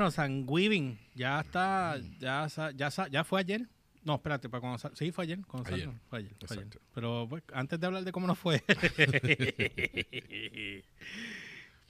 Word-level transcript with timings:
Bueno, 0.00 0.10
San 0.12 0.46
Weaving 0.48 0.98
ya 1.14 1.40
está, 1.40 1.98
ya, 2.18 2.46
ya, 2.74 2.88
ya 3.10 3.22
fue 3.22 3.38
ayer. 3.40 3.68
No, 4.02 4.14
espérate, 4.14 4.48
para 4.48 4.62
cuando 4.62 4.78
sal- 4.78 4.92
Sí, 4.96 5.12
fue 5.12 5.24
ayer. 5.24 5.40
cuando 5.46 5.68
Ayer. 5.74 5.90
Fue 6.08 6.20
ayer, 6.20 6.32
fue 6.38 6.46
ayer. 6.56 6.62
Exacto. 6.64 6.78
Pero 6.94 7.26
pues, 7.28 7.42
antes 7.52 7.78
de 7.78 7.86
hablar 7.86 8.02
de 8.02 8.10
cómo 8.10 8.26
nos 8.26 8.38
fue. 8.38 8.62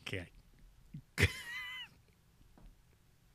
¿Qué 0.02 0.20
hay? 0.20 0.28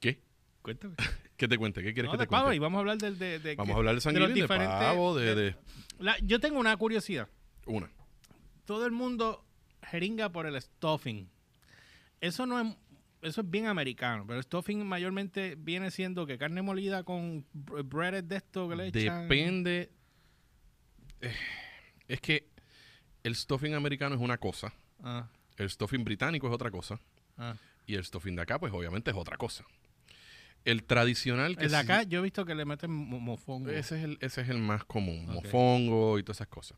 ¿Qué? 0.02 0.20
Cuéntame. 0.62 0.96
¿Qué 1.38 1.48
te 1.48 1.58
cuente? 1.58 1.82
¿Qué 1.82 1.94
quieres 1.94 2.10
No, 2.12 2.18
que 2.18 2.18
de 2.18 2.26
te 2.26 2.30
pavo, 2.32 2.44
cuente? 2.48 2.58
y 2.58 2.60
vamos 2.60 2.76
a 2.76 2.80
hablar 2.82 2.98
del 2.98 3.18
de, 3.18 3.40
de 3.40 3.56
Vamos 3.56 3.68
que- 3.70 3.74
a 3.76 3.78
hablar 3.78 3.92
de 3.92 3.94
de 3.94 3.96
los 3.96 4.04
sanguíneo, 4.04 4.48
de, 4.60 4.66
pavo, 4.68 5.16
de, 5.16 5.36
de... 5.36 5.56
La- 6.00 6.20
yo 6.20 6.42
tengo 6.42 6.60
una 6.60 6.76
curiosidad. 6.76 7.30
Una. 7.66 7.90
Todo 8.66 8.86
el 8.86 8.92
mundo 8.92 9.46
jeringa 9.84 10.28
por 10.34 10.46
el 10.46 10.62
stuffing. 10.62 11.30
Eso 12.20 12.46
no 12.46 12.60
es 12.60 12.76
eso 13.26 13.42
es 13.42 13.50
bien 13.50 13.66
americano, 13.68 14.24
pero 14.26 14.38
el 14.40 14.44
stuffing 14.44 14.86
mayormente 14.86 15.56
viene 15.58 15.92
siendo 15.92 16.26
que 16.26 16.38
carne 16.38 16.62
molida 16.62 17.04
con 17.04 17.46
br- 17.54 17.84
breaded 17.88 18.24
de 18.24 18.38
esto 18.38 18.70
que 18.70 18.76
le 18.76 18.88
echan. 18.88 19.28
Depende... 19.28 19.92
eh, 21.22 21.34
Es 22.08 22.22
que 22.22 22.48
el 23.24 23.36
stuffing 23.36 23.74
americano 23.74 24.16
es 24.16 24.22
una 24.22 24.38
cosa, 24.38 24.74
Ah, 25.04 25.28
el 25.58 25.70
stuffing 25.70 26.04
británico 26.04 26.48
es 26.48 26.54
otra 26.54 26.72
cosa, 26.72 27.00
ah. 27.38 27.56
y 27.86 27.96
el 27.96 28.04
stuffing 28.06 28.36
de 28.36 28.42
acá, 28.44 28.60
pues 28.60 28.72
obviamente 28.74 29.12
es 29.12 29.18
otra 29.18 29.38
cosa. 29.38 29.66
El 30.64 30.84
tradicional 30.84 31.58
que 31.58 31.66
El 31.66 31.72
de 31.72 31.78
acá 31.78 32.04
yo 32.04 32.20
he 32.20 32.24
visto 32.24 32.44
que 32.46 32.56
le 32.56 32.66
meten 32.66 32.90
mo- 32.92 33.20
mofongo. 33.20 33.70
Ese 33.70 33.98
es 34.00 34.04
el, 34.04 34.18
ese 34.22 34.42
es 34.42 34.50
el 34.50 34.58
más 34.58 34.84
común, 34.86 35.28
Ok. 35.30 35.44
mofongo 35.46 36.18
y 36.18 36.24
todas 36.24 36.38
esas 36.38 36.48
cosas. 36.48 36.78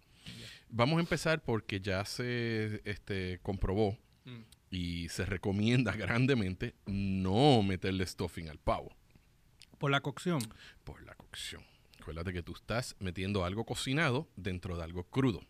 Vamos 0.69 0.97
a 0.97 0.99
empezar 0.99 1.41
porque 1.41 1.79
ya 1.79 2.03
se 2.05 2.81
este, 2.85 3.39
comprobó 3.43 3.97
Mm. 4.25 4.41
Y 4.77 5.09
se 5.09 5.25
recomienda 5.25 5.91
grandemente 5.95 6.75
no 6.85 7.63
meterle 7.63 8.05
stuffing 8.05 8.49
al 8.49 8.59
pavo 8.59 8.95
Por 9.79 9.89
la 9.91 10.01
cocción. 10.01 10.39
por 10.83 11.01
la 11.03 11.15
cocción. 11.15 11.63
Acuérdate 11.99 12.31
que 12.31 12.43
tú 12.43 12.53
estás 12.53 12.95
metiendo 12.99 13.43
algo 13.43 13.65
cocinado 13.65 14.27
dentro 14.35 14.77
de 14.77 14.83
algo 14.83 15.03
crudo. 15.03 15.41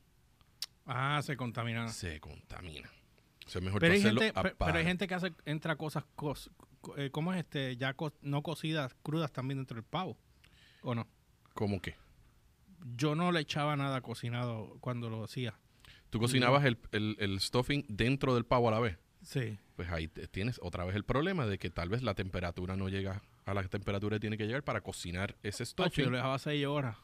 Ah, 0.86 1.20
se 1.24 1.36
contamina. 1.38 1.88
Se 1.90 2.20
contamina. 2.20 2.90
O 3.46 3.50
sea, 3.50 3.62
mejor 3.62 3.80
Pero 3.80 3.94
hay, 3.94 4.02
gente, 4.02 4.34
pe- 4.34 4.56
pero 4.58 4.78
hay 4.78 4.84
gente 4.86 5.08
que 5.08 5.14
hace, 5.14 5.34
entra 5.46 5.76
cosas, 5.76 6.04
cos- 6.16 6.50
co- 6.82 6.98
eh, 6.98 7.12
¿cómo 7.12 7.32
es 7.34 7.40
este? 7.40 7.78
Ya 7.78 7.94
co- 7.94 8.14
no 8.22 8.42
cocidas, 8.42 8.96
crudas 9.04 9.32
también 9.32 9.60
dentro 9.60 9.76
del 9.76 9.84
pavo. 9.86 10.18
¿O 10.82 10.96
no? 10.96 11.08
¿Cómo 11.54 11.82
que? 11.82 11.96
Yo 12.96 13.16
no 13.16 13.32
le 13.32 13.40
echaba 13.42 13.76
nada 13.76 14.02
cocinado 14.02 14.78
cuando 14.80 15.10
lo 15.10 15.24
hacía. 15.24 15.60
Tú 16.10 16.20
cocinabas 16.20 16.66
el, 16.66 16.78
el- 16.92 17.18
el 17.20 17.40
stuffing 17.40 17.86
dentro 17.88 18.34
del 18.36 18.46
pavo 18.46 18.68
a 18.70 18.72
la 18.72 18.80
vez. 18.80 18.98
Sí. 19.28 19.58
Pues 19.76 19.90
ahí 19.92 20.08
tienes 20.08 20.60
otra 20.64 20.86
vez 20.86 20.96
el 20.96 21.04
problema 21.04 21.46
de 21.46 21.58
que 21.58 21.70
tal 21.70 21.90
vez 21.90 22.02
la 22.02 22.14
temperatura 22.16 22.76
no 22.78 22.88
llega 22.88 23.22
a 23.46 23.54
la 23.54 23.64
temperatura 23.64 24.16
que 24.16 24.22
tiene 24.22 24.38
que 24.38 24.46
llegar 24.48 24.64
para 24.64 24.82
cocinar 24.82 25.36
ese 25.44 25.66
Tacho, 25.66 25.84
yo 25.84 25.90
stuffing. 25.90 26.12
lo 26.12 26.18
dejaba 26.18 26.40
seis 26.40 26.66
horas. 26.66 26.96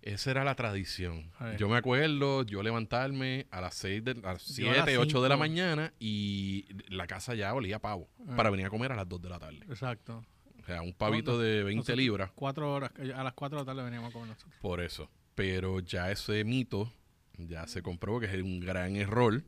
Esa 0.00 0.30
era 0.30 0.44
la 0.44 0.54
tradición. 0.54 1.30
Yo 1.58 1.68
me 1.68 1.76
acuerdo, 1.76 2.44
yo 2.44 2.62
levantarme 2.62 3.46
a 3.50 3.60
las 3.60 3.74
6 3.74 4.04
de, 4.04 4.10
a 4.22 4.32
las 4.34 4.46
Yo 4.56 4.70
a 4.70 4.74
las 4.76 4.84
7, 4.84 4.96
8 4.98 5.22
de 5.22 5.28
la 5.28 5.36
mañana 5.36 5.92
y 5.98 6.66
la 6.88 7.06
casa 7.08 7.34
ya 7.34 7.52
olía 7.52 7.76
a 7.76 7.78
pavo 7.80 8.08
Ah. 8.28 8.36
para 8.36 8.48
venir 8.50 8.66
a 8.66 8.70
comer 8.70 8.92
a 8.92 8.94
las 8.96 9.08
2 9.08 9.20
de 9.20 9.28
la 9.28 9.38
tarde. 9.40 9.58
Exacto. 9.68 10.24
O 10.62 10.64
sea, 10.64 10.82
un 10.82 10.92
pavito 10.94 11.38
de 11.38 11.64
20 11.64 11.76
Nosotros, 11.78 11.98
libras, 11.98 12.30
Cuatro 12.34 12.72
horas. 12.72 12.92
A 13.14 13.24
las 13.24 13.32
cuatro 13.34 13.58
de 13.58 13.62
la 13.64 13.66
tarde 13.72 13.82
veníamos 13.82 14.10
a 14.10 14.12
comer 14.12 14.28
nosotros. 14.28 14.54
por 14.60 14.80
eso. 14.80 15.10
Pero 15.34 15.80
ya 15.80 16.10
ese 16.12 16.44
mito 16.44 16.92
ya 17.38 17.66
se 17.68 17.82
comprobó 17.82 18.18
que 18.20 18.26
es 18.26 18.34
un 18.42 18.58
gran 18.60 18.96
error 18.96 19.42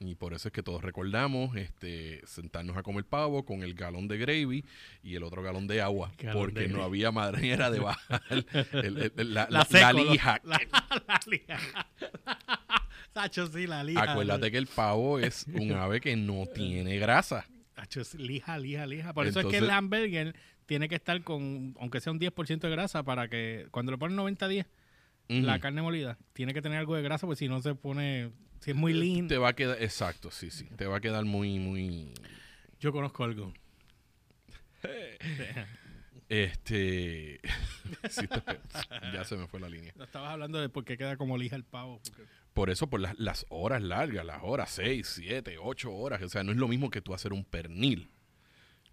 y 0.00 0.14
por 0.16 0.34
eso 0.34 0.48
es 0.48 0.52
que 0.52 0.62
todos 0.62 0.82
recordamos 0.82 1.56
este 1.56 2.20
sentarnos 2.26 2.76
a 2.76 2.82
comer 2.82 3.04
pavo 3.04 3.44
con 3.44 3.62
el 3.62 3.74
galón 3.74 4.08
de 4.08 4.18
gravy 4.18 4.64
y 5.02 5.14
el 5.14 5.22
otro 5.22 5.42
galón 5.42 5.66
de 5.68 5.80
agua 5.80 6.12
Galón 6.18 6.42
porque 6.42 6.60
de 6.60 6.68
no 6.68 6.74
gravy. 6.78 6.86
había 6.88 7.12
manera 7.12 7.70
de 7.70 7.78
bajar 7.78 8.22
el- 8.30 8.46
el- 8.72 9.12
el- 9.16 9.34
la, 9.34 9.46
La 9.48 9.60
la- 9.60 9.64
seco, 9.64 9.80
la 9.84 9.92
lo- 9.92 10.12
lija. 10.12 10.40
La, 10.44 10.60
la 11.06 11.20
lija. 11.26 11.58
Tacho, 13.12 13.46
sí, 13.48 13.66
la 13.66 13.82
lija. 13.82 14.12
Acuérdate 14.12 14.50
que 14.50 14.58
el 14.58 14.66
pavo 14.66 15.18
es 15.18 15.46
un 15.52 15.72
ave 15.72 16.00
que 16.00 16.16
no 16.16 16.46
tiene 16.54 16.98
grasa. 16.98 17.46
Tacho, 17.74 18.04
sí, 18.04 18.18
lija, 18.18 18.58
lija, 18.58 18.86
lija. 18.86 19.12
Por 19.12 19.26
eso 19.26 19.40
es 19.40 19.46
que 19.46 19.58
el 19.58 19.70
hamburger 19.70 20.34
tiene 20.66 20.88
que 20.88 20.94
estar 20.94 21.20
con, 21.24 21.74
aunque 21.80 22.00
sea 22.00 22.12
un 22.12 22.20
10% 22.20 22.60
de 22.60 22.70
grasa, 22.70 23.02
para 23.02 23.28
que 23.28 23.66
cuando 23.72 23.90
le 23.92 23.98
ponen 23.98 24.16
90-10, 24.16 24.66
la 25.46 25.58
carne 25.60 25.82
molida, 25.82 26.18
tiene 26.32 26.52
que 26.54 26.60
tener 26.62 26.78
algo 26.78 26.96
de 26.96 27.02
grasa, 27.02 27.26
porque 27.26 27.38
si 27.38 27.48
no 27.48 27.60
se 27.62 27.74
pone, 27.74 28.30
si 28.60 28.70
es 28.72 28.76
muy 28.76 28.92
lean. 28.92 29.28
Te 29.28 29.38
va 29.38 29.48
a 29.50 29.52
quedar, 29.54 29.82
exacto, 29.82 30.30
sí, 30.30 30.50
sí. 30.50 30.64
Te 30.76 30.86
va 30.86 30.96
a 30.96 31.00
quedar 31.00 31.24
muy, 31.24 31.58
muy. 31.58 32.12
Yo 32.80 32.92
conozco 32.92 33.24
algo. 33.24 33.52
Este. 36.28 37.40
sí, 38.08 38.26
te- 38.28 38.60
ya 39.12 39.24
se 39.24 39.36
me 39.36 39.48
fue 39.48 39.58
la 39.58 39.68
línea. 39.68 39.92
No 39.96 40.04
estabas 40.04 40.30
hablando 40.30 40.60
de 40.60 40.68
por 40.68 40.84
qué 40.84 40.96
queda 40.96 41.16
como 41.16 41.36
lija 41.36 41.56
el 41.56 41.64
pavo. 41.64 42.00
porque- 42.04 42.22
Por 42.54 42.70
eso, 42.70 42.88
por 42.88 43.00
las, 43.00 43.18
las 43.18 43.46
horas 43.48 43.82
largas, 43.82 44.24
las 44.24 44.38
horas 44.42 44.70
6, 44.70 45.06
7, 45.12 45.56
8 45.60 45.92
horas. 45.92 46.22
O 46.22 46.28
sea, 46.28 46.44
no 46.44 46.52
es 46.52 46.58
lo 46.58 46.68
mismo 46.68 46.88
que 46.88 47.00
tú 47.00 47.14
hacer 47.14 47.32
un 47.32 47.44
pernil 47.44 48.10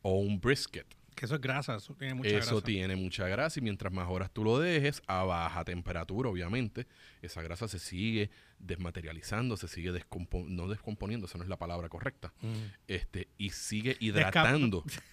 o 0.01 0.17
un 0.19 0.39
brisket. 0.39 0.87
Que 1.17 1.25
eso 1.25 1.33
es 1.35 1.41
grasa, 1.41 1.75
eso 1.77 1.95
tiene 1.95 2.13
mucha 2.13 2.29
Eso 2.29 2.51
grasa. 2.51 2.61
tiene 2.65 2.95
mucha 2.95 3.27
grasa 3.27 3.59
y 3.59 3.63
mientras 3.63 3.91
más 3.91 4.07
horas 4.07 4.29
tú 4.31 4.43
lo 4.43 4.59
dejes, 4.59 5.01
a 5.07 5.23
baja 5.23 5.65
temperatura, 5.65 6.29
obviamente, 6.29 6.85
esa 7.23 7.41
grasa 7.41 7.67
se 7.67 7.79
sigue 7.79 8.29
desmaterializando, 8.59 9.57
se 9.57 9.67
sigue 9.67 9.91
descompo 9.91 10.45
no 10.47 10.67
descomponiendo, 10.67 11.25
esa 11.25 11.39
no 11.39 11.43
es 11.43 11.49
la 11.49 11.57
palabra 11.57 11.89
correcta, 11.89 12.31
Mm. 12.41 12.53
este, 12.87 13.27
y 13.37 13.49
sigue 13.49 13.97
hidratando. 13.99 14.83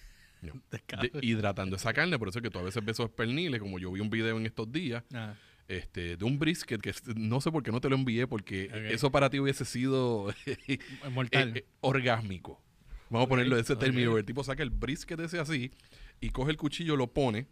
No, 0.41 0.53
Descaro. 0.69 1.01
de- 1.01 1.25
hidratando 1.25 1.75
esa 1.75 1.91
carne, 1.91 2.19
por 2.19 2.27
eso 2.27 2.37
es 2.37 2.43
que 2.43 2.51
tú 2.51 2.59
a 2.59 2.61
veces 2.61 2.85
ves 2.85 2.97
esos 2.97 3.09
perniles, 3.09 3.59
como 3.59 3.79
yo 3.79 3.91
vi 3.91 3.99
un 3.99 4.11
video 4.11 4.37
en 4.37 4.45
estos 4.45 4.71
días, 4.71 5.03
Ah, 5.11 5.33
este, 5.67 6.17
de 6.17 6.25
un 6.25 6.37
brisket 6.37 6.79
que 6.79 6.93
no 7.15 7.41
sé 7.41 7.51
por 7.51 7.63
qué 7.63 7.71
no 7.71 7.81
te 7.81 7.89
lo 7.89 7.95
envié, 7.95 8.27
porque 8.27 8.69
eso 8.91 9.11
para 9.11 9.31
ti 9.31 9.39
hubiese 9.39 9.65
sido 9.65 10.31
eh, 10.45 10.77
mortal. 11.11 11.57
eh, 11.57 11.65
orgásmico. 11.81 12.61
Vamos 13.09 13.25
a 13.27 13.29
ponerlo 13.29 13.55
de 13.55 13.61
ese 13.61 13.73
ok. 13.73 13.79
término. 13.79 14.17
El 14.17 14.25
tipo 14.25 14.43
saca 14.43 14.63
el 14.63 14.69
brisket 14.71 15.19
ese 15.19 15.39
así 15.39 15.71
y 16.19 16.29
coge 16.29 16.51
el 16.51 16.57
cuchillo, 16.57 16.95
lo 16.95 17.07
pone 17.13 17.47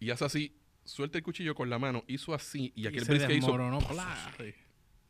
y 0.00 0.10
hace 0.10 0.24
así, 0.24 0.56
suelta 0.84 1.18
el 1.18 1.24
cuchillo 1.24 1.54
con 1.54 1.70
la 1.70 1.78
mano, 1.78 2.04
hizo 2.06 2.34
así 2.34 2.72
y 2.74 2.86
aquel 2.86 3.04
se 3.04 3.12
brisket 3.12 3.36
hizo... 3.38 3.52
plá. 3.88 4.32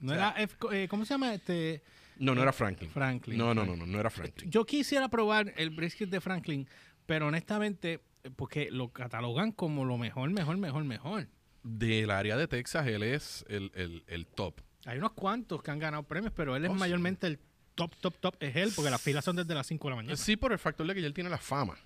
No 0.00 0.12
O 0.12 0.14
sea, 0.14 0.34
era 0.36 0.48
eh, 0.72 0.88
¿cómo 0.88 1.04
se 1.04 1.14
llama 1.14 1.34
este? 1.34 1.82
No, 2.18 2.34
no 2.34 2.42
era 2.42 2.52
Franklin. 2.52 2.90
Franklin. 2.90 3.38
No, 3.38 3.54
no, 3.54 3.64
no, 3.64 3.76
no, 3.76 3.86
no 3.86 3.98
era 4.00 4.10
Franklin. 4.10 4.50
Yo 4.50 4.64
quisiera 4.66 5.08
probar 5.08 5.52
el 5.56 5.70
brisket 5.70 6.08
de 6.10 6.20
Franklin, 6.20 6.68
pero 7.06 7.26
honestamente, 7.28 8.00
eh, 8.22 8.30
porque 8.34 8.70
lo 8.70 8.92
catalogan 8.92 9.52
como 9.52 9.84
lo 9.84 9.98
mejor, 9.98 10.30
mejor, 10.30 10.56
mejor, 10.58 10.84
mejor. 10.84 11.28
Del 11.62 12.10
área 12.10 12.36
de 12.36 12.46
Texas, 12.46 12.86
él 12.86 13.02
es 13.02 13.44
el, 13.48 13.72
el, 13.74 14.04
el 14.06 14.26
top. 14.26 14.60
Hay 14.84 14.98
unos 14.98 15.12
cuantos 15.12 15.62
que 15.62 15.70
han 15.70 15.78
ganado 15.78 16.02
premios, 16.02 16.32
pero 16.36 16.54
él 16.56 16.64
es 16.64 16.70
Oh, 16.70 16.74
sí. 16.74 16.80
mayormente 16.80 17.26
el 17.26 17.38
top, 17.74 17.94
top, 17.96 18.14
top. 18.18 18.36
Es 18.40 18.56
él, 18.56 18.72
porque 18.74 18.90
las 18.90 19.00
filas 19.00 19.24
son 19.24 19.36
desde 19.36 19.54
las 19.54 19.66
5 19.66 19.86
de 19.86 19.90
la 19.90 19.96
mañana. 19.96 20.16
Sí, 20.16 20.36
por 20.36 20.52
el 20.52 20.58
factor 20.58 20.86
de 20.86 20.94
que 20.94 21.00
ya 21.00 21.06
él 21.06 21.14
tiene 21.14 21.30
la 21.30 21.38
fama. 21.38 21.76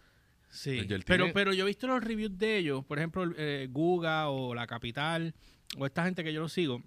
Sí, 0.51 0.79
él 0.79 0.87
pero, 1.07 1.25
tiene- 1.25 1.33
pero 1.35 1.53
yo 1.53 1.65
he 1.65 1.67
visto 1.67 1.87
los 1.87 2.03
reviews 2.03 2.37
de 2.39 2.57
ellos, 2.59 2.85
por 2.85 2.99
ejemplo, 2.99 3.25
eh, 3.37 3.69
Guga 3.71 4.29
o 4.31 4.55
La 4.55 4.67
Capital, 4.67 5.35
o 5.77 5.85
esta 5.87 6.05
gente 6.05 6.25
que 6.25 6.33
yo 6.33 6.41
lo 6.41 6.49
sigo, 6.49 6.83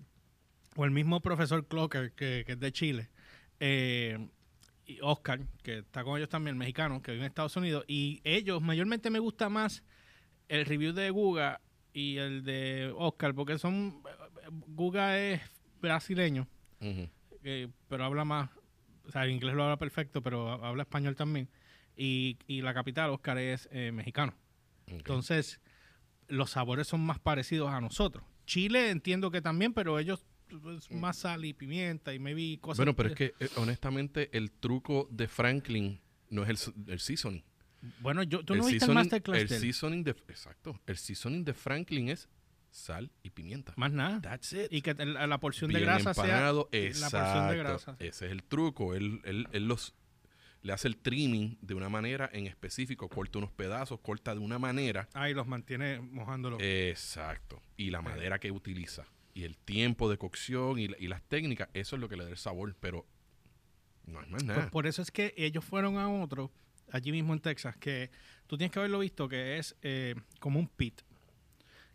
o 0.76 0.86
el 0.86 0.92
mismo 0.92 1.20
profesor 1.22 1.68
Clocker, 1.68 2.12
que, 2.14 2.44
que 2.46 2.54
es 2.54 2.60
de 2.60 2.72
Chile, 2.72 3.10
eh, 3.60 4.18
y 4.88 4.98
Oscar, 5.02 5.40
que 5.62 5.80
está 5.80 6.04
con 6.04 6.18
ellos 6.18 6.30
también, 6.30 6.58
mexicano, 6.58 7.02
que 7.04 7.12
vive 7.12 7.24
en 7.26 7.30
Estados 7.30 7.56
Unidos, 7.56 7.86
y 7.88 8.20
ellos, 8.24 8.62
mayormente 8.64 9.10
me 9.12 9.20
gusta 9.20 9.48
más 9.48 9.84
el 10.50 10.66
review 10.66 10.92
de 10.94 11.12
Guga 11.12 11.62
y 11.94 12.18
el 12.18 12.44
de 12.44 12.92
Oscar, 12.98 13.36
porque 13.36 13.60
son, 13.60 14.02
Guga 14.70 15.20
es 15.20 15.40
brasileño, 15.80 16.48
eh, 16.80 17.68
pero 17.88 18.06
habla 18.06 18.26
más, 18.26 18.50
o 19.06 19.12
sea, 19.12 19.24
el 19.26 19.32
inglés 19.32 19.54
lo 19.56 19.64
habla 19.64 19.78
perfecto, 19.78 20.22
pero 20.22 20.50
ha- 20.50 20.68
habla 20.70 20.84
español 20.84 21.16
también. 21.16 21.50
Y, 21.96 22.38
y 22.48 22.62
la 22.62 22.74
capital, 22.74 23.10
Oscar, 23.12 23.38
es 23.38 23.68
eh, 23.72 23.92
mexicano. 23.92 24.34
Entonces, 24.88 25.62
los 26.28 26.52
sabores 26.52 26.88
son 26.88 27.02
más 27.06 27.20
parecidos 27.20 27.70
a 27.72 27.82
nosotros. 27.82 28.24
Chile 28.46 28.90
entiendo 28.90 29.32
que 29.32 29.42
también, 29.42 29.74
pero 29.74 30.00
ellos 30.00 30.26
pues, 30.62 30.92
más 30.92 31.18
sal 31.18 31.46
y 31.46 31.54
pimienta 31.54 32.14
y 32.14 32.20
maybe 32.20 32.60
cosas. 32.60 32.78
Bueno, 32.78 32.96
pero 32.96 33.10
es 33.10 33.16
que 33.16 33.34
eh, 33.40 33.50
honestamente 33.56 34.30
el 34.38 34.52
truco 34.52 35.08
de 35.12 35.28
Franklin 35.28 36.02
no 36.30 36.44
es 36.44 36.50
el, 36.68 36.74
el 36.92 37.00
seasoning. 37.00 37.44
Bueno, 38.02 38.24
yo, 38.24 38.44
tú 38.44 38.54
el 38.54 38.60
no 38.60 38.66
viste 38.66 38.86
el 38.86 38.92
masterclass 38.94 39.42
el 39.42 39.48
seasoning 39.50 40.04
de 40.04 40.12
exacto, 40.12 40.80
el 40.86 40.98
seasoning 40.98 41.44
de 41.46 41.54
Franklin 41.54 42.10
es 42.10 42.28
sal 42.72 43.12
y 43.22 43.30
pimienta. 43.30 43.74
Más 43.76 43.92
nada. 43.92 44.22
That's 44.22 44.54
it. 44.54 44.68
Y 44.72 44.82
que 44.82 44.94
la, 44.94 45.28
la 45.28 45.40
porción 45.40 45.72
de 45.72 45.80
grasa 45.82 46.12
empanado, 46.12 46.70
sea 46.72 46.82
la 46.82 47.10
porción 47.10 47.48
de 47.50 47.54
exacto. 47.54 47.58
grasa. 47.58 47.96
Ese 48.00 48.26
es 48.26 48.32
el 48.32 48.44
truco. 48.44 48.96
Él, 48.96 49.22
él, 49.26 49.48
él 49.52 49.68
los 49.68 49.94
le 50.64 50.74
hace 50.74 50.88
el 50.88 50.98
trimming 50.98 51.58
de 51.62 51.74
una 51.74 51.90
manera 51.90 52.30
en 52.34 52.46
específico, 52.46 53.10
corta 53.10 53.40
unos 53.40 53.52
pedazos, 53.52 54.00
corta 54.00 54.34
de 54.36 54.40
una 54.40 54.60
manera. 54.60 55.10
Ah, 55.14 55.28
y 55.30 55.34
los 55.34 55.48
mantiene 55.48 56.00
mojándolo. 56.00 56.58
Exacto. 56.60 57.62
Y 57.78 57.90
la 57.90 58.02
madera 58.02 58.40
que 58.40 58.52
utiliza. 58.52 59.06
Y 59.34 59.44
el 59.44 59.58
tiempo 59.58 60.10
de 60.10 60.18
cocción 60.18 60.78
y, 60.78 60.88
la- 60.90 60.98
y 61.00 61.08
las 61.08 61.24
técnicas, 61.24 61.70
eso 61.74 61.96
es 61.96 62.00
lo 62.02 62.08
que 62.10 62.16
le 62.16 62.26
da 62.26 62.30
el 62.30 62.38
sabor, 62.38 62.76
pero 62.80 63.08
no 64.06 64.20
hay 64.20 64.26
más 64.30 64.44
Pues 64.44 64.58
nada. 64.58 64.70
por 64.70 64.86
eso 64.88 65.02
es 65.02 65.10
que 65.10 65.34
ellos 65.38 65.64
fueron 65.66 65.98
a 65.98 66.10
otro, 66.10 66.52
allí 66.92 67.12
mismo 67.12 67.34
en 67.34 67.40
Texas, 67.40 67.76
que 67.78 68.12
tú 68.46 68.58
tienes 68.58 68.72
que 68.72 68.80
haberlo 68.80 69.00
visto, 69.00 69.28
que 69.30 69.58
es 69.58 69.76
eh, 69.82 70.16
como 70.40 70.60
un 70.60 70.68
pit. 70.68 71.02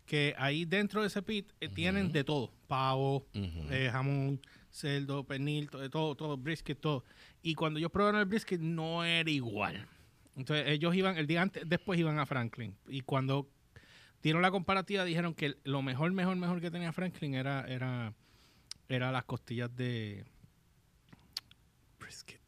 Que 0.07 0.33
ahí 0.37 0.65
dentro 0.65 1.01
de 1.01 1.07
ese 1.07 1.21
pit 1.21 1.51
eh, 1.59 1.67
tienen 1.69 2.11
de 2.13 2.23
todo. 2.23 2.51
Pavo, 2.67 3.27
eh, 3.71 3.89
jamón, 3.91 4.41
cerdo, 4.71 5.23
pernil, 5.23 5.69
to- 5.69 5.77
de 5.79 5.89
todo, 5.89 6.15
todo, 6.15 6.35
brisket, 6.37 6.79
todo. 6.79 7.03
Y 7.43 7.53
cuando 7.53 7.77
ellos 7.77 7.91
probaron 7.91 8.19
el 8.21 8.25
brisket 8.25 8.59
no 8.59 9.03
era 9.03 9.29
igual. 9.29 9.85
Entonces 10.35 10.65
ellos 10.69 10.95
iban, 10.95 11.17
el 11.17 11.27
día 11.27 11.41
antes, 11.43 11.63
después 11.67 11.99
iban 11.99 12.17
a 12.19 12.25
Franklin. 12.25 12.75
Y 12.87 13.01
cuando 13.01 13.49
dieron 14.23 14.41
la 14.41 14.49
comparativa 14.49 15.03
dijeron 15.05 15.33
que 15.35 15.55
lo 15.63 15.81
mejor, 15.81 16.11
mejor, 16.13 16.35
mejor 16.37 16.61
que 16.61 16.71
tenía 16.71 16.91
Franklin 16.93 17.35
era, 17.35 17.65
era, 17.67 18.13
era 18.89 19.11
las 19.11 19.25
costillas 19.25 19.75
de 19.75 20.23
brisket. 21.99 22.39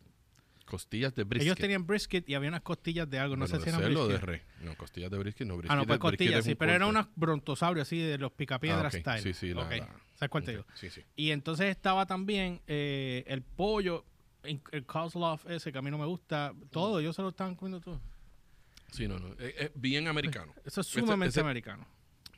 Costillas 0.69 1.15
de 1.15 1.23
brisket. 1.23 1.45
Ellos 1.47 1.57
tenían 1.57 1.87
brisket 1.87 2.29
y 2.29 2.35
había 2.35 2.49
unas 2.49 2.61
costillas 2.61 3.09
de 3.09 3.17
algo, 3.19 3.35
no 3.35 3.45
Bueno, 3.47 3.57
sé 3.57 3.63
si 3.63 3.69
eran 3.69 3.81
o 3.81 3.87
de 3.89 3.95
brisket. 3.95 4.21
res. 4.21 4.41
No, 4.61 4.75
costillas 4.77 5.09
de 5.11 5.17
brisket 5.17 5.47
no. 5.47 5.57
Brisket 5.57 5.71
Ah, 5.71 5.75
no, 5.75 5.87
pues 5.87 5.99
brisket 5.99 6.11
costillas, 6.19 6.45
sí, 6.45 6.55
pero 6.55 6.71
era 6.73 6.85
corte. 6.85 6.99
unas 6.99 7.07
brontosaurios 7.15 7.87
así 7.87 7.97
de 7.99 8.17
los 8.19 8.31
picapiedras 8.33 8.93
Ah, 8.93 8.97
ok. 8.97 9.01
style. 9.01 9.21
Sí, 9.21 9.33
sí, 9.33 9.53
la- 9.53 9.63
Ok. 9.63 9.71
la- 9.71 9.95
¿Sabes 10.15 10.29
cuál 10.29 10.43
te 10.43 10.51
digo? 10.51 10.65
Sí, 10.75 10.89
sí. 10.89 11.01
Y 11.15 11.31
entonces 11.31 11.67
estaba 11.67 12.05
también 12.05 12.61
eh, 12.67 13.23
el 13.27 13.41
pollo, 13.41 14.05
el 14.43 14.85
coleslaw 14.85 15.39
ese 15.49 15.71
que 15.71 15.77
a 15.77 15.81
mí 15.81 15.89
no 15.89 15.97
me 15.97 16.05
gusta, 16.05 16.53
todo, 16.71 16.99
ellos 16.99 17.15
se 17.15 17.21
lo 17.23 17.29
estaban 17.29 17.55
comiendo 17.55 17.81
todo. 17.81 17.99
Sí, 18.91 19.07
no, 19.07 19.17
no. 19.19 19.33
Es, 19.39 19.53
es 19.57 19.71
bien 19.75 20.07
americano. 20.07 20.53
Eso 20.65 20.81
es 20.81 20.87
sumamente 20.87 21.29
ese- 21.29 21.41
americano. 21.41 21.87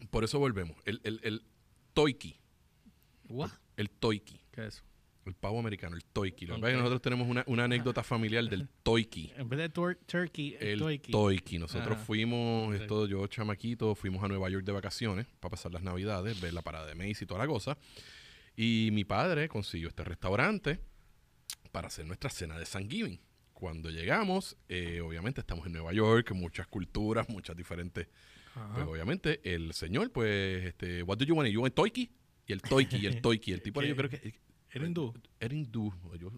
Por 0.09 0.23
eso 0.23 0.39
volvemos. 0.39 0.75
El, 0.85 0.99
el, 1.03 1.19
el 1.23 1.43
toiki. 1.93 2.39
What? 3.29 3.51
El 3.77 3.89
toiki. 3.89 4.41
¿Qué 4.51 4.61
es 4.67 4.75
eso? 4.75 4.83
El 5.25 5.35
pavo 5.35 5.59
americano, 5.59 5.95
el 5.95 6.03
toiki. 6.03 6.45
Lo 6.47 6.55
que 6.55 6.57
Ok. 6.57 6.61
pasa 6.61 6.71
es 6.71 6.75
que 6.75 6.79
nosotros 6.79 7.01
tenemos 7.03 7.27
una, 7.27 7.43
una 7.47 7.65
anécdota 7.65 8.01
familiar 8.03 8.43
del 8.45 8.67
toiki. 8.81 9.31
En 9.37 9.47
vez 9.49 9.59
de 9.59 9.69
tur- 9.69 9.97
turkey, 10.07 10.55
el, 10.59 10.67
El 10.69 10.79
toiki. 10.79 11.11
toiki. 11.11 11.59
Nosotros 11.59 11.95
Ajá. 11.97 12.05
fuimos, 12.05 12.73
esto, 12.75 13.05
yo 13.07 13.27
chamaquito, 13.27 13.93
fuimos 13.93 14.23
a 14.23 14.27
Nueva 14.27 14.49
York 14.49 14.65
de 14.65 14.71
vacaciones 14.71 15.27
para 15.39 15.51
pasar 15.51 15.71
las 15.73 15.83
navidades, 15.83 16.41
ver 16.41 16.53
la 16.53 16.63
parada 16.63 16.87
de 16.87 16.95
Macy 16.95 17.23
y 17.23 17.27
toda 17.27 17.39
la 17.39 17.47
cosa. 17.47 17.77
Y 18.55 18.89
mi 18.93 19.03
padre 19.05 19.47
consiguió 19.47 19.89
este 19.89 20.03
restaurante 20.03 20.79
para 21.71 21.87
hacer 21.87 22.05
nuestra 22.05 22.29
cena 22.29 22.57
de 22.57 22.65
Thanksgiving. 22.65 23.19
Cuando 23.53 23.91
llegamos, 23.91 24.57
eh, 24.69 25.01
obviamente 25.01 25.41
estamos 25.41 25.67
en 25.67 25.73
Nueva 25.73 25.93
York, 25.93 26.31
muchas 26.33 26.65
culturas, 26.67 27.29
muchas 27.29 27.55
diferentes. 27.55 28.07
Ajá. 28.55 28.73
Pues 28.73 28.87
obviamente 28.87 29.39
el 29.43 29.71
señor, 29.73 30.11
pues, 30.11 30.65
este, 30.65 31.03
what 31.03 31.17
do 31.19 31.25
you 31.25 31.35
want? 31.35 31.47
You 31.49 31.61
want 31.61 31.75
toiki? 31.75 32.09
Y 32.47 32.53
el 32.53 32.61
toiki, 32.61 32.97
y 32.97 33.05
el 33.05 33.21
toiki. 33.21 33.53
El 33.53 33.61
tipo, 33.61 33.83
yo 33.83 33.95
creo 33.95 34.09
que 34.09 34.33
¿Era 34.71 34.85
hindú? 34.87 35.13
era 35.39 35.53
hindú. 35.55 35.93
Yo- 36.19 36.31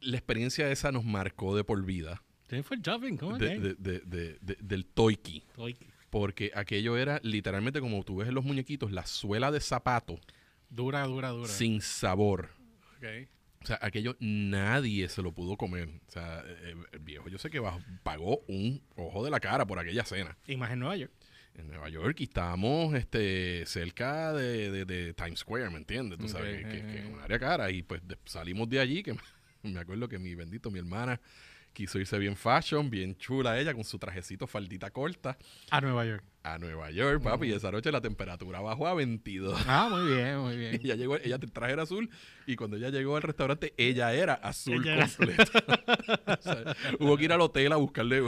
la 0.00 0.16
experiencia 0.16 0.70
esa 0.70 0.92
nos 0.92 1.04
marcó 1.04 1.56
de 1.56 1.64
por 1.64 1.84
vida 1.84 2.22
¿Quién 2.46 2.64
fue 2.64 2.76
el 2.76 2.82
shopping? 2.82 3.16
¿Cómo 3.16 3.36
de- 3.36 3.58
de- 3.58 3.74
de- 3.74 4.00
de- 4.00 4.38
de- 4.40 4.56
del 4.62 4.86
toiki. 4.86 5.44
Toiki. 5.54 5.86
Porque 6.08 6.50
aquello 6.54 6.96
era 6.96 7.20
literalmente 7.22 7.78
como 7.80 8.02
tú 8.04 8.16
ves 8.16 8.28
en 8.28 8.34
los 8.34 8.42
muñequitos, 8.44 8.90
la 8.90 9.04
suela 9.04 9.50
de 9.50 9.60
zapato 9.60 10.18
Dura, 10.70 11.02
dura, 11.04 11.28
dura. 11.28 11.48
sin 11.48 11.82
sabor. 11.82 12.48
Ok. 12.96 13.28
O 13.62 13.66
sea, 13.66 13.78
aquello 13.82 14.16
nadie 14.20 15.08
se 15.10 15.20
lo 15.20 15.32
pudo 15.32 15.58
comer. 15.58 15.90
O 16.06 16.10
sea, 16.10 16.42
eh, 16.46 16.74
el 16.92 16.98
viejo 17.00 17.28
yo 17.28 17.36
sé 17.36 17.50
que 17.50 17.60
pagó 18.02 18.38
un 18.48 18.80
ojo 18.96 19.22
de 19.24 19.30
la 19.30 19.40
cara 19.40 19.66
por 19.66 19.78
aquella 19.78 20.04
cena. 20.06 20.38
Y 20.46 20.56
más 20.56 20.70
en 20.70 20.78
Nueva 20.78 20.96
York. 20.96 21.12
En 21.54 21.66
Nueva 21.68 21.88
York 21.88 22.20
y 22.20 22.24
estábamos 22.24 22.94
este, 22.94 23.64
cerca 23.66 24.32
de, 24.32 24.70
de- 24.70 24.84
de 24.84 25.12
Times 25.14 25.40
Square, 25.40 25.70
¿me 25.70 25.78
entiendes? 25.78 26.18
Tú 26.18 26.28
sabes 26.28 26.64
que, 26.64 26.78
es 27.00 27.06
un 27.06 27.20
área 27.20 27.38
cara. 27.38 27.70
Y 27.70 27.82
pues 27.82 28.06
de- 28.06 28.16
salimos 28.24 28.68
de 28.68 28.78
allí, 28.80 29.02
que 29.02 29.16
me 29.64 29.80
acuerdo 29.80 30.08
que 30.08 30.18
mi 30.20 30.34
bendito, 30.36 30.70
mi 30.70 30.78
hermana 30.78 31.20
quiso 31.72 31.98
irse 31.98 32.18
bien 32.18 32.36
fashion, 32.36 32.90
bien 32.90 33.16
chula 33.16 33.58
ella, 33.60 33.74
con 33.74 33.84
su 33.84 33.98
trajecito 33.98 34.46
faldita 34.46 34.90
corta, 34.90 35.36
A 35.70 35.80
Nueva 35.80 36.04
York. 36.04 36.24
a 36.42 36.58
Nueva 36.58 36.90
York, 36.90 37.22
papi. 37.22 37.48
Y 37.48 37.52
esa 37.52 37.70
noche 37.70 37.92
la 37.92 38.00
temperatura 38.00 38.60
bajó 38.60 38.86
a 38.88 38.94
22. 38.94 39.60
Ah, 39.66 39.88
muy 39.90 40.12
bien, 40.14 40.38
muy 40.38 40.56
bien. 40.56 40.74
Ella 40.82 40.94
llegó, 40.96 41.16
ella 41.16 41.38
el 41.40 41.52
traje 41.52 41.72
era 41.74 41.82
azul 41.82 42.08
y 42.46 42.56
cuando 42.56 42.76
ella 42.76 42.88
llegó 42.90 43.16
al 43.16 43.22
restaurante, 43.22 43.74
ella 43.76 44.12
era 44.12 44.34
azul 44.34 44.82
Ella 44.82 44.94
era- 44.94 45.08
completa. 45.08 45.44
O 46.38 46.42
sea, 46.42 46.76
hubo 47.00 47.16
que 47.16 47.24
ir 47.24 47.32
al 47.32 47.40
hotel 47.40 47.72
a 47.72 47.76
buscarle. 47.76 48.22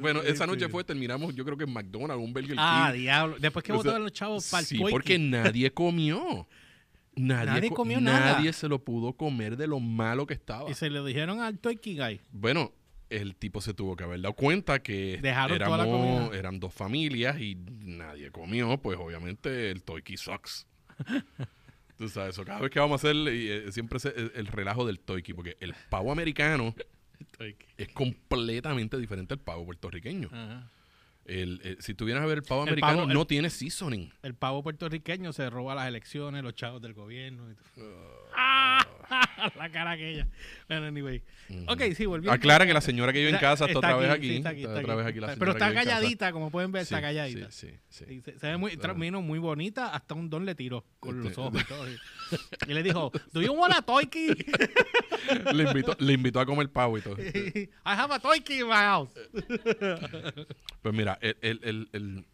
Bueno, 0.00 0.20
Sí, 0.22 0.28
esa 0.28 0.46
noche 0.46 0.68
fue, 0.68 0.84
terminamos, 0.84 1.34
yo 1.34 1.44
creo 1.44 1.56
que 1.56 1.64
en 1.64 1.72
McDonald's, 1.72 2.24
un 2.24 2.32
Burger 2.32 2.56
Ah, 2.58 2.90
King. 2.92 3.00
diablo. 3.00 3.36
Después 3.38 3.64
que 3.64 3.72
O 3.72 3.76
sea, 3.76 3.78
votaron 3.82 4.02
los 4.02 4.12
chavos 4.12 4.50
para 4.50 4.60
el 4.60 4.66
Sí, 4.66 4.78
porque 4.90 5.18
nadie 5.18 5.70
comió. 5.72 6.46
Nadie, 7.14 7.46
Nadie 7.46 7.68
co- 7.68 7.74
comió 7.76 8.00
nada. 8.00 8.34
Nadie 8.36 8.52
se 8.54 8.68
lo 8.68 8.78
pudo 8.82 9.12
comer 9.14 9.56
de 9.58 9.66
lo 9.66 9.80
malo 9.80 10.26
que 10.26 10.34
estaba. 10.34 10.70
Y 10.70 10.74
se 10.74 10.88
lo 10.88 11.04
dijeron 11.04 11.40
al 11.40 11.58
toiki 11.58 11.96
guy. 11.98 12.20
Bueno, 12.30 12.72
el 13.10 13.36
tipo 13.36 13.60
se 13.60 13.74
tuvo 13.74 13.96
que 13.96 14.04
haber 14.04 14.22
dado 14.22 14.32
cuenta 14.34 14.82
que 14.82 15.18
Dejaron 15.20 15.58
toda 15.58 15.76
la 15.76 15.84
éramos, 15.84 16.20
comida. 16.22 16.38
eran 16.38 16.58
dos 16.58 16.72
familias 16.72 17.38
y 17.38 17.56
nadie 17.80 18.30
comió, 18.30 18.78
pues 18.78 18.98
obviamente 18.98 19.70
el 19.70 19.82
toiki 19.82 20.16
sucks. 20.16 20.66
Tú 21.98 22.08
sabes, 22.08 22.30
eso 22.34 22.44
cada 22.44 22.60
vez 22.60 22.70
que 22.70 22.80
vamos 22.80 23.04
a 23.04 23.08
hacer 23.08 23.14
y, 23.32 23.48
eh, 23.50 23.70
siempre 23.72 23.98
es 23.98 24.06
el, 24.06 24.32
el 24.34 24.46
relajo 24.46 24.86
del 24.86 24.98
toiki, 24.98 25.34
porque 25.34 25.56
el 25.60 25.74
pavo 25.90 26.10
americano 26.10 26.74
es 27.76 27.88
completamente 27.88 28.98
diferente 28.98 29.34
al 29.34 29.40
pavo 29.40 29.64
puertorriqueño. 29.64 30.28
Ajá. 30.32 30.70
El, 31.24 31.60
eh, 31.62 31.76
si 31.78 31.94
tuvieras 31.94 32.24
a 32.24 32.26
ver 32.26 32.38
el 32.38 32.42
pavo 32.42 32.62
El 32.64 32.70
americano, 32.70 32.98
pavo- 33.02 33.08
el- 33.10 33.14
no 33.14 33.26
tiene 33.26 33.48
seasoning. 33.48 34.10
El 34.22 34.34
pavo 34.34 34.62
puertorriqueño 34.64 35.32
se 35.32 35.48
roba 35.50 35.74
las 35.76 35.86
elecciones, 35.86 36.42
los 36.42 36.54
chavos 36.54 36.82
del 36.82 36.94
gobierno. 36.94 37.48
Y. 37.48 37.80
Oh. 37.80 38.28
¡Ah! 38.34 38.84
La 39.56 39.70
cara 39.70 39.92
aquella. 39.92 40.26
Bueno, 40.68 40.86
anyway. 40.86 41.22
Ok, 41.66 41.82
sí, 41.96 42.06
volviendo. 42.06 42.32
Aclara 42.32 42.66
que 42.66 42.74
la 42.74 42.80
señora 42.80 43.12
que 43.12 43.18
vive 43.18 43.30
en 43.30 43.38
casa 43.38 43.66
está, 43.66 43.78
otra 43.78 43.96
vez 43.96 44.10
aquí. 44.10 44.28
sí, 44.28 44.36
está 44.36 44.52
está 44.52 44.80
otra 44.80 44.94
vez 44.94 45.06
aquí 45.06 45.20
la 45.20 45.34
Pero 45.36 45.52
está 45.52 45.72
calladita, 45.72 46.32
como 46.32 46.50
pueden 46.50 46.72
ver, 46.72 46.82
está 46.82 47.00
calladita. 47.00 47.50
Sí, 47.50 47.68
sí, 47.88 48.04
sí. 48.06 48.20
Se, 48.22 48.38
se 48.38 48.46
ve 48.46 48.56
muy, 48.56 48.78
vino 48.96 49.20
muy 49.20 49.38
bonita, 49.38 49.88
hasta 49.94 50.14
un 50.14 50.30
don 50.30 50.46
le 50.46 50.54
tiró 50.54 50.84
con 51.00 51.18
los 51.18 51.28
Este- 51.28 51.40
ojos 51.40 51.60
y 51.60 51.64
todo. 51.64 51.86
Y 52.66 52.72
le 52.72 52.82
dijo, 52.82 53.12
¿Do 53.32 53.42
you 53.42 53.52
want 53.52 53.74
a 53.74 53.82
toiki? 53.82 54.28
le, 55.52 55.62
invitó, 55.64 55.94
le 55.98 56.12
invitó 56.14 56.40
a 56.40 56.46
comer 56.46 56.70
pavo 56.70 56.96
y 56.96 57.02
todo. 57.02 57.16
I 57.20 57.68
have 57.84 58.14
a 58.14 58.18
toiki 58.18 58.60
in 58.60 58.66
my 58.68 58.72
house. 58.74 59.10
Pues 60.80 60.94
mira, 60.94 61.18
el, 61.20 61.36
el, 61.42 61.88
el, 61.92 62.24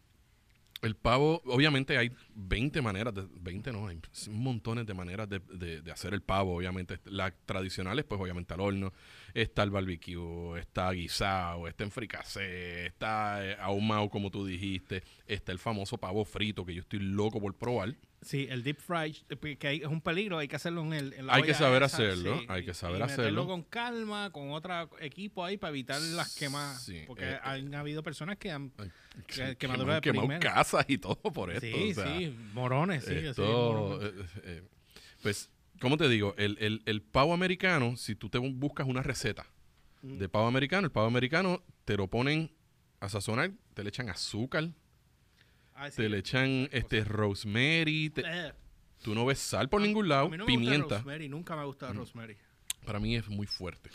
el 0.81 0.95
pavo, 0.95 1.41
obviamente 1.45 1.97
hay 1.97 2.11
20 2.41 2.81
maneras, 2.81 3.13
de, 3.13 3.25
20 3.41 3.71
no, 3.73 3.87
hay 3.87 3.99
montones 4.29 4.85
de 4.85 4.93
maneras 4.93 5.27
de, 5.29 5.39
de- 5.39 5.81
de 5.81 5.91
hacer 5.91 6.13
el 6.13 6.21
pavo, 6.21 6.55
obviamente. 6.55 6.99
Las 7.05 7.33
tradicionales, 7.45 8.05
pues 8.05 8.19
obviamente 8.21 8.53
al 8.53 8.61
horno, 8.61 8.93
está 9.33 9.63
el 9.63 9.71
barbecue, 9.71 10.57
está 10.59 10.89
guisado, 10.91 11.67
está 11.67 11.83
en 11.83 11.91
fricasé, 11.91 12.85
está 12.85 13.45
eh, 13.45 13.57
ahumado 13.59 14.09
como 14.09 14.31
tú 14.31 14.45
dijiste, 14.45 15.03
está 15.27 15.51
el 15.51 15.59
famoso 15.59 15.97
pavo 15.97 16.23
frito 16.25 16.65
que 16.65 16.73
yo 16.73 16.81
estoy 16.81 16.99
loco 16.99 17.41
por 17.41 17.53
probar. 17.55 17.95
Sí, 18.21 18.47
el 18.49 18.63
deep 18.63 18.77
fry, 18.81 19.15
eh, 19.29 19.55
que 19.55 19.67
hay- 19.67 19.77
es 19.77 19.87
un 19.87 20.01
peligro, 20.01 20.37
hay 20.39 20.49
que 20.49 20.57
hacerlo 20.57 20.81
en, 20.83 20.91
el, 20.91 21.13
en 21.13 21.27
la 21.27 21.35
Hay 21.35 21.43
que 21.43 21.53
saber 21.53 21.83
esa, 21.83 21.95
hacerlo, 21.97 22.37
sí, 22.39 22.45
hay 22.49 22.65
que 22.65 22.71
y- 22.71 22.73
saber 22.73 23.01
hacerlo. 23.01 23.47
con 23.47 23.63
calma, 23.63 24.29
con 24.31 24.51
otro 24.51 24.89
equipo 24.99 25.45
ahí 25.45 25.55
para 25.57 25.71
evitar 25.71 26.01
las 26.01 26.35
quemas. 26.35 26.83
Sí, 26.83 27.03
porque 27.07 27.23
eh, 27.31 27.39
han 27.41 27.73
habido 27.75 28.03
personas 28.03 28.37
que 28.37 28.51
han... 28.51 28.71
Que- 29.27 29.55
quemado 29.57 29.85
casas 30.39 30.85
y 30.89 30.97
todo 30.97 31.15
por 31.33 31.49
esto. 31.51 31.65
sí, 31.65 31.91
o 31.91 31.93
sea. 31.95 32.17
sí, 32.17 32.28
morones, 32.53 33.03
sí. 33.05 33.19
sí, 33.19 33.25
Esto, 33.27 33.43
morones. 33.43 34.13
eh, 34.13 34.41
eh, 34.43 34.63
pues, 35.21 35.49
¿cómo 35.79 35.97
te 35.97 36.07
digo? 36.09 36.33
El, 36.37 36.57
el- 36.59 36.81
el 36.85 37.01
pavo 37.01 37.33
americano, 37.33 37.95
si 37.97 38.15
tú 38.15 38.29
te 38.29 38.37
buscas 38.37 38.87
una 38.87 39.01
receta 39.03 39.45
Mm. 40.01 40.17
de 40.17 40.29
pavo 40.29 40.47
americano, 40.47 40.85
el 40.85 40.91
pavo 40.91 41.07
americano 41.07 41.61
te 41.85 41.97
lo 41.97 42.07
ponen 42.07 42.51
a 43.01 43.09
sazonar, 43.09 43.51
te 43.73 43.83
le 43.83 43.89
echan 43.89 44.09
azúcar, 44.09 44.69
sí. 45.89 45.95
te 45.97 46.09
le 46.09 46.17
echan 46.19 46.69
este 46.71 47.03
rosemary, 47.03 48.09
te- 48.09 48.23
Eh, 48.25 48.53
tú 49.01 49.13
no 49.15 49.25
ves 49.25 49.39
sal 49.39 49.67
por 49.69 49.81
ningún 49.81 50.05
a 50.05 50.09
lado, 50.09 50.29
mí 50.29 50.37
no 50.37 50.45
me 50.45 50.51
gusta 50.53 50.53
el 50.53 50.65
pimienta. 50.71 50.95
rosemary, 50.97 51.29
nunca 51.29 51.55
me 51.55 51.61
ha 51.61 51.65
gustado 51.65 51.91
el 51.91 51.97
rosemary. 51.97 52.37
Para 52.85 52.99
mí 52.99 53.15
es 53.15 53.27
muy 53.27 53.45
fuerte. 53.45 53.89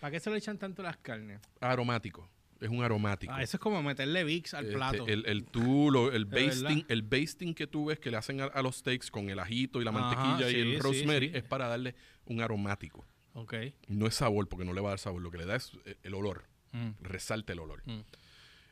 ¿Para 0.00 0.10
qué 0.10 0.20
se 0.20 0.30
le 0.30 0.36
echan 0.36 0.58
tanto 0.58 0.82
las 0.82 0.98
carnes? 0.98 1.40
Aromático, 1.60 2.28
es 2.60 2.68
un 2.68 2.82
aromático. 2.82 3.32
Ah, 3.34 3.42
eso 3.42 3.56
es 3.56 3.60
como 3.60 3.82
meterle 3.82 4.24
Vicks 4.24 4.54
al 4.54 4.64
Este, 4.66 4.76
plato. 4.76 5.06
el, 5.06 5.26
el 5.26 5.44
tú, 5.44 5.90
lo- 5.90 6.12
el 6.12 6.24
basting, 6.24 6.84
el 6.88 7.02
basting 7.02 7.54
que 7.54 7.66
tú 7.66 7.86
ves 7.86 7.98
que 7.98 8.10
le 8.10 8.16
hacen 8.16 8.40
a, 8.40 8.44
a 8.46 8.62
los 8.62 8.76
steaks 8.76 9.10
con 9.10 9.28
el 9.30 9.38
ajito 9.38 9.80
y 9.80 9.84
la 9.84 9.90
Ajá, 9.90 10.00
mantequilla 10.00 10.50
y 10.50 10.54
sí, 10.54 10.60
el 10.60 10.80
rosemary 10.80 11.30
sí. 11.30 11.36
es 11.36 11.42
para 11.44 11.68
darle 11.68 11.94
un 12.24 12.40
aromático. 12.40 13.04
Ok. 13.34 13.54
No 13.88 14.06
es 14.06 14.14
sabor, 14.14 14.48
porque 14.48 14.64
no 14.64 14.72
le 14.72 14.80
va 14.80 14.88
a 14.88 14.92
dar 14.92 14.98
sabor. 14.98 15.20
Lo 15.20 15.30
que 15.30 15.38
le 15.38 15.44
da 15.46 15.56
es 15.56 15.72
eh, 15.84 15.96
el 16.02 16.14
olor. 16.14 16.44
Mm. 16.72 16.90
Resalta 17.02 17.52
el 17.52 17.58
olor. 17.58 17.82
Mm. 17.84 18.00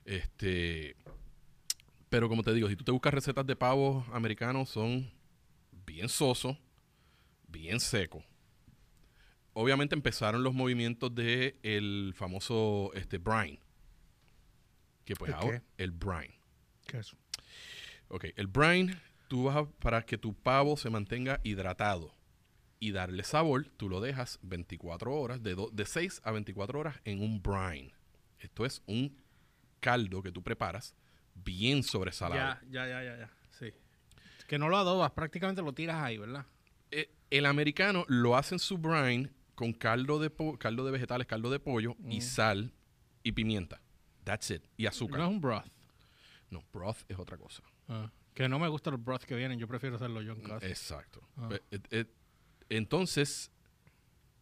Este. 0.06 0.96
Pero 2.08 2.28
como 2.28 2.42
te 2.42 2.52
digo, 2.54 2.68
si 2.68 2.76
tú 2.76 2.84
te 2.84 2.92
buscas 2.92 3.12
recetas 3.12 3.46
de 3.46 3.56
pavos 3.56 4.06
americanos, 4.12 4.68
son 4.70 5.10
bien 5.84 6.08
sosos, 6.08 6.56
bien 7.48 7.80
secos. 7.80 8.24
Obviamente 9.52 9.94
empezaron 9.94 10.42
los 10.42 10.54
movimientos 10.54 11.14
de 11.14 11.58
el 11.62 12.12
famoso 12.16 12.90
este 12.94 13.18
brine. 13.18 13.60
Que 15.04 15.14
pues 15.14 15.30
¿El 15.30 15.34
ahora, 15.36 15.62
el 15.78 15.90
brine. 15.90 16.38
¿Qué 16.86 16.98
es? 16.98 17.14
Ok, 18.08 18.26
el 18.36 18.46
brine, 18.46 18.98
tú 19.28 19.44
vas 19.44 19.56
a, 19.56 19.66
para 19.70 20.04
que 20.04 20.18
tu 20.18 20.34
pavo 20.34 20.76
se 20.76 20.90
mantenga 20.90 21.40
hidratado. 21.44 22.12
y 22.80 22.92
darle 22.92 23.22
sabor, 23.24 23.66
tú 23.78 23.88
lo 23.88 24.00
dejas 24.02 24.38
24 24.42 25.10
horas, 25.14 25.42
de, 25.42 25.54
do- 25.54 25.70
de 25.72 25.86
6 25.86 26.20
a 26.22 26.32
24 26.32 26.78
horas 26.78 27.00
en 27.06 27.22
un 27.22 27.40
brine. 27.42 27.94
Esto 28.40 28.66
es 28.66 28.82
un 28.86 29.16
caldo 29.80 30.22
que 30.22 30.30
tú 30.30 30.42
preparas 30.42 30.94
bien 31.34 31.82
sobresalado. 31.82 32.40
Ya, 32.40 32.60
ya, 32.68 32.86
ya, 32.88 33.02
ya, 33.02 33.18
ya. 33.20 33.30
Sí. 33.58 33.72
Que 34.46 34.58
no 34.58 34.68
lo 34.68 34.76
adobas, 34.76 35.12
prácticamente 35.12 35.62
lo 35.62 35.72
tiras 35.72 35.96
ahí, 36.02 36.18
¿verdad? 36.18 36.44
Eh, 36.90 37.10
el 37.30 37.46
americano 37.46 38.04
lo 38.08 38.36
hace 38.36 38.54
en 38.56 38.58
su 38.58 38.76
brine 38.76 39.30
con 39.54 39.72
caldo 39.72 40.18
de, 40.18 40.28
po- 40.28 40.58
caldo 40.58 40.84
de 40.84 40.90
vegetales, 40.92 41.26
caldo 41.26 41.48
de 41.48 41.60
pollo 41.60 41.96
y 42.10 42.20
sal 42.20 42.74
y 43.22 43.32
pimienta. 43.32 43.80
That's 44.24 44.50
it. 44.50 44.62
Y 44.76 44.86
azúcar. 44.86 45.18
No 45.20 45.26
es 45.26 45.30
un 45.32 45.40
broth. 45.40 45.66
No, 46.50 46.64
broth 46.72 46.98
es 47.08 47.18
otra 47.18 47.36
cosa. 47.36 47.62
Ah, 47.88 48.10
que 48.34 48.48
no 48.48 48.58
me 48.58 48.68
gustan 48.68 48.92
los 48.92 49.04
broths 49.04 49.26
que 49.26 49.34
vienen, 49.36 49.58
yo 49.58 49.68
prefiero 49.68 49.96
hacerlo 49.96 50.22
yo 50.22 50.32
en 50.32 50.40
casa. 50.40 50.66
Exacto. 50.66 51.20
Ah. 51.36 51.48
Eh, 51.70 51.78
eh, 51.90 52.04
entonces, 52.70 53.50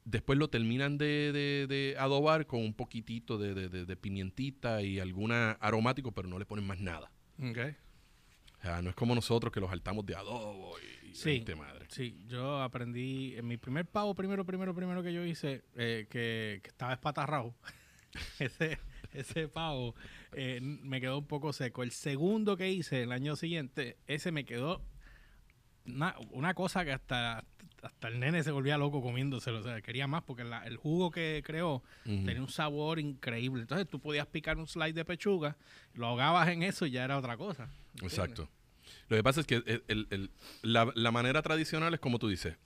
después 0.05 0.39
lo 0.39 0.49
terminan 0.49 0.99
de, 0.99 1.33
de- 1.33 1.67
de 1.67 1.97
adobar 1.99 2.47
con 2.47 2.61
un 2.61 2.75
poquitito 2.75 3.39
de, 3.39 3.55
de- 3.69 3.97
pimientita 3.97 4.83
y 4.83 4.99
alguna 5.01 5.53
aromático, 5.53 6.13
pero 6.13 6.29
no 6.29 6.39
le 6.39 6.47
ponen 6.47 6.67
más 6.67 6.79
nada. 6.81 7.11
Ok. 7.39 7.59
O 8.59 8.63
sea, 8.63 8.81
no 8.83 8.91
es 8.91 8.97
como 8.97 9.15
nosotros 9.15 9.53
que 9.53 9.59
los 9.61 9.71
saltamos 9.71 10.07
de 10.07 10.15
adobo 10.15 10.77
y, 10.79 11.09
y 11.11 11.15
Sí. 11.15 11.31
20 11.31 11.57
madre. 11.57 11.87
Sí, 11.91 12.23
yo 12.29 12.63
aprendí 12.63 13.35
en 13.37 13.47
mi 13.47 13.57
primer 13.57 13.87
pavo, 13.87 14.15
primero, 14.15 14.45
primero, 14.47 14.75
primero 14.75 15.03
que 15.03 15.13
yo 15.13 15.25
hice, 15.25 15.65
eh, 15.75 16.07
que, 16.09 16.61
que 16.63 16.69
estaba 16.69 16.93
espatarrado. 16.93 17.55
ese, 18.39 18.79
ese 19.19 19.49
pavo 19.49 19.95
eh, 20.33 20.61
me 20.63 21.01
quedó 21.01 21.19
un 21.19 21.27
poco 21.27 21.53
seco. 21.53 21.83
El 21.83 21.91
segundo 21.93 22.57
que 22.57 22.71
hice 22.71 23.03
el 23.03 23.13
año 23.13 23.37
siguiente, 23.37 23.97
ese 24.07 24.33
me 24.33 24.45
quedó 24.45 24.83
una, 25.87 26.15
una 26.31 26.55
cosa 26.55 26.85
que 26.85 26.93
hasta, 26.93 27.45
hasta 27.83 28.09
el 28.09 28.21
nene 28.21 28.43
se 28.43 28.51
volvía 28.53 28.79
loco 28.79 29.03
comiéndoselo. 29.03 29.59
O 29.61 29.63
sea, 29.63 29.81
quería 29.83 30.07
más 30.07 30.23
porque 30.23 30.45
la- 30.45 30.65
el 30.65 30.77
jugo 30.77 31.11
que 31.11 31.43
creó 31.45 31.83
tenía 32.25 32.41
un 32.41 32.49
sabor 32.49 32.99
increíble. 33.01 33.63
Entonces 33.63 33.89
tú 33.89 34.01
podías 34.01 34.27
picar 34.27 34.59
un 34.59 34.67
slide 34.69 34.95
de 34.95 35.05
pechuga, 35.05 35.57
lo 35.95 36.07
ahogabas 36.07 36.49
en 36.49 36.63
eso 36.63 36.87
y 36.87 36.93
ya 36.93 37.05
era 37.05 37.19
otra 37.19 37.37
cosa. 37.37 37.69
¿entiendes? 37.95 38.19
Exacto. 38.19 38.49
Lo 39.09 39.17
que 39.17 39.23
pasa 39.23 39.41
es 39.41 39.47
que 39.47 39.57
el- 39.57 39.85
el- 39.89 40.07
el- 40.11 40.31
la, 40.63 40.91
la 40.95 41.11
manera 41.11 41.43
tradicional 41.43 41.93
es 41.95 42.01
como 42.01 42.19
tú 42.19 42.29
dices, 42.29 42.57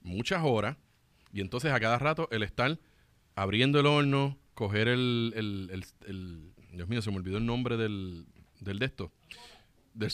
muchas 0.00 0.42
horas, 0.44 0.76
y 1.32 1.40
entonces 1.40 1.72
a 1.72 1.80
cada 1.80 1.98
rato 1.98 2.28
el 2.32 2.42
estar 2.42 2.78
abriendo 3.36 3.78
el 3.80 3.86
horno, 3.86 4.36
coger 4.54 4.88
el, 4.88 5.32
el- 5.36 5.70
el- 5.72 5.84
el- 6.08 6.52
Dios 6.72 6.88
mío, 6.88 7.02
se 7.02 7.10
me 7.10 7.16
olvidó 7.16 7.38
el 7.38 7.46
nombre 7.46 7.76
del, 7.76 8.26
del 8.60 8.78
de 8.78 8.86
esto. 8.86 9.12
Del- 9.94 10.12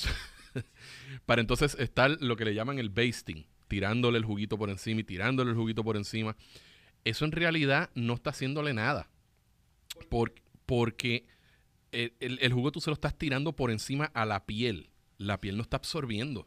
para 1.27 1.41
entonces 1.41 1.77
estar 1.79 2.11
lo 2.21 2.37
que 2.37 2.45
le 2.45 2.55
llaman 2.55 2.79
el 2.79 2.91
basting, 2.91 3.47
tirándole 3.69 4.19
el 4.19 4.25
juguito 4.25 4.59
por 4.59 4.71
encima 4.71 5.01
y 5.01 5.05
tirándole 5.05 5.51
el 5.51 5.57
juguito 5.57 5.85
por 5.85 5.97
encima. 5.97 6.37
Eso 7.05 7.25
en 7.25 7.33
realidad 7.33 7.91
no 7.95 8.15
está 8.15 8.31
haciéndole 8.31 8.75
nada. 8.75 9.09
Por- 10.09 10.35
porque 10.67 11.27
el, 11.93 12.13
el- 12.21 12.39
el 12.43 12.53
jugo 12.53 12.73
tú 12.73 12.81
se 12.81 12.91
lo 12.91 12.95
estás 12.95 13.17
tirando 13.17 13.55
por 13.55 13.71
encima 13.71 14.07
a 14.15 14.25
la 14.27 14.45
piel. 14.47 14.91
La 15.17 15.41
piel 15.41 15.57
no 15.57 15.63
está 15.63 15.77
absorbiendo. 15.79 16.47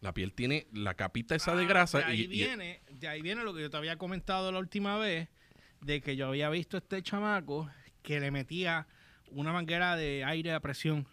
La 0.00 0.12
piel 0.12 0.32
tiene 0.32 0.66
la 0.72 0.94
capita 0.94 1.34
esa 1.34 1.54
de 1.56 1.64
Ah, 1.64 1.68
grasa 1.68 1.98
de 1.98 2.04
ahí 2.04 2.20
y, 2.20 2.24
y- 2.24 2.26
viene, 2.28 2.82
de 2.90 3.08
ahí 3.08 3.22
viene 3.22 3.42
lo 3.44 3.54
que 3.54 3.62
yo 3.62 3.70
te 3.70 3.76
había 3.76 3.96
comentado 3.96 4.52
la 4.52 4.58
última 4.58 4.98
vez, 4.98 5.28
de 5.86 6.00
que 6.00 6.16
yo 6.16 6.26
había 6.28 6.50
visto 6.50 6.76
a 6.76 6.78
este 6.80 7.00
chamaco 7.02 7.70
que 8.02 8.18
le 8.20 8.30
metía 8.32 8.86
una 9.30 9.52
manguera 9.52 9.96
de 9.96 10.24
aire 10.24 10.52
a 10.52 10.60
presión 10.60 11.06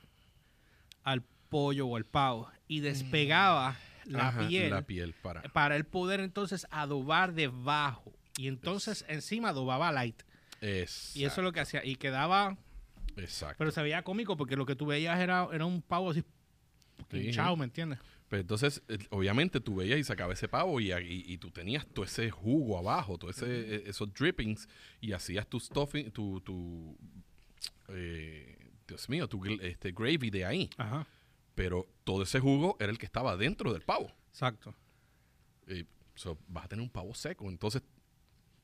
al 1.03 1.22
pollo 1.50 1.88
o 1.88 1.96
al 1.96 2.06
pavo 2.06 2.50
y 2.68 2.80
despegaba 2.80 3.75
la 4.06 4.30
Ajá, 4.30 4.48
piel 4.48 4.70
la 4.72 4.82
piel 4.82 5.13
para. 5.22 5.44
para 5.44 5.75
él 5.75 5.86
poder 5.86 6.20
entonces 6.20 6.65
adobar 6.72 7.34
debajo 7.34 8.12
y 8.38 8.48
entonces 8.48 9.06
encima 9.08 9.50
adobaba 9.50 9.92
light 9.92 10.24
Exacto, 10.62 11.20
y 11.20 11.25
eso 11.25 11.42
es 11.42 11.46
lo 11.46 11.51
que 11.51 11.60
hacía 11.60 11.86
y 11.86 11.96
quedaba 11.96 12.58
exacto. 13.15 13.56
pero 13.60 13.72
se 13.72 13.82
veía 13.84 14.03
cómico 14.03 14.36
porque 14.38 14.56
lo 14.56 14.65
que 14.65 14.75
tú 14.75 14.86
veías 14.88 15.20
era, 15.20 15.48
era 15.53 15.65
un 15.65 15.82
pavo 15.82 16.10
así 16.12 16.24
Sí. 17.12 17.32
chao, 17.32 17.56
¿me 17.58 17.65
entiendes? 17.65 18.00
Pero 18.34 18.42
entonces, 18.42 18.82
eh, 18.88 18.98
obviamente, 19.12 19.60
tú 19.60 19.75
veías 19.75 20.00
y 20.00 20.04
sacaba 20.04 20.34
ese 20.34 20.48
pavo 20.48 20.80
y, 20.80 20.92
y- 20.92 21.24
y 21.34 21.38
tú 21.38 21.52
tenías 21.52 21.86
todo 21.86 22.04
ese 22.04 22.32
jugo 22.32 22.80
abajo, 22.80 23.20
todo 23.20 23.30
ese, 23.30 23.46
eh, 23.46 23.84
esos 23.86 24.12
drippings 24.12 24.68
y 25.00 25.12
hacías 25.12 25.46
tu 25.48 25.60
stuffing, 25.60 26.10
tu, 26.12 26.42
tu 26.42 26.98
eh, 27.90 28.72
Dios 28.88 29.08
mío, 29.08 29.28
tu 29.30 29.44
este, 29.62 29.92
gravy 29.92 30.32
de 30.32 30.46
ahí. 30.46 30.68
Ajá, 30.78 31.06
Pero 31.54 31.88
todo 32.04 32.24
ese 32.24 32.40
jugo 32.40 32.75
era 32.80 32.92
el 32.92 32.98
que 32.98 33.06
estaba 33.06 33.38
dentro 33.38 33.72
del 33.72 33.84
pavo. 33.84 34.12
exacto. 34.30 34.74
Y, 35.68 35.86
so, 36.16 36.36
vas 36.48 36.66
a 36.66 36.70
tener 36.70 36.82
un 36.82 36.90
pavo 36.90 37.13
seco. 37.13 37.48
Entonces, 37.52 37.84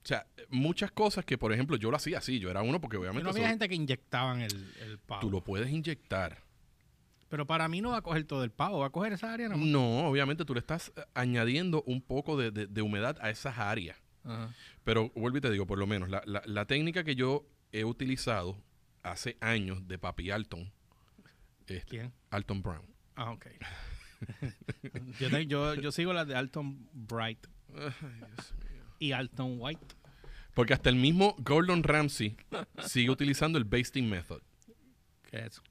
o 0.03 0.07
sea, 0.07 0.25
muchas 0.49 0.91
cosas 0.91 1.25
que, 1.25 1.37
por 1.37 1.53
ejemplo, 1.53 1.77
yo 1.77 1.91
lo 1.91 1.97
hacía 1.97 2.17
así. 2.17 2.39
Yo 2.39 2.49
era 2.49 2.63
uno 2.63 2.81
porque 2.81 2.97
obviamente 2.97 3.23
no 3.23 3.29
había 3.29 3.49
gente 3.49 3.69
que 3.69 3.75
inyectaban 3.75 4.41
el, 4.41 4.73
el 4.79 4.97
pavo. 4.97 5.21
tú 5.21 5.29
lo 5.29 5.43
puedes 5.43 5.69
inyectar. 5.69 6.41
Pero 7.29 7.45
para 7.47 7.67
mí 7.67 7.79
no 7.81 7.91
va 7.91 7.97
a 7.97 8.01
coger 8.01 8.23
todo 8.25 8.43
el 8.43 8.51
pavo, 8.51 8.79
va 8.79 8.87
a 8.87 8.89
coger 8.89 9.13
esa 9.13 9.31
área 9.33 9.47
nada 9.47 9.57
más. 9.59 9.67
No, 9.67 10.07
obviamente 10.07 10.45
tú 10.45 10.53
le 10.55 10.59
estás 10.59 10.91
eh, 10.95 11.01
añadiendo 11.13 11.83
un 11.83 12.01
poco 12.01 12.35
de, 12.37 12.49
de- 12.51 12.67
de 12.67 12.81
humedad 12.81 13.17
a 13.21 13.29
esas 13.29 13.57
áreas. 13.57 13.97
Ajá. 14.23 14.53
Pero 14.83 15.11
vuelvo 15.15 15.37
y 15.37 15.41
te 15.41 15.51
digo, 15.51 15.65
por 15.67 15.77
lo 15.77 15.85
menos, 15.87 16.09
la, 16.09 16.21
la- 16.25 16.41
la 16.45 16.65
técnica 16.65 17.03
que 17.03 17.15
yo 17.15 17.45
he 17.71 17.85
utilizado 17.85 18.57
hace 19.03 19.37
años 19.41 19.87
de 19.87 19.97
Papi 19.99 20.31
Alton, 20.31 20.71
este, 21.67 21.85
¿Quién? 21.87 22.13
Alton 22.31 22.61
Brown. 22.63 22.81
Ah, 23.15 23.31
ok. 23.31 23.45
yo, 25.19 25.29
te- 25.29 25.45
yo, 25.45 25.75
yo 25.75 25.91
sigo 25.91 26.13
las 26.13 26.27
de 26.27 26.35
Alton 26.35 26.89
Bright 26.93 27.45
y 28.99 29.11
Alton 29.11 29.57
White. 29.59 29.95
Porque 30.55 30.73
hasta 30.73 30.89
el 30.89 30.95
mismo 30.95 31.35
Gordon 31.39 31.83
Ramsay 31.83 32.35
sigue 32.87 33.09
utilizando 33.11 33.57
el 33.57 33.63
basting 33.65 34.09
method. 34.09 34.41
¿Qué 35.29 35.37
es 35.37 35.45
eso? 35.45 35.63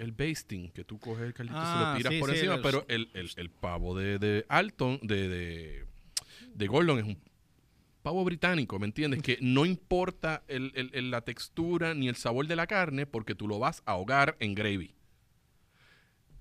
El 0.00 0.12
basting, 0.12 0.70
que 0.70 0.82
tú 0.84 0.98
coges 0.98 1.24
el 1.26 1.34
caldito 1.34 1.58
y 1.58 1.62
se 1.62 1.66
Ah, 1.66 1.90
lo 1.92 1.96
tiras 1.98 2.12
sí, 2.14 2.20
por 2.20 2.30
sí, 2.30 2.36
encima, 2.36 2.54
el- 2.54 2.62
pero 2.62 2.84
el, 2.88 3.10
el- 3.14 3.30
el 3.36 3.50
pavo 3.50 3.96
de, 3.98 4.18
de 4.18 4.46
Alton, 4.48 4.98
de, 5.02 5.28
de, 5.28 5.84
de 6.54 6.66
Gordon 6.66 6.98
es 7.00 7.04
un 7.04 7.18
pavo 8.02 8.24
británico, 8.24 8.78
¿me 8.78 8.86
entiendes? 8.86 9.22
Que 9.22 9.36
no 9.42 9.66
importa 9.66 10.42
el- 10.48 11.10
la 11.10 11.20
textura 11.20 11.92
ni 11.94 12.08
el 12.08 12.16
sabor 12.16 12.46
de 12.46 12.56
la 12.56 12.66
carne 12.66 13.04
porque 13.06 13.34
tú 13.34 13.46
lo 13.46 13.58
vas 13.58 13.82
a 13.84 13.92
ahogar 13.92 14.36
en 14.40 14.54
gravy. 14.54 14.94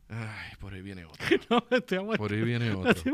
Ay, 0.08 0.54
por 0.60 0.74
ahí 0.74 0.82
viene 0.82 1.06
otro. 1.06 1.26
No. 1.92 2.14
Por 2.18 2.32
ahí 2.34 2.42
viene 2.44 2.72
otro. 2.72 3.12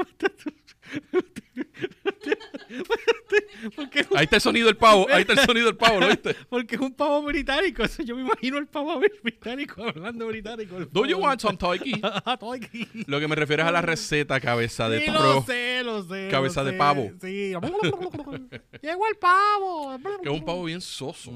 Porque, 3.76 4.06
Ahí 4.16 4.26
está 4.26 4.36
el 4.38 4.42
sonido 4.42 4.68
del 4.68 4.78
pavo, 4.78 5.08
ahí 5.10 5.22
está 5.22 5.34
el 5.34 5.40
sonido 5.40 5.66
del 5.68 5.78
pavo, 5.78 6.00
¿lo 6.00 6.08
viste? 6.08 6.36
porque 6.50 6.76
es 6.76 6.82
un 6.82 6.94
pavo 6.94 7.22
británico. 7.24 7.84
Eso 7.84 8.04
yo 8.04 8.16
me 8.16 8.22
imagino 8.22 8.58
el 8.58 8.68
pavo 8.68 9.00
británico 9.24 9.84
hablando 9.84 10.28
británico. 10.28 10.86
Do 10.92 11.06
you 11.06 11.16
pavo. 11.16 11.28
want 11.28 11.42
some 11.42 11.58
toiki? 11.58 12.02
Todo 12.40 12.54
aquí. 12.54 12.88
Lo 13.08 13.20
que 13.20 13.28
me 13.28 13.36
refiero 13.36 13.64
es 13.64 13.70
a 13.70 13.72
la 13.72 13.82
receta 13.82 14.40
cabeza 14.40 14.90
de 14.90 15.02
Sí, 15.02 15.12
lo 15.12 15.20
pro, 15.20 15.44
sé, 15.46 15.84
lo 15.84 16.04
sé. 16.04 16.28
Cabeza 16.30 16.64
lo 16.64 16.72
de 16.72 16.78
pavo. 16.78 17.12
Sí. 17.22 17.54
Llegó 18.82 19.08
el 19.08 19.18
pavo. 19.20 19.98
que 20.22 20.30
es 20.30 20.36
un 20.36 20.46
pavo 20.46 20.64
bien 20.64 20.82
soso. 20.82 21.32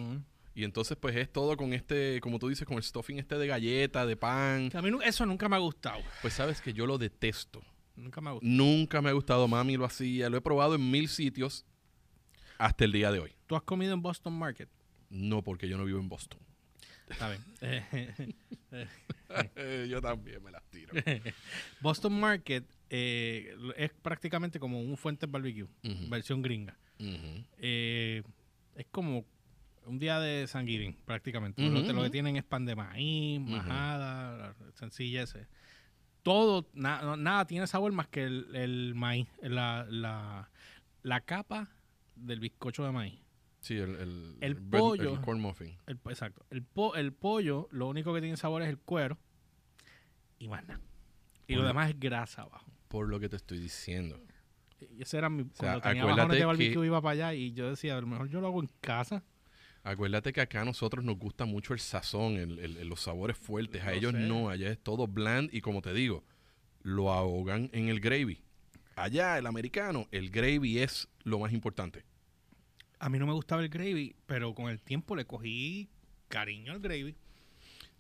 Y 0.53 0.63
entonces 0.65 0.98
pues 1.00 1.15
es 1.15 1.31
todo 1.31 1.55
con 1.55 1.74
este, 1.74 2.19
como 2.19 2.38
tú 2.38 2.50
dices, 2.50 2.67
con 2.67 2.77
el 2.77 2.84
stuffing 2.84 3.17
este 3.17 3.38
de 3.38 3.48
galleta, 3.48 4.05
de 4.05 4.17
pan. 4.17 4.69
A 4.74 4.81
mí 4.81 4.91
eso 5.05 5.25
nunca 5.25 5.48
me 5.48 5.55
ha 5.55 5.60
gustado. 5.60 6.01
Pues 6.22 6.34
sabes 6.34 6.62
que 6.62 6.74
yo 6.74 6.86
lo 6.86 6.98
detesto. 6.98 7.62
Nunca 8.00 8.22
me 8.22 8.29
ha 8.29 8.34
gustado. 8.34 8.51
Nunca 8.51 9.01
me 9.01 9.10
ha 9.10 9.13
gustado, 9.13 9.48
mami 9.48 9.77
lo 9.77 9.86
hacía. 9.86 10.29
Lo 10.29 10.38
he 10.38 10.41
probado 10.41 10.75
en 10.75 10.89
mil 10.91 11.08
sitios 11.10 11.65
hasta 12.58 12.86
el 12.86 12.91
día 12.91 13.12
de 13.12 13.20
hoy. 13.20 13.32
¿Tú 13.48 13.56
has 13.56 13.63
comido 13.63 13.94
en 13.94 14.01
Boston 14.01 14.34
Market? 14.38 14.70
No, 15.10 15.41
porque 15.44 15.68
yo 15.68 15.77
no 15.77 15.86
vivo 15.86 16.00
en 16.00 16.10
Boston. 16.10 16.39
Está 17.10 17.29
bien. 17.29 17.41
Eh, 17.62 18.36
yo 19.89 20.01
también 20.01 20.44
me 20.44 20.51
las 20.51 20.63
tiro. 20.70 20.94
Boston 21.82 22.20
Market 22.20 22.65
eh, 22.89 23.56
es 23.77 23.91
prácticamente 24.01 24.60
como 24.60 24.82
un 24.82 24.98
Fuentes 24.98 25.29
Barbecue, 25.29 25.68
versión 26.10 26.41
gringa. 26.41 26.77
Eh, 27.58 28.24
es 28.75 28.86
como 28.91 29.25
un 29.86 29.98
día 30.00 30.20
de 30.20 30.48
Thanksgiving, 30.48 30.96
prácticamente. 31.06 31.63
Ujú, 31.63 31.72
lo, 31.74 31.82
que- 31.82 31.88
lo 31.94 31.94
que 31.96 32.01
ujú. 32.08 32.12
tienen 32.12 32.36
es 32.38 32.44
pan 32.44 32.65
de 32.65 32.75
maíz, 32.75 33.39
majada, 33.41 34.56
sencillez. 34.75 35.36
Todo, 36.23 36.67
na- 36.73 37.15
nada 37.15 37.45
tiene 37.45 37.65
sabor 37.67 37.91
más 37.91 38.07
que 38.07 38.23
el, 38.25 38.55
el 38.55 38.93
maíz, 38.95 39.27
la, 39.41 39.85
la, 39.89 40.49
la 41.03 41.21
capa 41.21 41.69
del 42.15 42.39
bizcocho 42.39 42.83
de 42.83 42.91
maíz. 42.91 43.19
Sí, 43.61 43.77
el, 43.77 43.95
el, 43.95 44.38
El 44.41 44.55
bread- 44.55 44.79
pollo. 44.79 45.13
el 45.15 45.21
corn 45.21 45.39
muffin. 45.41 45.77
Exacto. 45.88 46.45
El, 46.49 46.63
po- 46.63 46.95
el 46.95 47.13
pollo, 47.13 47.67
lo 47.71 47.88
único 47.88 48.13
que 48.13 48.21
tiene 48.21 48.38
sabor 48.38 48.61
es 48.61 48.69
el 48.69 48.77
cuero 48.77 49.17
y 50.39 50.47
más 50.47 50.65
nada. 50.67 50.81
Y 51.47 51.55
lo 51.55 51.65
demás 51.65 51.89
es 51.89 51.99
grasa 51.99 52.43
abajo. 52.43 52.71
Por 52.89 53.09
lo 53.09 53.19
que 53.19 53.27
te 53.29 53.35
estoy 53.35 53.57
diciendo. 53.59 54.19
Y 54.97 55.01
ese 55.01 55.17
era 55.17 55.29
mi. 55.29 55.43
sea, 55.53 55.79
cuando 55.79 55.81
tenía 55.81 56.05
bajones 56.05 56.29
de 56.29 56.38
que- 56.38 56.45
barbecue 56.45 56.85
iba 56.85 57.01
para 57.01 57.11
allá 57.13 57.33
y 57.33 57.51
yo 57.53 57.69
decía, 57.69 57.97
a 57.97 58.01
lo 58.01 58.07
mejor 58.07 58.29
yo 58.29 58.39
lo 58.39 58.47
hago 58.47 58.61
en 58.61 58.69
casa. 58.81 59.23
Acuérdate 59.89 60.31
que 60.34 60.41
acá 60.41 60.62
a 60.62 60.65
nosotros 60.65 61.03
nos 61.03 61.17
gusta 61.17 61.46
mucho 61.46 61.74
el 61.74 61.79
sazón, 61.79 62.36
el- 62.38 62.60
el- 62.60 62.77
el- 62.77 62.88
los 62.88 63.01
sabores 63.01 63.36
fuertes. 63.38 63.81
A 63.81 63.88
Lo 63.88 63.91
ellos 63.98 64.12
sé. 64.12 64.19
no, 64.19 64.50
allá 64.50 64.69
es 64.72 64.77
todo 64.77 65.08
bland 65.08 65.50
y 65.53 65.62
como 65.62 65.81
te 65.81 65.93
digo, 65.93 66.24
lo 66.84 67.12
ahogan 67.12 67.69
en 67.74 67.89
el 67.89 68.00
gravy. 68.00 68.43
Allá, 68.96 69.38
el 69.39 69.48
americano, 69.48 70.08
el 70.12 70.29
gravy 70.29 70.77
es 70.79 71.08
lo 71.24 71.39
más 71.39 71.53
importante. 71.53 72.03
A 73.00 73.10
mí 73.10 73.17
no 73.17 73.25
me 73.25 73.34
gustaba 73.34 73.63
el 73.63 73.69
gravy, 73.69 74.15
pero 74.27 74.53
con 74.53 74.69
el 74.69 74.79
tiempo 74.79 75.15
le 75.15 75.25
cogí 75.25 75.89
cariño 76.27 76.74
al 76.74 76.79
gravy. 76.81 77.15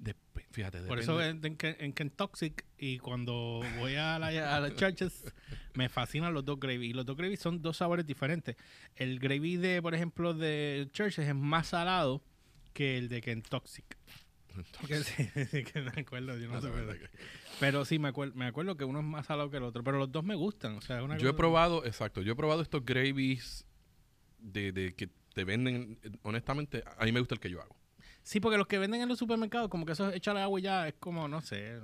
Dep- 0.01 0.15
fíjate, 0.51 0.81
Por 0.83 0.99
eso 0.99 1.21
en, 1.21 1.43
en, 1.45 1.57
Ken- 1.57 1.75
en 1.79 1.91
Kentucky 1.93 2.53
y 2.77 2.99
cuando 2.99 3.61
voy 3.79 3.95
a, 3.95 4.17
la- 4.17 4.55
a 4.55 4.59
las 4.61 4.75
churches 4.75 5.25
me 5.73 5.89
fascinan 5.89 6.33
los 6.33 6.45
dos 6.45 6.59
gravy. 6.59 6.87
Y 6.87 6.93
los 6.93 7.05
dos 7.05 7.17
gravy 7.17 7.35
son 7.37 7.61
dos 7.61 7.77
sabores 7.77 8.05
diferentes. 8.05 8.55
El 8.95 9.19
gravy 9.19 9.57
de, 9.57 9.81
por 9.81 9.93
ejemplo, 9.93 10.33
de 10.33 10.87
churches 10.93 11.27
es 11.27 11.35
más 11.35 11.67
salado 11.67 12.21
que 12.73 12.97
el 12.97 13.09
de 13.09 13.21
Kentucky. 13.21 13.83
Que 14.87 15.03
sí, 15.45 15.63
que 15.63 15.81
me 15.81 16.01
acuerdo, 16.01 16.37
yo 16.37 16.47
no 16.49 16.61
sé 16.61 16.69
por 16.69 16.97
qué. 16.97 17.07
Pero 17.59 17.83
sí, 17.85 17.99
me 17.99 18.07
acuerdo, 18.09 18.35
me 18.35 18.45
acuerdo 18.45 18.77
que 18.77 18.83
uno 18.85 18.99
es 18.99 19.05
más 19.05 19.25
salado 19.25 19.49
que 19.51 19.57
el 19.57 19.63
otro. 19.63 19.83
Pero 19.83 19.97
los 19.99 20.11
dos 20.11 20.23
me 20.23 20.35
gustan. 20.35 20.75
O 20.77 20.81
sea, 20.81 21.03
una 21.03 21.17
Yo 21.17 21.29
he 21.29 21.33
probado, 21.33 21.85
exacto, 21.85 22.21
yo 22.21 22.33
he 22.33 22.35
probado 22.35 22.61
estos 22.61 22.85
gravies 22.85 23.65
de, 24.39 24.71
de 24.71 24.95
que 24.95 25.09
te 25.33 25.43
venden, 25.43 25.99
honestamente, 26.23 26.83
a 26.97 27.05
mí 27.05 27.11
me 27.11 27.19
gusta 27.19 27.35
el 27.35 27.41
que 27.41 27.49
yo 27.49 27.61
hago. 27.61 27.75
Sí, 28.29 28.39
porque 28.39 28.59
los 28.59 28.67
que 28.67 28.77
venden 28.77 29.01
en 29.01 29.09
los 29.09 29.17
supermercados, 29.17 29.69
como 29.69 29.87
que 29.87 29.93
eso 29.93 30.07
es 30.07 30.15
echarle 30.15 30.41
agua 30.41 30.59
y 30.59 30.61
ya 30.61 30.87
es 30.87 30.93
como, 30.99 31.27
no 31.27 31.41
sé. 31.41 31.79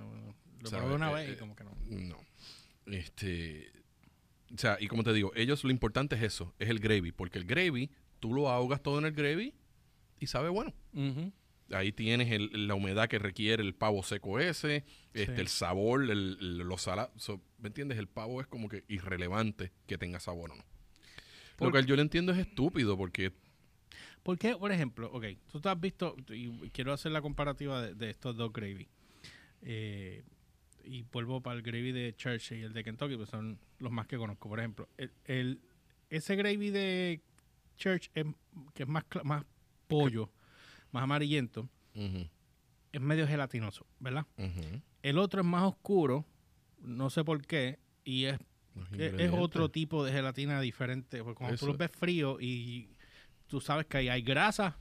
Lo 0.62 0.70
probé 0.70 0.94
una 0.94 1.10
Eh, 1.10 1.14
vez 1.16 1.30
y 1.30 1.32
eh, 1.32 1.38
como 1.38 1.56
que 1.56 1.64
no. 1.64 1.72
No. 1.90 2.18
Este, 2.86 3.72
o 4.54 4.58
sea, 4.60 4.78
y 4.80 4.88
como 4.88 5.04
te 5.04 5.12
digo, 5.12 5.32
ellos 5.36 5.64
lo 5.64 5.72
importante 5.72 6.16
es 6.16 6.22
eso, 6.22 6.54
es 6.60 6.70
el 6.70 6.78
gravy, 6.78 7.12
porque 7.12 7.40
el 7.40 7.46
gravy, 7.46 7.90
tú 8.20 8.32
lo 8.32 8.48
ahogas 8.50 8.84
todo 8.84 9.00
en 9.00 9.06
el 9.06 9.14
gravy 9.14 9.56
y 10.20 10.28
sabe 10.28 10.50
bueno. 10.50 10.72
Ahí 11.72 11.92
tienes 11.92 12.32
el- 12.32 12.68
la 12.68 12.76
humedad 12.76 13.10
que 13.10 13.18
requiere 13.18 13.64
el 13.64 13.74
pavo 13.74 14.04
seco 14.04 14.40
ese, 14.40 14.86
este, 15.16 15.34
Sí. 15.34 15.42
el 15.42 15.48
sabor, 15.48 16.04
el, 16.04 16.12
el- 16.12 16.58
los 16.60 16.84
salados. 16.84 17.28
¿Me 17.58 17.70
entiendes? 17.70 17.98
El 17.98 18.08
pavo 18.08 18.40
es 18.40 18.46
como 18.46 18.70
que 18.70 18.84
irrelevante 18.88 19.72
que 19.88 19.98
tenga 19.98 20.20
sabor 20.20 20.52
o 20.52 20.56
no. 20.58 20.64
Lo 21.60 21.72
que 21.72 21.84
yo 21.86 21.96
le 21.96 22.04
entiendo 22.04 22.34
es 22.34 22.38
estúpido 22.38 22.96
porque 22.98 23.34
¿Por 24.26 24.40
qué, 24.40 24.56
por 24.58 24.72
ejemplo, 24.72 25.12
ok, 25.14 25.24
tú 25.52 25.62
te 25.62 25.70
has 25.70 25.80
visto, 25.80 26.16
y 26.32 26.50
quiero 26.72 26.92
hacer 26.92 27.12
la 27.12 27.22
comparativa 27.22 27.80
de, 27.80 27.94
de 27.94 28.10
estos 28.10 28.36
dos 28.36 28.52
gravy. 28.52 28.88
Eh, 29.62 30.24
y 30.84 31.04
vuelvo 31.12 31.42
para 31.42 31.58
el 31.58 31.62
gravy 31.62 31.92
de 31.92 32.16
Churchill 32.18 32.58
y 32.58 32.64
el 32.64 32.74
de 32.74 32.84
Kentucky, 32.84 33.18
pues 33.18 33.30
son 33.30 33.60
los 33.78 33.92
más 33.92 34.08
que 34.08 34.18
conozco. 34.18 34.50
Por 34.50 34.58
ejemplo, 34.60 34.90
el, 34.98 35.12
el- 35.26 35.60
ese 36.10 36.36
gravy 36.36 36.72
de 36.72 37.22
Church, 37.78 38.10
es- 38.16 38.26
que 38.74 38.82
es 38.82 38.90
más, 38.90 39.04
más 39.24 39.46
pollo, 39.88 40.32
más 40.92 41.04
amarillento, 41.04 41.70
es 42.92 43.02
medio 43.02 43.28
gelatinoso, 43.28 43.86
¿verdad? 44.00 44.26
El 45.04 45.20
otro 45.20 45.42
es 45.42 45.48
más 45.48 45.66
oscuro, 45.66 46.26
no 46.82 47.12
sé 47.12 47.24
por 47.24 47.46
qué, 47.46 47.78
y 48.04 48.26
es 48.26 48.40
es, 48.98 49.30
otro 49.32 49.70
tipo 49.70 50.04
de 50.04 50.12
gelatina 50.12 50.60
diferente. 50.62 51.24
Porque 51.24 51.38
cuando 51.38 51.54
Eso- 51.56 51.66
tú 51.66 51.68
los 51.72 51.78
ves 51.78 51.92
frío 51.92 52.42
y 52.42 52.90
tú 53.48 53.62
sabes 53.62 53.86
que 53.86 53.98
ahí 53.98 54.10
hay 54.10 54.22
grasa, 54.22 54.78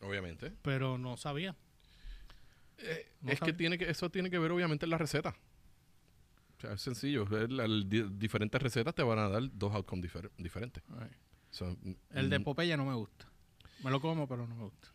Obviamente. 0.00 0.52
pero 0.62 0.98
no 0.98 1.16
sabía. 1.16 1.56
Eh, 2.78 3.06
No 3.22 3.32
es 3.32 3.40
que 3.40 3.52
tiene 3.52 3.76
que 3.78 3.90
eso 3.90 4.08
tiene 4.10 4.30
que 4.30 4.38
ver 4.38 4.52
obviamente 4.52 4.86
en 4.86 4.90
la 4.90 4.98
receta. 4.98 5.36
O 6.56 6.60
sea, 6.60 6.72
es 6.72 6.80
sencillo. 6.82 7.26
el 7.36 7.88
diferentes 8.18 8.60
recetas 8.60 8.94
te 8.94 9.02
van 9.02 9.18
a 9.18 9.28
dar 9.28 9.42
dos 9.52 9.74
outcomes 9.74 10.04
difer- 10.12 10.30
diferentes. 10.38 10.82
So, 11.50 11.76
El 12.10 12.28
de 12.30 12.38
mm, 12.40 12.44
Popeye 12.44 12.76
no 12.76 12.84
me 12.84 12.94
gusta. 12.94 13.26
Me 13.82 13.90
lo 13.90 14.00
como, 14.00 14.26
pero 14.28 14.46
no 14.46 14.54
me 14.56 14.64
gusta. 14.64 14.88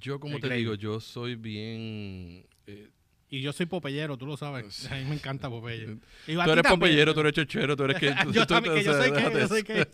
Yo, 0.00 0.18
como 0.18 0.40
te 0.40 0.48
digo, 0.54 0.74
yo 0.74 0.98
soy 1.00 1.34
bien... 1.36 2.46
eh, 2.66 2.88
Y 3.28 3.42
yo 3.42 3.52
soy 3.52 3.66
popeyero, 3.66 4.16
tú 4.16 4.24
lo 4.26 4.36
sabes. 4.38 4.90
A 4.90 4.94
mí 4.96 5.04
me 5.04 5.14
encanta 5.14 5.50
Popeye. 5.50 5.82
Y 6.26 6.34
tú 6.34 6.40
eres 6.40 6.46
también. 6.46 6.64
popeyero, 6.64 7.12
tú 7.14 7.20
eres 7.20 7.32
chochero, 7.34 7.76
tú 7.76 7.84
eres 7.84 7.98
que... 8.00 8.14
yo 8.32 8.46
tú- 8.46 8.54
también, 8.54 8.74
que 8.76 8.82
yo 8.84 8.92
soy 8.94 9.12
que, 9.12 9.22
yo 9.40 9.48
soy 9.48 9.62
que. 9.62 9.86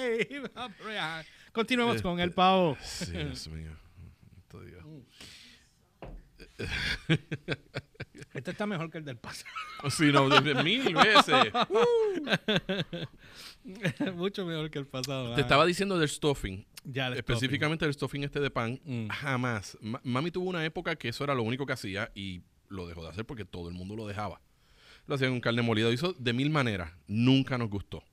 Continuemos 1.52 1.96
Este, 1.96 2.02
con 2.08 2.20
el 2.20 2.32
pavo. 2.32 2.76
Sí, 2.82 3.10
Dios 3.12 3.48
mío. 3.48 3.76
Este 8.34 8.50
está 8.52 8.66
mejor 8.66 8.90
que 8.90 8.98
el 8.98 9.04
del 9.04 9.16
pasado. 9.18 9.50
Sí, 9.90 10.12
no, 10.12 10.28
mil 10.62 10.94
veces. 10.94 11.52
Mucho 14.14 14.44
mejor 14.44 14.70
que 14.70 14.78
el 14.78 14.86
pasado. 14.86 15.34
Te 15.34 15.40
estaba 15.40 15.64
diciendo 15.66 15.98
del 15.98 16.08
stuffing. 16.08 16.66
ya, 16.84 17.08
el 17.08 17.14
Específicamente 17.14 17.84
el 17.86 17.94
stuffing 17.94 18.24
este 18.24 18.40
de 18.40 18.50
pan. 18.50 18.78
Mm. 18.84 19.08
Jamás. 19.08 19.76
Ma- 19.80 20.00
mami 20.04 20.30
tuvo 20.30 20.48
una 20.50 20.64
época 20.64 20.96
que 20.96 21.08
eso 21.08 21.24
era 21.24 21.34
lo 21.34 21.42
único 21.42 21.64
que 21.66 21.72
hacía 21.72 22.10
y 22.14 22.42
lo 22.68 22.86
dejó 22.86 23.02
de 23.02 23.08
hacer 23.08 23.24
porque 23.24 23.44
todo 23.44 23.68
el 23.68 23.74
mundo 23.74 23.96
lo 23.96 24.06
dejaba. 24.06 24.40
Lo 25.06 25.14
hacía 25.14 25.28
con 25.28 25.40
carne 25.40 25.62
molida. 25.62 25.86
Lo 25.86 25.92
hizo 25.92 26.12
de 26.12 26.32
mil 26.34 26.50
maneras. 26.50 26.92
Nunca 27.06 27.56
nos 27.58 27.70
gustó. 27.70 28.04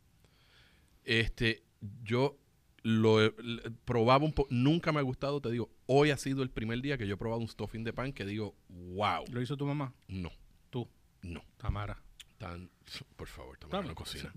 Este, 1.04 1.64
yo 2.04 2.38
lo 2.84 3.22
he- 3.24 3.34
l- 3.40 3.62
probaba 3.86 4.24
un 4.26 4.34
poco. 4.34 4.48
Nunca 4.52 4.92
me 4.92 5.00
ha 5.00 5.04
gustado, 5.04 5.42
te 5.42 5.52
digo. 5.52 5.70
Hoy 5.88 6.12
ha 6.12 6.18
sido 6.18 6.44
el 6.44 6.50
primer 6.50 6.82
día 6.82 6.98
que 6.98 7.08
yo 7.08 7.16
he 7.16 7.18
probado 7.18 7.42
un 7.42 7.48
stuffing 7.48 7.84
de 7.84 7.94
pan 7.94 8.14
que 8.14 8.26
digo, 8.26 8.56
wow. 8.70 9.26
¿Lo 9.32 9.42
hizo 9.42 9.58
tu 9.58 9.66
mamá? 9.66 9.94
No, 10.08 10.32
Tú, 10.70 10.88
no. 11.22 11.44
Tamara. 11.58 12.02
Tan, 12.38 12.70
por 13.16 13.28
favor, 13.28 13.58
Tamara, 13.58 13.88
no 13.88 13.96
cocina. 13.96 14.32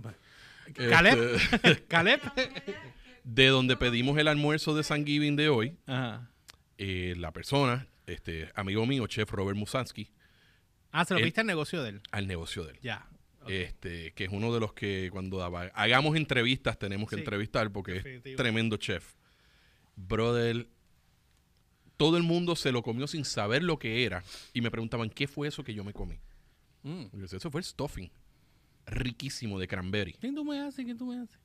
Este, 0.66 0.88
Caleb. 0.88 1.38
Caleb. 1.88 2.20
de 3.24 3.46
donde 3.48 3.76
pedimos 3.76 4.16
el 4.18 4.26
almuerzo 4.29 4.74
de 4.74 4.83
San 4.83 5.05
Giving 5.05 5.37
de 5.37 5.48
hoy, 5.50 5.76
Ajá. 5.87 6.31
eh, 6.79 7.14
la 7.18 7.33
persona, 7.33 7.88
este 8.07 8.50
amigo 8.55 8.87
mío, 8.87 9.07
chef 9.07 9.31
Robert 9.31 9.57
Musansky, 9.59 10.11
Ah, 10.92 11.05
se 11.05 11.14
lo 11.14 11.20
viste 11.22 11.40
al 11.42 11.46
negocio 11.46 11.83
de 11.83 11.90
él. 11.90 12.00
al 12.11 12.26
negocio 12.26 12.64
de 12.64 12.72
él. 12.72 12.79
Ya. 12.83 13.07
Este, 13.48 14.12
que 14.12 14.24
es 14.24 14.31
uno 14.33 14.53
de 14.53 14.61
los 14.61 14.72
que 14.74 15.09
cuando 15.11 15.38
daba- 15.38 15.70
hagamos 15.74 16.16
entrevistas 16.16 16.79
tenemos 16.79 17.09
que 17.09 17.16
Sí, 17.16 17.20
entrevistar 17.20 17.70
porque 17.72 17.94
definitivo. 17.94 18.31
es 18.33 18.37
tremendo 18.37 18.76
chef. 18.76 19.14
Brother, 19.96 20.68
todo 21.96 22.16
el 22.16 22.22
mundo 22.22 22.55
se 22.57 22.70
lo 22.72 22.83
comió 22.83 23.07
sin 23.07 23.24
saber 23.24 23.62
lo 23.62 23.79
que 23.79 24.05
era 24.05 24.22
y 24.53 24.61
me 24.61 24.70
preguntaban 24.70 25.11
qué 25.11 25.26
fue 25.26 25.48
eso 25.48 25.64
que 25.64 25.74
yo 25.74 25.85
me 25.85 25.92
comí. 25.92 26.18
Mm. 26.83 27.07
Y 27.12 27.16
yo 27.16 27.22
decía, 27.22 27.38
eso 27.38 27.50
fue 27.50 27.61
el 27.61 27.64
stuffing, 27.64 28.11
riquísimo 28.87 29.59
de 29.59 29.68
cranberry. 29.68 30.12
¿Quién 30.14 30.35
tú 30.35 30.44
me 30.44 30.61
haces? 30.61 30.85
¿Quién 30.85 30.96
tú 30.98 31.07
me 31.07 31.20
haces? 31.22 31.38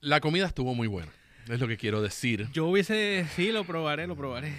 La 0.00 0.20
comida 0.20 0.46
estuvo 0.46 0.74
muy 0.74 0.86
buena, 0.86 1.10
es 1.48 1.58
lo 1.60 1.66
que 1.68 1.76
quiero 1.78 2.02
decir. 2.02 2.48
Yo 2.52 2.66
hubiese, 2.66 3.26
sí, 3.36 3.52
lo 3.52 3.64
probaré, 3.64 4.06
lo 4.06 4.16
probaré, 4.16 4.52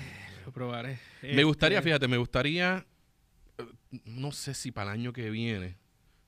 lo 0.46 0.52
probaré. 0.52 1.00
Me 1.22 1.44
gustaría, 1.44 1.80
Este, 1.80 1.90
fíjate, 1.90 2.08
me 2.08 2.18
gustaría, 2.18 2.86
eh, 3.58 3.64
no 4.06 4.32
sé 4.32 4.54
si 4.54 4.72
para 4.72 4.94
el 4.94 5.00
año 5.00 5.14
que 5.14 5.30
viene, 5.30 5.78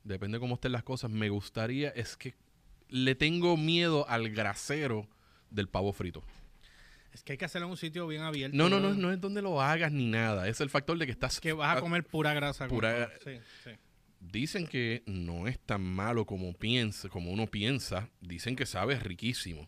depende 0.04 0.40
cómo 0.40 0.56
estén 0.56 0.72
las 0.72 0.84
cosas, 0.84 1.10
me 1.12 1.30
gustaría, 1.30 1.90
es 1.90 2.18
que 2.18 2.34
le 2.90 3.16
tengo 3.16 3.58
miedo 3.58 4.08
al 4.10 4.30
grasero 4.30 5.08
del 5.50 5.68
pavo 5.68 5.94
frito. 5.94 6.24
Es 7.12 7.24
que 7.24 7.34
hay 7.34 7.38
que 7.38 7.46
hacerlo 7.46 7.68
en 7.68 7.72
un 7.72 7.78
sitio 7.78 8.06
bien 8.08 8.22
abierto. 8.22 8.56
No, 8.56 8.70
no, 8.70 8.80
no, 8.80 8.94
no 8.94 9.12
es 9.12 9.20
donde 9.20 9.42
lo 9.42 9.62
hagas 9.62 9.92
ni 9.92 10.06
nada, 10.06 10.48
es 10.48 10.62
el 10.62 10.70
factor 10.70 10.98
de 10.98 11.06
que 11.06 11.12
estás... 11.12 11.40
Que 11.40 11.54
vas 11.54 11.78
a 11.78 11.82
comer 11.82 12.04
pura 12.04 12.34
grasa. 12.34 12.68
Pura- 12.68 13.08
todo. 13.10 13.20
Sí, 13.24 13.40
sí. 13.64 13.72
Dicen 14.20 14.68
que 14.68 15.04
no 15.06 15.48
es 15.48 15.60
tan 15.60 15.82
malo 15.82 16.26
como 16.26 16.54
piensa, 16.54 17.08
como 17.10 17.32
uno 17.32 17.46
piensa, 17.48 18.10
dicen 18.20 18.56
que 18.56 18.66
sabe 18.66 19.00
riquísimo. 19.00 19.68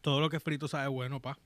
Todo 0.00 0.20
lo 0.20 0.28
que 0.28 0.36
es 0.38 0.42
frito 0.42 0.68
sabe 0.68 0.88
bueno, 0.88 1.20
pa. 1.20 1.38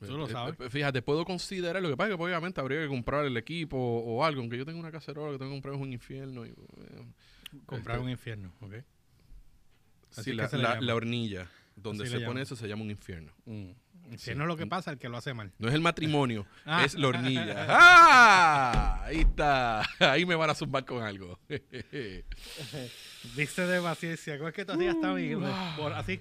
Tú 0.00 0.16
lo 0.16 0.26
Eh, 0.26 0.30
sabes. 0.32 0.54
eh, 0.60 0.70
Fíjate, 0.70 1.02
puedo 1.02 1.24
considerar, 1.24 1.82
lo 1.82 1.88
que 1.90 1.96
pasa 1.96 2.10
es 2.10 2.16
que 2.16 2.22
obviamente 2.22 2.60
habría 2.60 2.80
que 2.82 2.88
comprar 2.88 3.24
el 3.24 3.36
equipo 3.36 3.76
o, 3.76 4.24
algo, 4.24 4.40
aunque 4.40 4.56
yo 4.56 4.64
tengo 4.64 4.78
una 4.78 4.92
cacerola 4.92 5.32
que 5.32 5.38
tengo 5.38 5.50
que 5.50 5.56
comprar 5.56 5.74
es 5.74 5.80
un 5.80 5.92
infierno. 5.92 6.46
Y, 6.46 6.50
eh, 6.50 6.54
Comprar 7.66 7.96
este- 7.96 8.04
un 8.04 8.10
infierno, 8.10 8.52
¿ok? 8.60 8.74
Así 10.16 10.22
Sí, 10.30 10.32
la, 10.34 10.94
hornilla, 10.94 11.48
donde 11.76 12.04
Así 12.04 12.12
se 12.12 12.20
pone 12.20 12.42
eso 12.42 12.56
se 12.56 12.66
llama 12.68 12.82
un 12.82 12.90
infierno. 12.90 13.32
Infierno 14.10 14.44
es 14.44 14.48
lo 14.48 14.56
que 14.56 14.66
pasa, 14.66 14.90
el 14.90 14.98
que 14.98 15.08
lo 15.08 15.18
hace 15.18 15.34
mal. 15.34 15.52
No 15.58 15.68
es 15.68 15.74
el 15.74 15.80
matrimonio, 15.82 16.46
Ah. 16.64 16.82
es 16.84 16.94
la 16.94 17.08
hornilla. 17.08 17.66
¡Ah! 17.68 19.02
Ahí 19.04 19.18
está. 19.20 19.82
Ahí 19.98 20.24
me 20.24 20.34
van 20.34 20.48
a 20.50 20.54
zumbar 20.54 20.84
con 20.86 21.02
algo. 21.02 21.38
Viste 23.36 23.66
de 23.66 23.80
paciencia. 23.82 24.36
¿Cómo 24.38 24.48
es 24.48 24.54
que 24.54 24.64
tú 24.64 24.72
hacías 24.72 24.98
también? 25.00 25.40
Por 25.76 25.92
así. 25.92 26.20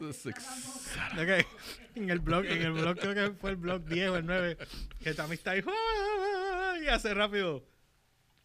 Ok. 0.00 1.46
En 1.94 2.10
el 2.10 2.18
blog, 2.20 2.44
en 2.46 2.62
el 2.62 2.72
blog 2.72 2.98
creo 2.98 3.14
que 3.14 3.36
fue 3.38 3.50
el 3.50 3.56
blog 3.56 3.84
10 3.84 4.10
o 4.10 4.16
el 4.18 4.26
9, 4.26 4.58
que 5.02 5.14
también 5.14 5.38
está 5.38 5.52
ahí 5.52 5.62
¡ah! 5.66 6.74
y 6.82 6.86
hace 6.88 7.14
rápido. 7.14 7.64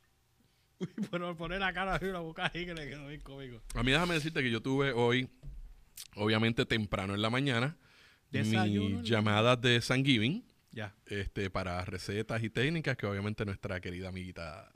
Uy, 0.79 0.87
bueno, 1.11 1.35
poner 1.35 1.59
la 1.59 1.73
cara 1.73 1.99
y 2.01 2.05
la 2.05 2.19
boca 2.19 2.49
ahí 2.53 2.65
que 2.65 2.73
le 2.73 2.87
quedó 2.89 3.07
bien 3.07 3.21
cómico. 3.21 3.61
A 3.75 3.83
mí 3.83 3.91
déjame 3.91 4.15
decirte 4.15 4.41
que 4.41 4.49
yo 4.49 4.61
tuve 4.61 4.91
hoy, 4.93 5.29
obviamente 6.15 6.65
temprano 6.65 7.13
en 7.13 7.21
la 7.21 7.29
mañana, 7.29 7.77
Desayuno 8.31 8.97
la- 8.97 9.03
llamadas 9.03 9.61
de 9.61 9.81
San 9.81 10.03
Giving 10.05 10.43
Ya. 10.71 10.95
este, 11.05 11.49
para 11.49 11.83
recetas 11.85 12.41
y 12.41 12.49
técnicas 12.49 12.95
que 12.97 13.05
obviamente 13.05 13.43
nuestra 13.45 13.79
querida 13.81 14.07
amiguita 14.09 14.71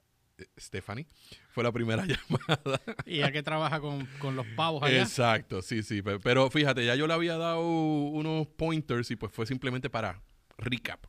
Stephanie, 0.60 1.08
fue 1.50 1.64
la 1.64 1.72
primera 1.72 2.06
llamada. 2.08 2.82
Y 3.06 3.18
ya 3.20 3.32
que 3.32 3.42
trabaja 3.44 3.80
con, 3.80 4.06
con 4.20 4.36
los 4.36 4.46
pavos 4.56 4.84
allá. 4.84 5.02
Exacto, 5.02 5.62
sí, 5.62 5.82
sí. 5.84 6.02
pe- 6.02 6.20
Pero 6.20 6.50
fíjate, 6.50 6.86
ya 6.86 6.96
yo 6.96 7.08
le 7.08 7.14
había 7.14 7.38
dado 7.38 7.62
unos 7.66 8.48
pointers 8.48 9.10
y 9.12 9.16
pues 9.16 9.32
fue 9.32 9.46
simplemente 9.46 9.90
para 9.90 10.22
recap 10.58 11.06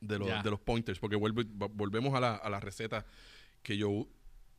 de 0.00 0.18
los, 0.18 0.28
Ya. 0.28 0.42
de 0.42 0.50
los 0.50 0.60
pointers, 0.60 0.98
porque 0.98 1.16
vuelve- 1.16 1.46
vo- 1.46 1.70
volvemos 1.72 2.14
a 2.14 2.20
la, 2.20 2.34
a 2.36 2.48
la 2.48 2.58
receta 2.60 3.04
que 3.62 3.76
yo 3.76 4.08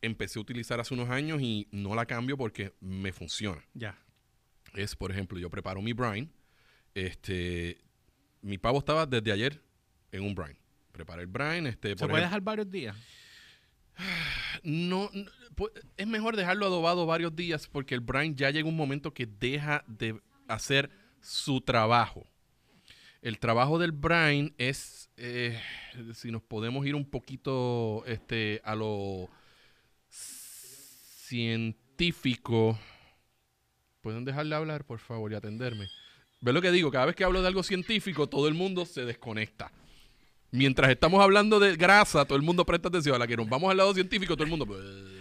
empecé 0.02 0.38
a 0.38 0.42
utilizar 0.42 0.78
hace 0.80 0.94
unos 0.94 1.10
años 1.10 1.40
y 1.42 1.68
no 1.72 1.94
la 1.94 2.06
cambio 2.06 2.36
porque 2.36 2.72
me 2.80 3.12
funciona. 3.12 3.62
Ya. 3.74 3.98
Es, 4.74 4.94
por 4.96 5.10
ejemplo, 5.10 5.38
yo 5.38 5.50
preparo 5.50 5.82
mi 5.82 5.92
brine. 5.92 6.28
Este, 6.94 7.78
mi 8.42 8.58
pavo 8.58 8.78
estaba 8.78 9.06
desde 9.06 9.32
ayer 9.32 9.60
en 10.12 10.22
un 10.24 10.34
brine. 10.34 10.56
Preparé 10.92 11.22
el 11.22 11.28
brine, 11.28 11.68
este, 11.70 11.90
¿Se 11.90 11.96
por 11.96 12.10
puede 12.10 12.22
ejemplo- 12.22 12.26
dejar 12.26 12.40
varios 12.42 12.70
días? 12.70 12.96
No, 14.62 15.10
no, 15.12 15.30
pu- 15.56 15.70
es 15.96 16.06
mejor 16.06 16.36
dejarlo 16.36 16.66
adobado 16.66 17.06
varios 17.06 17.34
días 17.34 17.66
porque 17.68 17.94
el 17.94 18.00
brine 18.00 18.34
ya 18.34 18.50
llega 18.50 18.68
un 18.68 18.76
momento 18.76 19.12
que 19.14 19.26
deja 19.26 19.84
de 19.86 20.20
hacer 20.48 20.90
su 21.20 21.60
trabajo. 21.60 22.26
El 23.20 23.38
trabajo 23.38 23.78
del 23.78 23.92
brine 23.92 24.52
es, 24.58 25.08
eh, 25.16 25.60
si 26.14 26.30
nos 26.32 26.42
podemos 26.42 26.84
ir 26.86 26.94
un 26.96 27.04
poquito 27.08 28.02
este, 28.06 28.60
a 28.64 28.74
lo 28.74 29.28
científico, 31.32 32.78
¿pueden 34.00 34.24
dejarle 34.24 34.54
hablar, 34.54 34.84
por 34.84 34.98
favor, 34.98 35.32
y 35.32 35.34
atenderme? 35.34 35.88
¿Ves 36.40 36.54
lo 36.54 36.60
que 36.60 36.72
digo? 36.72 36.90
Cada 36.90 37.06
vez 37.06 37.14
que 37.14 37.22
hablo 37.24 37.40
de 37.40 37.46
algo 37.48 37.62
científico, 37.62 38.28
todo 38.28 38.48
el 38.48 38.54
mundo 38.54 38.84
se 38.84 39.04
desconecta. 39.04 39.70
Mientras 40.52 40.90
estamos 40.90 41.22
hablando 41.22 41.58
de 41.58 41.76
grasa, 41.76 42.24
todo 42.26 42.36
el 42.36 42.42
mundo 42.44 42.64
presta 42.66 42.88
atención. 42.88 43.16
A 43.16 43.18
la 43.18 43.26
que 43.26 43.36
nos 43.36 43.48
vamos 43.48 43.70
al 43.70 43.76
lado 43.78 43.92
científico, 43.94 44.34
todo 44.36 44.44
el 44.44 44.50
mundo... 44.50 44.66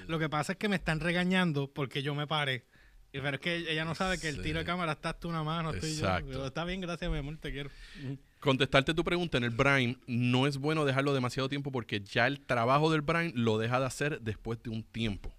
Lo 0.08 0.20
que 0.20 0.28
pasa 0.30 0.52
es 0.52 0.58
que 0.58 0.68
me 0.68 0.76
están 0.76 1.00
regañando 1.00 1.72
porque 1.72 2.04
yo 2.04 2.14
me 2.14 2.28
paré. 2.28 2.66
Y 3.14 3.20
Pero 3.20 3.36
es 3.36 3.42
que 3.42 3.56
ella 3.72 3.86
no 3.86 3.96
sabe 3.96 4.20
que 4.20 4.28
el 4.30 4.36
Sí. 4.38 4.42
tiro 4.44 4.60
de 4.60 4.66
cámara 4.66 4.92
está 4.92 5.10
hasta 5.12 5.28
una 5.30 5.42
mano. 5.44 5.72
Estoy 5.72 5.92
yo. 5.96 6.00
Exacto. 6.06 6.30
Pero 6.32 6.46
está 6.48 6.66
bien, 6.66 6.82
gracias, 6.82 7.10
mi 7.10 7.18
amor, 7.18 7.38
te 7.38 7.52
quiero. 7.52 7.70
Contestarte 8.42 8.94
tu 8.94 9.04
pregunta 9.06 9.38
en 9.38 9.46
el 9.46 9.52
brine, 9.52 9.98
no 10.08 10.48
es 10.48 10.58
bueno 10.58 10.84
dejarlo 10.84 11.14
demasiado 11.14 11.48
tiempo 11.48 11.72
porque 11.72 12.02
ya 12.02 12.28
el 12.28 12.42
trabajo 12.42 12.92
del 12.92 13.02
brine 13.02 13.32
lo 13.36 13.58
deja 13.58 13.80
de 13.80 13.86
hacer 13.86 14.20
después 14.22 14.62
de 14.64 14.70
un 14.70 14.84
tiempo. 14.84 15.34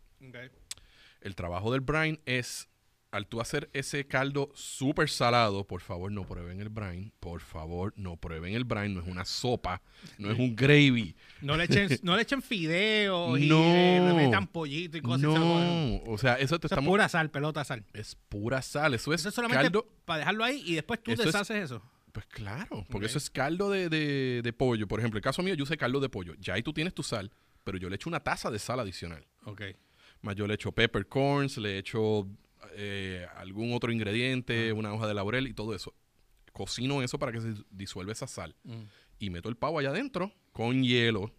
El 1.20 1.34
trabajo 1.34 1.70
del 1.72 1.80
brine 1.82 2.18
es, 2.26 2.68
al 3.12 3.26
tú 3.26 3.40
hacer 3.42 3.68
ese 3.74 4.06
caldo 4.06 4.50
súper 4.54 5.08
salado, 5.08 5.66
por 5.66 5.82
favor 5.82 6.10
no 6.10 6.26
prueben 6.26 6.60
el 6.60 6.70
brine, 6.70 7.12
por 7.20 7.40
favor 7.42 7.92
no 7.96 8.16
prueben 8.16 8.54
el 8.54 8.64
brine, 8.64 8.88
no 8.88 9.00
es 9.02 9.06
una 9.06 9.24
sopa, 9.26 9.82
no 10.18 10.30
es 10.32 10.38
un 10.38 10.56
gravy. 10.56 11.14
No 11.42 11.56
le 11.56 11.64
echen, 11.64 11.88
no 12.02 12.16
le 12.16 12.22
echen 12.22 12.40
fideos 12.42 13.38
y 13.38 13.46
No. 13.48 13.60
le, 13.62 14.00
le 14.00 14.14
metan 14.14 14.46
pollito 14.46 14.96
y 14.96 15.02
cosas. 15.02 15.20
No, 15.20 15.96
o 16.06 16.16
sea, 16.18 16.34
eso 16.36 16.58
te 16.58 16.66
Eso 16.66 16.74
es 16.74 16.78
estamos... 16.78 16.88
pura 16.90 17.08
sal, 17.08 17.30
pelota 17.30 17.62
sal. 17.64 17.84
Es 17.92 18.16
pura 18.28 18.62
sal, 18.62 18.94
eso 18.94 19.12
es, 19.12 19.20
Eso 19.20 19.28
es 19.28 19.34
solamente 19.34 19.62
caldo... 19.64 19.86
para 20.06 20.20
dejarlo 20.20 20.42
ahí 20.44 20.62
y 20.66 20.74
después 20.74 21.02
tú 21.02 21.10
Eso 21.12 21.22
es- 21.22 21.26
deshaces 21.26 21.56
eso. 21.64 21.82
Pues 22.12 22.26
claro, 22.26 22.84
porque 22.90 23.06
eso 23.06 23.16
es 23.18 23.30
caldo 23.30 23.70
de, 23.70 23.88
de- 23.88 24.40
de 24.42 24.52
pollo. 24.52 24.88
Por 24.88 24.98
ejemplo, 25.00 25.18
el 25.18 25.22
caso 25.22 25.42
mío, 25.42 25.54
yo 25.54 25.64
usé 25.64 25.76
caldo 25.76 26.00
de 26.00 26.08
pollo. 26.10 26.34
Ya 26.38 26.54
ahí 26.54 26.62
tú 26.62 26.72
tienes 26.72 26.92
tu 26.94 27.02
sal, 27.02 27.30
pero 27.64 27.76
yo 27.78 27.88
le 27.88 27.96
echo 27.96 28.08
una 28.10 28.20
taza 28.20 28.50
de 28.50 28.58
sal 28.58 28.80
adicional. 28.80 29.26
Ok. 29.44 29.62
Más 30.22 30.36
yo 30.36 30.46
le 30.46 30.54
echo 30.54 30.72
peppercorns, 30.72 31.56
le 31.58 31.78
echo 31.78 32.26
eh, 32.74 33.26
algún 33.36 33.72
otro 33.74 33.92
ingrediente, 33.92 34.72
una 34.72 34.92
hoja 34.92 35.06
de 35.06 35.14
laurel 35.14 35.46
y 35.46 35.54
todo 35.54 35.74
eso. 35.74 35.94
Cocino 36.52 37.02
eso 37.02 37.18
para 37.18 37.32
que 37.32 37.40
se 37.40 37.54
disuelva 37.70 38.12
esa 38.12 38.26
sal. 38.26 38.54
Y 39.18 39.30
meto 39.30 39.48
el 39.48 39.56
pavo 39.56 39.78
allá 39.78 39.90
adentro 39.90 40.32
con 40.52 40.82
hielo 40.82 41.32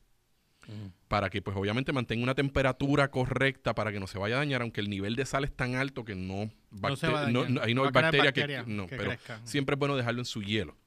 para 1.10 1.30
que 1.30 1.42
pues 1.42 1.58
obviamente 1.58 1.92
mantenga 1.92 2.24
una 2.24 2.36
temperatura 2.36 3.12
correcta 3.12 3.76
para 3.76 3.92
que 3.92 4.00
no 4.00 4.08
se 4.08 4.18
vaya 4.18 4.36
a 4.36 4.38
dañar, 4.40 4.62
aunque 4.62 4.80
el 4.80 4.90
nivel 4.90 5.16
de 5.18 5.26
sal 5.26 5.44
es 5.44 5.54
tan 5.54 5.76
alto 5.76 6.06
que 6.06 6.16
no, 6.16 6.50
No 6.72 6.96
se 6.96 7.08
va 7.10 7.26
a 7.28 7.32
no- 7.32 7.48
no- 7.50 7.62
ahí 7.62 7.74
no 7.74 7.82
Va 7.82 7.90
hay 7.90 7.92
bacteria 7.94 8.32
que, 8.32 8.64
no, 8.66 8.88
que 8.88 8.96
pero 8.96 9.12
siempre 9.44 9.74
es 9.76 9.80
bueno 9.80 9.98
dejarlo 9.98 10.22
en 10.22 10.26
su 10.26 10.42
hielo, 10.42 10.78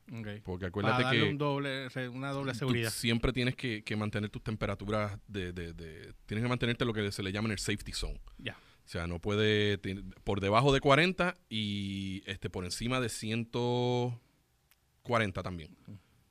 porque 0.45 0.65
acuérdate 0.67 1.03
darle 1.05 1.21
que 1.21 1.29
un 1.29 1.37
doble, 1.37 1.89
una 2.11 2.31
doble 2.33 2.55
seguridad. 2.55 2.91
siempre 2.91 3.35
tienes 3.35 3.55
que, 3.55 3.85
que 3.85 3.97
mantener 3.97 4.31
tus 4.31 4.43
temperaturas 4.43 5.19
de, 5.29 5.53
de- 5.53 5.75
de- 5.75 6.15
tienes 6.25 6.43
que 6.43 6.49
mantenerte 6.49 6.87
lo 6.87 6.95
que 6.95 7.13
se 7.13 7.23
le 7.23 7.31
llama 7.31 7.49
en 7.49 7.53
el 7.53 7.59
safety 7.59 7.93
zone. 7.93 8.19
Ya. 8.39 8.57
O 8.87 8.89
sea, 8.89 9.07
no 9.09 9.19
puede 9.21 9.79
por 10.23 10.41
debajo 10.41 10.73
de 10.73 10.81
40 10.81 11.37
y 11.49 12.23
este 12.27 12.49
por 12.49 12.65
encima 12.65 13.01
de 13.01 13.09
140 13.09 15.43
también. 15.43 15.77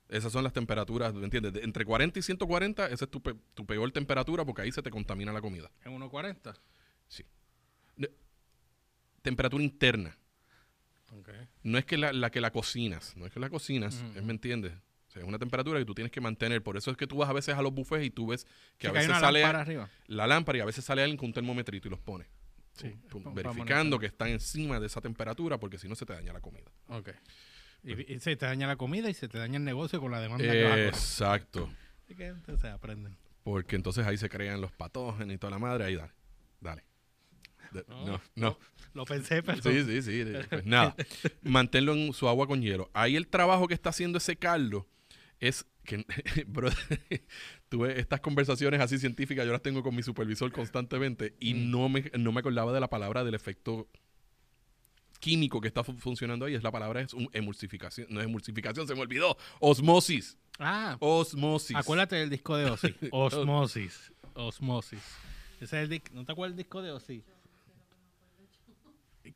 Esas 0.07 0.31
son 0.31 0.43
las 0.43 0.53
temperaturas, 0.53 1.13
¿me 1.13 1.25
entiendes? 1.25 1.51
De- 1.53 1.63
entre 1.63 1.83
40 1.83 2.17
y 2.17 2.21
140, 2.21 2.87
esa 2.87 3.05
es 3.05 3.11
tu, 3.11 3.21
pe- 3.21 3.35
tu 3.55 3.65
peor 3.65 3.91
temperatura 3.91 4.45
porque 4.45 4.61
ahí 4.61 4.71
se 4.71 4.81
te 4.81 4.89
contamina 4.89 5.33
la 5.33 5.41
comida. 5.41 5.69
En 5.83 5.99
1.40. 5.99 6.55
Temperatura 9.21 9.63
interna. 9.63 10.15
No 11.63 11.77
es 11.77 11.85
que 11.85 11.97
la, 11.97 12.13
la 12.13 12.29
que 12.29 12.41
la 12.41 12.51
cocinas, 12.51 13.15
no 13.17 13.25
es 13.25 13.31
que 13.33 13.39
la 13.39 13.49
cocinas, 13.49 13.95
Ujú. 14.01 14.19
es, 14.19 14.23
¿me 14.23 14.33
entiendes? 14.33 14.73
O 15.07 15.11
sea, 15.11 15.21
es 15.21 15.27
una 15.27 15.39
temperatura 15.39 15.79
que 15.79 15.85
tú 15.85 15.95
tienes 15.95 16.11
que 16.11 16.21
mantener. 16.21 16.61
Por 16.61 16.77
eso 16.77 16.91
es 16.91 16.97
que 16.97 17.07
tú 17.07 17.17
vas 17.17 17.29
a 17.29 17.33
veces 17.33 17.55
a 17.55 17.61
los 17.61 17.73
buffets 17.73 18.05
y 18.05 18.09
tú 18.11 18.27
ves 18.27 18.45
que 18.77 18.87
a 18.87 18.91
veces 18.91 19.09
sale 19.17 19.41
lámpara 19.41 19.61
arriba. 19.61 19.89
la 20.07 20.27
lámpara 20.27 20.57
y 20.57 20.61
a 20.61 20.65
veces 20.65 20.83
sale 20.85 21.01
alguien 21.01 21.17
con 21.17 21.27
un 21.27 21.33
termometrito 21.33 21.87
y 21.87 21.91
los 21.91 21.99
pone. 21.99 22.27
Sí, 22.75 22.93
Pum, 23.09 23.33
verificando 23.33 23.97
que 23.99 24.05
están 24.05 24.27
encima 24.29 24.79
de 24.79 24.87
esa 24.87 25.01
temperatura 25.01 25.57
porque 25.57 25.77
si 25.77 25.87
no 25.87 25.95
se 25.95 26.05
te 26.05 26.13
daña 26.13 26.33
la 26.33 26.41
comida. 26.41 26.69
Ok. 26.87 27.09
Y, 27.83 28.13
y 28.13 28.19
se 28.19 28.35
te 28.35 28.45
daña 28.45 28.67
la 28.67 28.75
comida 28.75 29.09
y 29.09 29.13
se 29.13 29.27
te 29.27 29.37
daña 29.37 29.57
el 29.57 29.63
negocio 29.63 29.99
con 30.01 30.11
la 30.11 30.19
demanda 30.19 30.45
coger. 30.45 30.87
Exacto. 30.87 31.69
Así 32.03 32.15
que 32.15 32.27
entonces 32.27 32.69
aprenden. 32.71 33.15
Porque 33.43 33.75
entonces 33.75 34.05
ahí 34.05 34.17
se 34.17 34.27
crean 34.27 34.59
los 34.59 34.71
patógenos 34.71 35.33
y 35.33 35.37
toda 35.37 35.51
la 35.51 35.59
madre. 35.59 35.85
Ahí 35.85 35.95
dale. 35.95 36.11
Dale. 36.59 36.83
De- 37.71 37.85
No, 37.87 38.05
no, 38.05 38.21
no. 38.35 38.57
Lo 38.93 39.05
pensé, 39.05 39.43
pero... 39.43 39.61
Sí, 39.61 39.83
sí, 39.83 40.01
sí. 40.01 40.25
Pues 40.49 40.65
nada. 40.65 40.95
Manténlo 41.43 41.93
en 41.93 42.11
su 42.13 42.27
agua 42.27 42.47
con 42.47 42.61
hielo. 42.61 42.89
Ahí 42.93 43.15
el 43.15 43.27
trabajo 43.27 43.67
que 43.67 43.73
está 43.73 43.89
haciendo 43.89 44.17
ese 44.17 44.35
caldo 44.35 44.87
es 45.39 45.65
que, 45.85 46.05
bro, 46.47 46.69
tuve 47.69 47.99
estas 47.99 48.19
conversaciones 48.21 48.81
así 48.81 48.97
científicas, 48.99 49.45
yo 49.45 49.51
las 49.51 49.61
tengo 49.61 49.81
con 49.83 49.95
mi 49.95 50.03
supervisor 50.03 50.51
constantemente 50.51 51.35
y 51.39 51.53
Mm. 51.53 51.71
no, 51.71 51.89
me, 51.89 52.11
no 52.17 52.31
me 52.31 52.39
acordaba 52.41 52.73
de 52.73 52.79
la 52.79 52.89
palabra 52.89 53.23
del 53.23 53.35
efecto 53.35 53.87
químico 55.19 55.61
que 55.61 55.67
está 55.67 55.83
fu- 55.83 55.97
funcionando 55.97 56.45
ahí. 56.45 56.55
Es 56.55 56.63
la 56.63 56.71
palabra 56.71 57.01
es 57.01 57.13
un- 57.13 57.29
emulsificación. 57.33 58.07
No 58.09 58.19
es 58.19 58.25
emulsificación, 58.25 58.87
se 58.87 58.95
me 58.95 59.01
olvidó. 59.01 59.37
Osmosis. 59.59 60.37
Ah, 60.59 60.97
Osmosis. 60.99 61.75
acuérdate 61.75 62.15
del 62.15 62.29
disco 62.29 62.55
de 62.57 62.69
Ozzy. 62.69 62.93
Osmosis. 63.11 64.11
Osmosis. 64.35 64.99
Ese 65.61 65.81
es 65.83 65.89
el. 65.89 66.01
¿No 66.13 66.25
te 66.25 66.31
acuerdas 66.33 66.55
del 66.55 66.63
disco 66.65 66.81
de 66.81 66.91
Ozzy? 66.91 67.23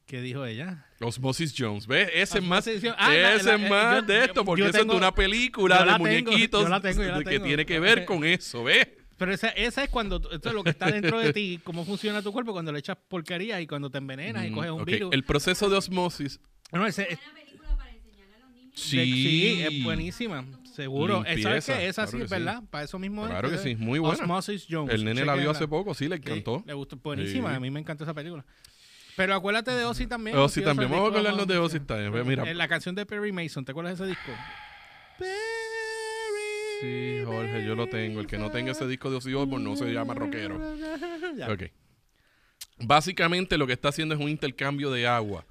¿Qué 0.10 0.22
dijo 0.22 0.44
ella? 0.44 0.88
Osmosis 1.02 1.54
Jones. 1.56 1.86
¿Ves? 1.86 2.10
Ese 2.12 2.40
es 2.40 2.44
más. 2.44 2.68
Ah, 2.68 2.72
ese 2.72 2.88
la- 3.22 3.36
es 3.36 3.46
eh, 3.62 3.70
más 3.70 3.96
yo- 3.98 4.02
de 4.02 4.26
esto, 4.26 4.44
porque 4.44 4.66
es 4.66 4.74
de 4.74 4.82
una 4.82 5.14
película 5.14 5.78
de 5.84 5.86
tengo, 5.86 6.00
muñequitos 6.00 6.64
yo 6.64 6.68
la 6.70 6.82
tengo, 6.82 7.04
yo 7.04 7.12
la 7.12 7.18
de 7.20 7.24
que 7.26 7.40
tiene 7.40 7.64
que 7.64 7.80
ver 7.80 8.06
con 8.06 8.24
eso, 8.26 8.64
¿ves? 8.64 8.88
Pero 9.18 9.32
esa, 9.34 9.50
esa 9.50 9.84
es 9.84 9.90
cuando 9.92 10.16
esto 10.32 10.50
es 10.50 10.56
lo 10.56 10.64
que 10.64 10.72
está 10.72 10.90
dentro 10.90 11.20
de 11.20 11.32
ti, 11.32 11.60
cómo 11.64 11.86
funciona 11.86 12.24
tu 12.24 12.32
cuerpo 12.32 12.54
cuando 12.54 12.72
le 12.72 12.80
echas 12.80 12.98
porquería 13.08 13.62
y 13.62 13.68
cuando 13.68 13.92
te 13.92 14.00
envenenas 14.00 14.46
y 14.48 14.50
Mm, 14.50 14.54
coges 14.56 14.72
un 14.72 14.84
virus. 14.86 15.14
El 15.14 15.24
proceso 15.24 15.70
de 15.70 15.78
osmosis, 15.78 16.40
No, 16.72 16.88
ese 16.88 17.04
es, 17.04 17.20
Buena 17.20 17.34
película 17.46 17.78
para 17.78 17.92
enseñarle 17.92 18.36
a 18.36 18.40
los 18.40 18.50
niños. 18.52 18.72
sí, 18.80 18.98
de- 18.98 19.04
sí, 19.06 19.62
es 19.78 19.84
buenísima, 19.84 20.44
seguro. 20.74 21.24
¿Sabes 21.44 21.66
qué? 21.68 21.88
Esa 21.88 22.02
claro 22.06 22.12
sí 22.12 22.18
que 22.18 22.24
es 22.24 22.30
sí. 22.30 22.36
verdad, 22.36 22.64
para 22.72 22.84
eso 22.86 22.98
mismo 22.98 23.26
es. 23.26 23.30
Claro 23.30 23.52
que 23.52 23.58
sí, 23.60 23.72
es 23.72 23.78
muy 23.80 24.00
buena. 24.00 24.24
Osmosis 24.24 24.66
Jones. 24.68 24.92
el 24.96 25.06
nene 25.06 25.24
la 25.24 25.36
vio 25.36 25.52
hace 25.52 25.68
poco, 25.68 25.94
sí, 25.94 26.08
le 26.08 26.16
Sí, 26.16 26.22
encantó. 26.26 26.64
le 26.66 26.74
gustó, 26.74 26.96
buenísima, 26.98 27.52
Sí. 27.52 27.56
a 27.58 27.60
mí 27.60 27.70
me 27.70 27.80
encantó 27.80 28.06
esa 28.06 28.14
película. 28.16 28.44
Pero 29.20 29.36
acuérdate 29.36 29.72
de 29.72 29.84
Ozzy 29.84 30.08
también. 30.08 30.38
Ozzy 30.38 30.62
también, 30.64 30.90
vamos 30.90 31.08
a 31.08 31.10
acordarnos 31.10 31.46
de 31.46 31.58
Ozzy 31.58 31.82
también. 31.82 32.14
Ve, 32.14 32.24
Mira, 32.24 32.50
En 32.50 32.58
la 32.58 32.70
canción 32.70 32.96
de 32.96 33.06
Perry 33.06 33.34
Mason, 33.34 33.66
¿te 33.66 33.74
acuerdas 33.74 34.00
de 34.00 34.06
ese 34.06 34.16
disco? 34.16 34.32
sí, 36.80 37.22
Jorge, 37.26 37.66
yo 37.66 37.76
lo 37.76 37.88
tengo. 37.88 38.22
El 38.22 38.28
que 38.28 38.38
no 38.38 38.50
tenga 38.50 38.72
ese 38.72 38.88
disco 38.88 39.12
de 39.12 39.18
Ozzy 39.18 39.34
Osbourne 39.34 39.70
no 39.70 39.76
se 39.76 39.92
llama 39.92 40.14
rockero. 40.14 40.58
Ya. 41.36 41.52
Ok. 41.52 41.64
Básicamente 42.78 43.58
lo 43.58 43.68
que 43.68 43.74
está 43.74 43.90
haciendo 43.90 44.16
es 44.16 44.22
un 44.22 44.30
intercambio 44.30 44.90
de 44.90 45.06
agua. 45.06 45.46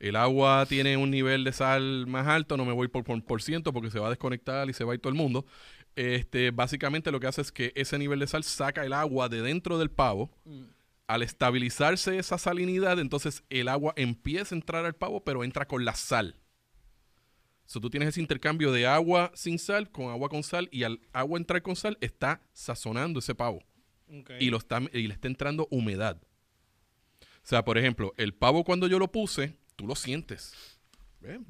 El 0.00 0.16
agua 0.16 0.66
tiene 0.68 0.96
un 0.96 1.12
nivel 1.12 1.44
de 1.44 1.52
sal 1.52 2.08
más 2.08 2.26
alto, 2.26 2.56
no 2.56 2.64
me 2.64 2.72
voy 2.72 2.88
por, 2.88 3.04
por, 3.04 3.22
por 3.22 3.42
ciento 3.42 3.72
porque 3.72 3.92
se 3.92 4.00
va 4.00 4.08
a 4.08 4.10
desconectar 4.10 4.68
y 4.68 4.72
se 4.72 4.82
va 4.82 4.90
a 4.90 4.94
ir 4.96 5.00
todo 5.00 5.12
el 5.12 5.16
mundo. 5.16 5.46
Este, 5.94 6.50
básicamente 6.50 7.12
lo 7.12 7.20
que 7.20 7.28
hace 7.28 7.42
es 7.42 7.52
que 7.52 7.72
ese 7.76 7.96
nivel 7.96 8.18
de 8.18 8.26
sal 8.26 8.42
saca 8.42 8.84
el 8.84 8.92
agua 8.92 9.28
de 9.28 9.40
dentro 9.40 9.78
del 9.78 9.92
pavo. 9.92 10.32
Mm. 10.44 10.64
Al 11.06 11.22
estabilizarse 11.22 12.18
esa 12.18 12.38
salinidad, 12.38 12.98
entonces 12.98 13.44
el 13.50 13.68
agua 13.68 13.92
empieza 13.96 14.54
a 14.54 14.58
entrar 14.58 14.84
al 14.86 14.94
pavo, 14.94 15.22
pero 15.22 15.44
entra 15.44 15.66
con 15.66 15.84
la 15.84 15.94
sal. 15.94 16.40
So, 17.66 17.80
tú 17.80 17.90
tienes 17.90 18.10
ese 18.10 18.20
intercambio 18.20 18.72
de 18.72 18.86
agua 18.86 19.32
sin 19.34 19.58
sal 19.58 19.90
con 19.90 20.10
agua 20.10 20.28
con 20.28 20.42
sal 20.42 20.68
y 20.70 20.84
al 20.84 21.00
agua 21.12 21.38
entrar 21.38 21.62
con 21.62 21.76
sal 21.76 21.96
está 22.00 22.42
sazonando 22.52 23.20
ese 23.20 23.34
pavo 23.34 23.62
y, 24.38 24.50
lo 24.50 24.58
está, 24.58 24.82
y 24.92 25.06
le 25.06 25.14
está 25.14 25.28
entrando 25.28 25.66
humedad. 25.70 26.20
O 27.20 27.46
sea, 27.46 27.64
por 27.64 27.78
ejemplo, 27.78 28.12
el 28.16 28.34
pavo 28.34 28.64
cuando 28.64 28.86
yo 28.86 28.98
lo 28.98 29.10
puse, 29.10 29.56
tú 29.76 29.86
lo 29.86 29.94
sientes. 29.94 30.78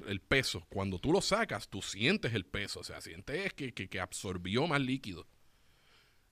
El 0.07 0.21
peso. 0.21 0.65
Cuando 0.69 1.01
tú 1.01 1.13
lo 1.13 1.21
sacas, 1.21 1.69
tú 1.69 1.83
sientes 1.83 2.33
el 2.33 2.45
peso. 2.45 2.81
O 2.81 2.85
sea, 2.85 3.01
sientes 3.01 3.53
que, 3.55 3.75
que, 3.75 3.89
que 3.89 4.01
absorbió 4.01 4.67
más 4.69 4.81
líquido. 4.81 5.27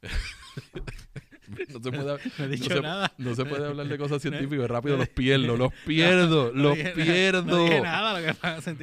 No 1.69 1.81
se 1.83 1.91
puede, 1.91 2.19
No 2.39 2.45
he 2.45 2.49
dicho 2.49 2.69
no 2.71 2.77
se- 2.77 2.83
nada. 2.83 3.13
no 3.19 3.35
se 3.35 3.45
puede 3.45 3.67
hablar 3.67 3.87
de 3.89 3.99
cosas 3.99 4.23
científicas 4.23 4.69
rápido, 4.69 4.97
los 4.97 5.09
pierdo, 5.09 5.57
los 5.57 5.73
pierdo, 5.87 6.53
No 6.55 6.71
los 6.71 6.79
pierdo. 6.95 7.43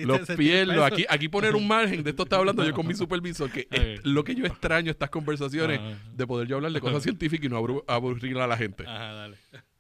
Los 0.06 0.28
pierdo. 0.38 0.84
Aquí, 0.86 1.06
aquí 1.10 1.30
poner 1.30 1.56
un 1.56 1.68
margen, 1.68 2.04
de 2.04 2.10
esto 2.12 2.24
estaba 2.24 2.42
hablando 2.42 2.64
yo 2.66 2.74
con 2.74 2.86
mi 2.88 2.94
supervisor, 2.94 3.52
que 3.52 3.68
es 3.72 4.06
lo 4.06 4.24
que 4.24 4.36
yo 4.36 4.46
extraño 4.46 4.92
estas 4.92 5.10
conversaciones, 5.10 5.80
Ajá. 5.80 5.98
de 6.14 6.28
poder 6.28 6.48
yo 6.48 6.58
hablar 6.58 6.72
de 6.72 6.82
cosas 6.82 7.04
científicas 7.04 7.46
y 7.46 7.50
no 7.50 7.60
abru- 7.62 7.84
aburrir 7.88 8.38
a 8.40 8.48
la 8.48 8.58
gente. 8.58 8.84
Ajá, 8.88 9.14
dale. 9.14 9.38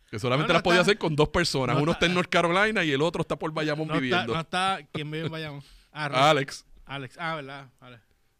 Que 0.09 0.17
solamente 0.17 0.47
No, 0.47 0.53
no 0.53 0.57
las 0.57 0.63
podía 0.63 0.81
hacer 0.81 0.97
con 0.97 1.15
dos 1.15 1.29
personas. 1.29 1.75
no 1.75 1.83
Uno 1.83 1.91
está- 1.91 2.05
está 2.05 2.05
en 2.07 2.15
North 2.15 2.29
Carolina 2.29 2.83
y 2.83 2.91
el 2.91 3.01
otro 3.01 3.21
está 3.21 3.35
por 3.37 3.53
Bayamón 3.53 3.87
está, 3.87 3.99
viviendo. 3.99 4.33
no 4.33 4.39
está, 4.39 4.79
¿quién 4.91 5.11
vive 5.11 5.25
en 5.27 5.31
Bayamón? 5.31 5.63
Ah, 5.91 6.29
Alex. 6.31 6.65
Alex. 6.85 7.15
Ah, 7.19 7.35
¿verdad? 7.35 7.67
Vale. 7.79 7.99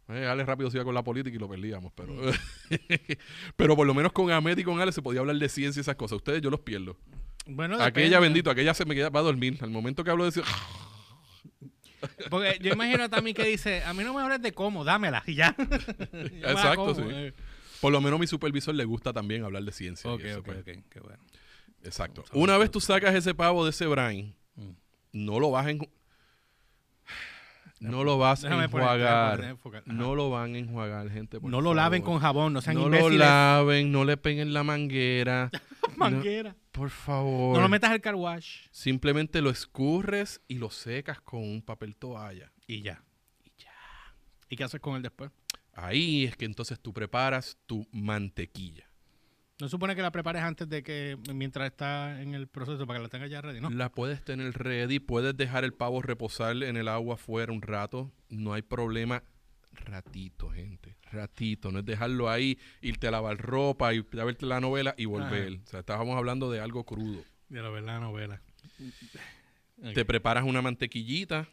Eh, 0.10 0.26
Alex 0.26 0.48
rápido 0.48 0.72
se 0.72 0.78
iba 0.78 0.84
con 0.86 0.96
la 0.96 1.04
política 1.04 1.36
y 1.36 1.40
lo 1.40 1.48
perdíamos, 1.48 1.92
pero... 1.96 2.14
Mm. 2.14 2.32
pero 3.56 3.76
por 3.76 3.86
lo 3.88 3.94
menos 3.94 4.12
con 4.12 4.32
Ahmed 4.32 4.58
y 4.58 4.64
con 4.64 4.80
Alex 4.82 4.96
se 4.96 5.02
podía 5.02 5.20
hablar 5.22 5.36
de 5.38 5.50
ciencia 5.50 5.80
y 5.80 5.82
esas 5.82 5.96
cosas. 5.96 6.18
Ustedes 6.18 6.42
yo 6.42 6.50
los 6.50 6.62
pierdo. 6.62 6.98
Bueno, 7.46 7.76
Aquella, 7.76 8.06
depende. 8.06 8.20
bendito, 8.20 8.50
aquella 8.52 8.74
se 8.74 8.86
me 8.86 8.96
queda 8.96 9.12
para 9.12 9.24
dormir. 9.24 9.58
Al 9.62 9.70
momento 9.70 10.04
que 10.04 10.12
hablo 10.12 10.26
de... 10.26 10.32
ci- 10.32 10.44
Porque 12.30 12.58
yo 12.62 12.74
imagino 12.74 13.04
a 13.04 13.10
Tami 13.10 13.34
que 13.34 13.44
dice, 13.46 13.84
a 13.84 13.94
mí 13.94 14.04
no 14.04 14.14
me 14.14 14.22
hables 14.22 14.42
de 14.42 14.54
cómo, 14.54 14.84
dámela 14.84 15.22
y 15.28 15.36
ya. 15.36 15.56
Exacto, 16.14 16.96
sí. 16.96 17.02
eh. 17.06 17.34
Por 17.82 17.92
lo 17.92 18.02
menos 18.02 18.18
a 18.18 18.22
mi 18.22 18.28
supervisor 18.28 18.74
le 18.76 18.86
gusta 18.86 19.14
también 19.14 19.44
hablar 19.44 19.64
de 19.64 19.72
ciencia. 19.72 20.10
Ok, 20.12 20.22
eso, 20.24 20.40
ok, 20.40 20.46
pues. 20.46 20.58
ok, 20.60 20.84
qué 20.90 21.00
bueno. 21.02 21.20
Exacto. 21.84 22.24
Una 22.34 22.58
vez 22.58 22.72
tú 22.72 22.80
sacas 22.82 23.16
ese 23.16 23.34
pavo 23.34 23.64
de 23.66 23.72
ese 23.72 23.86
brain, 23.88 24.36
Mm. 24.56 24.72
no 25.14 25.40
lo 25.40 25.52
vas 25.52 25.66
a 25.68 25.72
no 27.80 28.04
lo 28.04 28.18
vas 28.18 28.44
a 28.46 28.64
enjuagar. 28.64 29.58
poner. 29.58 29.84
No 29.88 30.16
lo 30.16 30.30
van 30.30 30.56
a 30.56 30.58
enjuagar, 30.58 31.10
gente. 31.10 31.40
por 31.40 31.50
No 31.50 31.62
lo 31.62 31.74
laven 31.74 32.02
con 32.02 32.20
jabón, 32.20 32.54
no 32.54 32.62
sean 32.62 32.76
No 32.76 32.82
lo 32.82 32.98
imbéciles. 32.98 33.20
laven, 33.20 33.92
no 33.92 34.06
le 34.06 34.18
peguen 34.18 34.54
la 34.54 34.64
manguera. 34.64 35.50
Manguera. 35.98 36.56
Por 36.72 36.90
favor. 36.92 37.56
No 37.56 37.62
lo 37.62 37.68
metas 37.68 37.92
al 37.92 38.00
car 38.00 38.16
wash. 38.16 38.68
Simplemente 38.72 39.42
lo 39.42 39.50
escurres 39.50 40.42
y 40.48 40.56
lo 40.56 40.70
secas 40.70 41.20
con 41.20 41.42
un 41.42 41.62
papel 41.62 41.96
toalla. 41.98 42.52
Y 42.68 42.82
ya. 42.84 43.04
Y 43.44 43.52
ya. 43.58 43.72
¿Y 44.50 44.56
qué 44.56 44.64
haces 44.64 44.80
con 44.80 44.96
él 44.96 45.02
después? 45.02 45.32
Ahí 45.74 46.26
es 46.26 46.36
que 46.38 46.46
entonces 46.46 46.80
tú 46.80 46.94
preparas 46.94 47.58
tu 47.66 47.86
mantequilla. 47.92 48.89
No 49.60 49.68
supone 49.68 49.94
que 49.94 50.02
la 50.02 50.12
prepares 50.12 50.42
antes 50.42 50.70
de 50.70 50.84
que, 50.84 51.18
mientras 51.34 51.68
está 51.68 52.22
en 52.22 52.34
el 52.34 52.48
proceso, 52.48 52.88
para 52.88 53.00
que 53.00 53.04
la 53.04 53.10
tengas 53.10 53.30
ya 53.30 53.42
ready, 53.42 53.60
¿no? 53.60 53.70
La 53.70 53.92
puedes 53.92 54.24
tener 54.24 54.54
ready, 54.54 55.00
puedes 55.00 55.36
dejar 55.36 55.66
el 55.66 55.74
pavo 55.74 56.02
reposar 56.02 56.64
en 56.64 56.78
el 56.78 56.88
agua 56.88 57.16
afuera 57.16 57.52
un 57.52 57.62
rato, 57.62 58.10
no 58.30 58.54
hay 58.54 58.62
problema. 58.62 59.22
Ratito, 59.72 60.50
gente, 60.50 60.96
ratito, 61.12 61.72
no 61.72 61.80
es 61.80 61.86
dejarlo 61.86 62.30
ahí, 62.30 62.58
irte 62.82 63.08
a 63.08 63.12
lavar 63.12 63.38
ropa 63.38 63.94
y 63.94 64.00
a 64.00 64.24
verte 64.24 64.46
la 64.46 64.62
novela 64.62 64.96
y 64.98 65.06
volver. 65.06 65.60
O 65.66 65.68
sea, 65.70 65.82
estábamos 65.82 66.18
hablando 66.18 66.50
de 66.50 66.62
algo 66.62 66.86
crudo. 66.86 67.24
De 67.50 67.62
la 67.62 67.70
verdad, 67.70 68.00
novela. 68.00 68.42
Te 69.94 70.06
preparas 70.06 70.44
una 70.44 70.62
mantequillita 70.62 71.48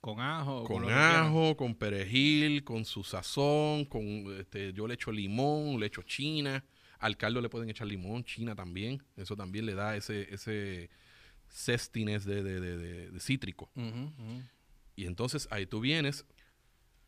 Con 0.00 0.20
ajo. 0.20 0.64
con 0.64 0.82
quieras. 0.82 1.26
ajo, 1.26 1.56
con 1.56 1.74
perejil, 1.74 2.64
con 2.64 2.84
su 2.84 3.04
sazón, 3.04 3.84
con 3.84 4.02
este, 4.38 4.72
yo 4.72 4.86
le 4.86 4.94
echo 4.94 5.12
limón, 5.12 5.78
le 5.78 5.86
echo 5.86 6.02
china. 6.02 6.64
Al 6.98 7.16
caldo 7.16 7.40
le 7.40 7.48
pueden 7.48 7.68
echar 7.70 7.86
limón, 7.86 8.24
china 8.24 8.54
también. 8.54 9.02
Eso 9.16 9.36
también 9.36 9.66
le 9.66 9.74
da 9.74 9.96
ese, 9.96 10.32
ese 10.34 10.90
zestiness 11.50 12.24
de, 12.24 12.42
de- 12.42 12.60
de- 12.60 13.10
de- 13.10 13.20
cítrico. 13.20 13.70
Y 14.96 15.06
entonces 15.06 15.48
ahí 15.50 15.66
tú 15.66 15.80
vienes, 15.80 16.24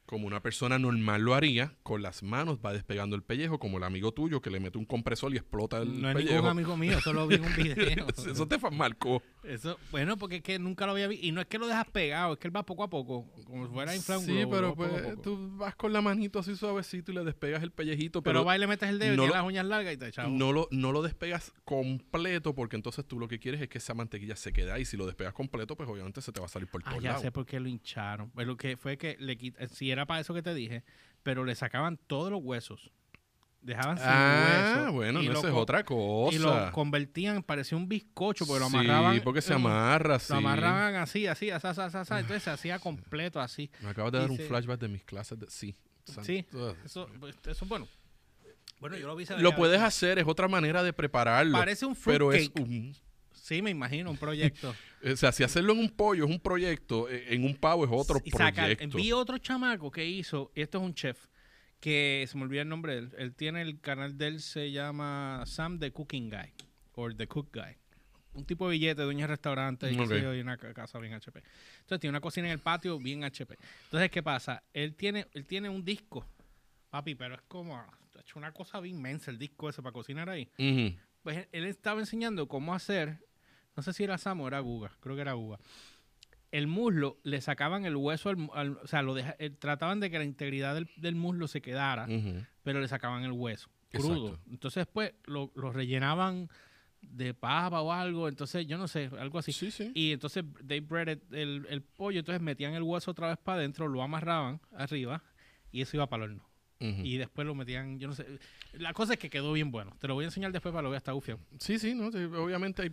como 0.06 0.26
una 0.26 0.40
persona 0.40 0.78
normal 0.78 1.22
lo 1.22 1.34
haría, 1.34 1.74
con 1.82 2.00
las 2.02 2.22
manos 2.22 2.58
va 2.64 2.72
despegando 2.72 3.16
el 3.16 3.22
pellejo, 3.22 3.58
como 3.58 3.78
el 3.78 3.84
amigo 3.84 4.12
tuyo 4.12 4.40
que 4.40 4.50
le 4.50 4.60
mete 4.60 4.78
un 4.78 4.84
compresor 4.84 5.32
y 5.34 5.36
explota 5.36 5.78
el 5.78 6.00
No 6.00 6.08
es 6.10 6.14
pellejo. 6.14 6.34
ningún 6.36 6.50
amigo 6.50 6.76
mío, 6.76 7.00
solo 7.00 7.26
vi 7.26 7.36
un 7.36 7.54
video. 7.56 8.06
Eso 8.08 8.46
te 8.46 8.58
marcó. 8.70 9.22
Eso, 9.48 9.78
bueno, 9.90 10.16
porque 10.16 10.36
es 10.36 10.42
que 10.42 10.58
nunca 10.58 10.86
lo 10.86 10.92
había 10.92 11.08
visto. 11.08 11.24
Y 11.26 11.32
no 11.32 11.40
es 11.40 11.46
que 11.46 11.58
lo 11.58 11.66
dejas 11.66 11.86
pegado, 11.90 12.32
es 12.34 12.38
que 12.38 12.48
él 12.48 12.56
va 12.56 12.64
poco 12.64 12.82
a 12.82 12.90
poco. 12.90 13.26
Como 13.44 13.66
si 13.66 13.72
fuera 13.72 13.94
inflar 13.94 14.18
un 14.18 14.24
Sí, 14.24 14.32
globo, 14.32 14.50
pero 14.50 14.74
poco 14.74 14.88
pues 14.90 15.02
poco. 15.16 15.22
tú 15.22 15.56
vas 15.56 15.74
con 15.76 15.92
la 15.92 16.00
manito 16.00 16.38
así 16.38 16.56
suavecito 16.56 17.12
y 17.12 17.14
le 17.14 17.24
despegas 17.24 17.62
el 17.62 17.70
pellejito, 17.70 18.22
Pero, 18.22 18.40
pero, 18.40 18.44
va 18.44 18.56
y 18.56 18.58
le 18.58 18.66
metes 18.66 18.88
el 18.88 18.98
dedo 18.98 19.14
y 19.14 19.16
no 19.16 19.26
lo- 19.26 19.34
las 19.34 19.44
uñas 19.44 19.64
largas 19.66 19.94
y 19.94 19.96
te 19.96 20.08
echamos. 20.08 20.38
no, 20.38 20.52
lo, 20.52 20.68
no 20.70 20.92
lo 20.92 21.02
despegas 21.02 21.52
completo 21.64 22.54
porque 22.54 22.76
entonces 22.76 23.04
tú 23.06 23.18
lo 23.18 23.28
que 23.28 23.38
quieres 23.38 23.60
es 23.60 23.68
que 23.68 23.78
esa 23.78 23.94
mantequilla 23.94 24.36
se 24.36 24.52
quede 24.52 24.72
ahí. 24.72 24.84
Si 24.84 24.96
lo 24.96 25.06
despegas 25.06 25.32
completo, 25.34 25.76
pues 25.76 25.88
obviamente 25.88 26.20
se 26.22 26.32
te 26.32 26.40
va 26.40 26.46
a 26.46 26.48
salir 26.48 26.68
por 26.68 26.82
Ah, 26.84 26.90
todos 26.90 27.02
ya 27.02 27.10
lados. 27.10 27.22
sé 27.22 27.30
por 27.32 27.46
qué 27.46 27.60
lo 27.60 27.68
hincharon. 27.68 28.30
Pues 28.30 28.46
lo 28.46 28.56
que 28.56 28.76
fue 28.76 28.96
que 28.98 29.16
le 29.20 29.38
si 29.72 29.90
era 29.90 30.06
para 30.06 30.20
eso 30.20 30.34
que 30.34 30.42
te 30.42 30.54
dije, 30.54 30.82
pero 31.22 31.44
le 31.44 31.54
sacaban 31.54 31.98
todos 32.06 32.30
los 32.30 32.40
huesos. 32.42 32.90
Dejaban 33.66 33.98
sin 33.98 34.06
Ah, 34.08 34.76
hueso. 34.84 34.92
bueno, 34.92 35.22
y 35.22 35.26
no, 35.28 35.32
esa 35.38 35.48
es 35.48 35.54
otra 35.54 35.84
cosa. 35.84 36.36
Y 36.36 36.38
lo 36.38 36.70
convertían, 36.70 37.42
parecía 37.42 37.76
un 37.76 37.88
bizcocho, 37.88 38.46
porque 38.46 38.60
lo 38.60 38.70
Sí, 38.70 38.76
amarraban. 38.76 39.20
porque 39.22 39.42
se 39.42 39.52
amarra, 39.54 40.18
sí. 40.20 40.32
Lo 40.32 40.38
amarraban 40.38 40.94
así, 40.94 41.26
así, 41.26 41.50
así, 41.50 41.66
así, 41.66 41.80
así, 41.80 41.96
así, 41.98 42.14
entonces 42.14 42.42
se 42.44 42.50
hacía 42.50 42.78
completo 42.78 43.40
así. 43.40 43.68
Me 43.82 43.90
acabas 43.90 44.12
de 44.12 44.18
dar 44.20 44.30
un 44.30 44.38
flashback 44.38 44.78
de 44.80 44.88
mis 44.88 45.02
clases 45.04 45.38
de... 45.38 45.46
Sí. 45.50 45.74
Sí, 46.22 46.46
eso, 46.84 47.08
pues, 47.18 47.34
eso 47.44 47.64
es 47.64 47.68
bueno. 47.68 47.88
Bueno, 48.78 48.96
yo 48.96 49.08
lo 49.08 49.16
vi. 49.16 49.24
Lo 49.38 49.56
puedes 49.56 49.80
hacer, 49.80 50.18
es 50.20 50.26
otra 50.28 50.46
manera 50.46 50.84
de 50.84 50.92
prepararlo. 50.92 51.58
Parece 51.58 51.84
un 51.86 51.96
pero 51.96 52.32
es 52.32 52.48
fruitcake. 52.50 52.64
un... 52.68 52.94
Sí, 53.32 53.62
me 53.62 53.70
imagino, 53.70 54.10
un 54.10 54.16
proyecto. 54.16 54.74
O 55.12 55.14
sea, 55.16 55.30
si 55.30 55.44
hacerlo 55.44 55.72
en 55.72 55.78
un 55.78 55.90
pollo 55.90 56.24
es 56.24 56.30
un 56.30 56.40
proyecto, 56.40 57.08
eh, 57.08 57.26
en 57.34 57.44
un 57.44 57.54
pavo 57.54 57.84
es 57.84 57.90
otro 57.92 58.20
y 58.24 58.30
saca, 58.30 58.62
proyecto. 58.62 58.96
vi 58.96 59.12
otro 59.12 59.38
chamaco 59.38 59.88
que 59.90 60.04
hizo, 60.04 60.50
y 60.54 60.62
esto 60.62 60.78
es 60.78 60.84
un 60.84 60.94
chef, 60.94 61.26
que 61.80 62.24
se 62.28 62.36
me 62.36 62.44
olvida 62.44 62.62
el 62.62 62.68
nombre 62.68 62.92
de 62.94 62.98
él. 63.00 63.12
Él 63.18 63.34
tiene 63.34 63.62
el 63.62 63.80
canal 63.80 64.16
de 64.16 64.28
él, 64.28 64.40
se 64.40 64.70
llama 64.72 65.42
Sam 65.46 65.78
the 65.78 65.92
Cooking 65.92 66.30
Guy, 66.30 66.52
o 66.94 67.10
The 67.12 67.26
Cook 67.26 67.50
Guy. 67.52 67.76
Un 68.34 68.44
tipo 68.44 68.66
de 68.68 68.72
billete, 68.72 69.02
dueño 69.02 69.22
de 69.22 69.26
restaurante, 69.28 69.90
y, 69.90 69.96
qué 69.96 70.02
Ok. 70.02 70.08
sé 70.08 70.22
yo, 70.22 70.34
y 70.34 70.40
una 70.40 70.56
ca- 70.58 70.74
casa 70.74 70.98
bien 70.98 71.14
HP. 71.14 71.42
Entonces 71.80 72.00
tiene 72.00 72.10
una 72.10 72.20
cocina 72.20 72.48
en 72.48 72.52
el 72.52 72.58
patio 72.58 72.98
bien 72.98 73.24
HP. 73.24 73.56
Entonces, 73.84 74.10
¿qué 74.10 74.22
pasa? 74.22 74.62
Él 74.74 74.94
tiene, 74.94 75.26
él 75.32 75.46
tiene 75.46 75.68
un 75.70 75.84
disco, 75.84 76.26
papi, 76.90 77.14
pero 77.14 77.34
es 77.36 77.42
como, 77.48 77.76
ha 77.78 77.88
hecho 78.20 78.38
una 78.38 78.52
cosa 78.52 78.80
bien 78.80 78.96
inmensa 78.96 79.30
el 79.30 79.38
disco 79.38 79.68
ese 79.70 79.80
para 79.82 79.92
cocinar 79.92 80.28
ahí. 80.28 80.50
Pues 81.22 81.38
él- 81.38 81.48
él 81.52 81.64
estaba 81.64 82.00
enseñando 82.00 82.46
cómo 82.46 82.74
hacer, 82.74 83.18
no 83.74 83.82
sé 83.82 83.92
si 83.94 84.04
era 84.04 84.18
Sam 84.18 84.40
o 84.42 84.48
era 84.48 84.60
Guga, 84.60 84.92
creo 85.00 85.14
que 85.14 85.22
era 85.22 85.32
Guga. 85.32 85.58
El 86.56 86.66
muslo, 86.66 87.18
le 87.22 87.40
sacaban 87.40 87.84
el 87.84 87.96
hueso, 87.96 88.30
al, 88.30 88.48
al- 88.54 88.78
o 88.82 88.86
sea, 88.86 89.02
lo 89.02 89.14
deja- 89.14 89.36
eh, 89.38 89.50
trataban 89.50 90.00
de 90.00 90.10
que 90.10 90.18
la 90.18 90.24
integridad 90.24 90.74
del, 90.74 90.88
del 90.96 91.14
muslo 91.14 91.48
se 91.48 91.60
quedara, 91.60 92.06
pero 92.62 92.80
le 92.80 92.88
sacaban 92.88 93.24
el 93.24 93.32
hueso 93.32 93.68
crudo. 93.90 94.28
Exacto. 94.28 94.50
Entonces 94.50 94.80
después 94.86 95.12
lo, 95.26 95.52
lo 95.54 95.72
rellenaban 95.72 96.48
de 97.02 97.34
papa 97.34 97.80
o 97.82 97.92
algo, 97.92 98.28
entonces 98.28 98.66
yo 98.66 98.78
no 98.78 98.88
sé, 98.88 99.10
algo 99.18 99.38
así. 99.38 99.52
Sí, 99.52 99.70
sí. 99.70 99.92
Y 99.94 100.12
entonces 100.12 100.44
they 100.66 100.80
breaded 100.80 101.20
el, 101.32 101.66
el 101.68 101.82
pollo, 101.82 102.18
entonces 102.20 102.42
metían 102.42 102.74
el 102.74 102.82
hueso 102.82 103.10
otra 103.12 103.28
vez 103.28 103.38
para 103.38 103.58
adentro, 103.58 103.86
lo 103.86 104.02
amarraban 104.02 104.60
arriba 104.76 105.22
y 105.70 105.82
eso 105.82 105.96
iba 105.96 106.08
para 106.08 106.24
el 106.24 106.30
horno. 106.32 106.48
Y 106.78 107.16
después 107.16 107.46
lo 107.46 107.54
metían, 107.54 107.98
yo 107.98 108.06
no 108.08 108.14
sé. 108.14 108.26
La 108.74 108.92
cosa 108.92 109.14
es 109.14 109.18
que 109.18 109.30
quedó 109.30 109.52
bien 109.52 109.70
bueno. 109.70 109.96
Te 109.98 110.06
lo 110.08 110.14
voy 110.14 110.24
a 110.24 110.28
enseñar 110.28 110.52
después 110.52 110.72
para 110.72 110.82
lo 110.82 110.90
veas, 110.90 111.00
está 111.00 111.12
gufiado. 111.12 111.40
Sí, 111.58 111.78
sí, 111.78 111.94
no, 111.94 112.10
sí, 112.12 112.18
obviamente 112.18 112.82
hay... 112.82 112.90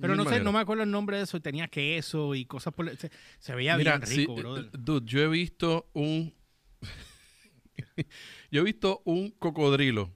Pero 0.00 0.16
no 0.16 0.24
sé, 0.24 0.40
no 0.40 0.52
me 0.52 0.58
acuerdo 0.60 0.82
el 0.82 0.90
nombre 0.90 1.18
de 1.18 1.24
eso. 1.24 1.40
Tenía 1.40 1.68
queso 1.68 2.34
y 2.34 2.44
cosas 2.44 2.72
por 2.72 2.94
Se, 2.96 3.10
se 3.38 3.54
veía 3.54 3.76
Mira, 3.76 3.98
bien 3.98 4.06
sí, 4.06 4.16
rico, 4.16 4.32
eh, 4.38 4.40
brother. 4.40 4.70
dude, 4.72 5.06
yo 5.06 5.20
he 5.20 5.28
visto 5.28 5.90
un... 5.92 6.34
yo 8.50 8.60
he 8.60 8.64
visto 8.64 9.02
un 9.04 9.30
cocodrilo 9.30 10.12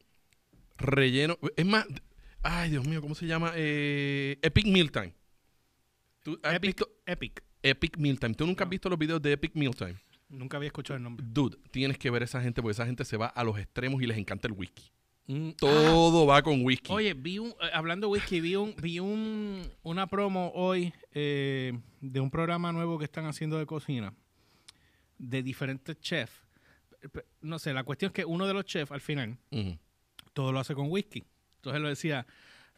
relleno... 0.79 1.39
Es 1.57 1.67
más... 1.67 1.87
Ay, 2.43 2.71
Dios 2.71 2.87
mío, 2.87 3.01
¿cómo 3.01 3.15
se 3.15 3.27
llama? 3.27 3.53
Eh, 3.57 4.39
Epic 4.43 4.67
Mealtime. 4.67 5.15
¿Tú 6.23 6.39
has 6.43 6.55
Epic, 6.55 6.69
visto 6.69 6.89
Epic. 7.05 7.43
Epic 7.63 7.97
Mealtime? 7.99 8.35
¿Tú 8.35 8.47
nunca 8.47 8.65
has 8.65 8.71
visto 8.71 8.89
los 8.89 8.99
videos 8.99 9.21
de 9.21 9.33
Epic 9.33 9.55
Mealtime? 9.55 9.97
Nunca 10.29 10.57
había 10.57 10.69
escuchado 10.69 10.97
el 10.97 11.03
nombre. 11.03 11.25
Dude, 11.29 11.57
tienes 11.71 11.99
que 11.99 12.11
ver 12.11 12.23
a 12.23 12.25
esa 12.25 12.41
gente 12.43 12.63
porque 12.63 12.73
esa 12.73 12.87
gente 12.87 13.05
se 13.05 13.17
va 13.17 13.27
a 13.27 13.45
los 13.45 13.59
extremos 13.59 14.03
y 14.03 14.07
les 14.07 14.17
encanta 14.19 14.49
el 14.49 14.55
whisky. 14.55 14.91
Mm, 15.29 15.49
ah, 15.51 15.55
Todo 15.59 16.25
va 16.27 16.41
con 16.43 16.65
whisky. 16.65 16.93
oye, 16.93 17.13
vi 17.15 17.39
un, 17.39 17.49
eh, 17.49 17.71
hablando 17.73 18.07
de 18.07 18.13
whisky, 18.13 18.41
vi 18.41 18.55
un, 18.57 18.75
vi 18.81 19.01
un, 19.01 19.61
una 19.83 20.07
promo 20.07 20.53
hoy 20.55 20.93
eh, 21.13 21.73
de 22.01 22.21
un 22.21 22.31
programa 22.31 22.71
nuevo 22.73 22.97
que 22.99 23.05
están 23.07 23.27
haciendo 23.27 23.59
de 23.59 23.67
cocina 23.67 24.15
de 25.19 25.43
diferentes 25.43 25.99
chefs. 26.01 26.43
No 27.41 27.59
sé, 27.59 27.73
la 27.73 27.83
cuestión 27.85 28.11
es 28.11 28.13
que 28.15 28.25
uno 28.25 28.47
de 28.47 28.55
los 28.55 28.65
chefs 28.67 28.93
al 28.93 29.01
final 29.01 29.37
todo 30.33 30.53
lo 30.53 30.61
hace 30.61 30.75
con 30.75 30.91
whisky. 30.91 31.25
Entonces 31.57 31.81
lo 31.83 31.89
decía, 31.89 32.21
"E- 32.21 32.27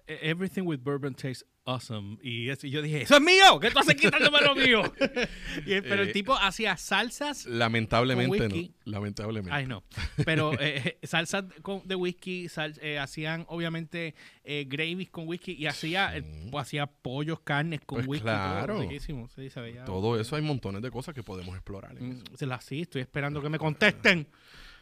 everything 0.08 0.62
with 0.62 0.78
bourbon 0.80 1.14
tastes 1.14 1.44
awesome. 1.64 2.16
Y, 2.22 2.48
eso- 2.48 2.66
y 2.66 2.70
yo 2.70 2.80
dije, 2.80 3.02
eso 3.02 3.16
es 3.16 3.20
mío, 3.22 3.60
¿qué 3.60 3.70
tú 3.70 3.78
haces 3.78 3.94
quitándome 3.94 4.40
lo 4.40 4.54
mío? 4.54 4.82
Y 5.66 5.80
pero 5.82 6.02
el 6.02 6.08
Eh, 6.08 6.12
tipo 6.12 6.34
hacía 6.34 6.76
salsas, 6.78 7.44
Lamentablemente 7.46 8.48
no. 8.48 8.74
Lamentablemente. 8.84 9.52
ay 9.54 9.66
no, 9.66 9.84
pero 10.24 10.52
eh, 10.58 10.98
salsas 11.02 11.44
con- 11.62 11.86
de 11.86 11.94
whisky, 11.94 12.48
sal- 12.48 12.78
eh, 12.80 12.98
hacían 12.98 13.44
obviamente 13.48 14.14
eh, 14.44 14.64
gravies 14.66 15.10
con 15.10 15.28
whisky 15.28 15.52
y 15.52 15.66
hacía, 15.66 16.16
eh, 16.16 16.22
Sí. 16.22 16.48
pues, 16.50 16.62
hacía 16.62 16.86
pollos, 16.86 17.40
carnes 17.40 17.80
con 17.84 17.96
Pues 17.98 18.06
whisky. 18.08 18.22
claro. 18.22 18.76
Todo, 18.78 18.88
sí, 18.88 20.22
eso 20.22 20.36
hay 20.36 20.42
montones 20.42 20.80
de 20.80 20.90
cosas 20.90 21.14
que 21.14 21.22
podemos 21.22 21.54
explorar. 21.54 21.96
en 21.98 22.08
Mm, 22.14 22.22
se 22.34 22.46
las 22.46 22.64
sí, 22.64 22.80
estoy 22.82 23.02
esperando 23.02 23.42
que 23.42 23.48
me 23.50 23.58
contesten. 23.58 24.26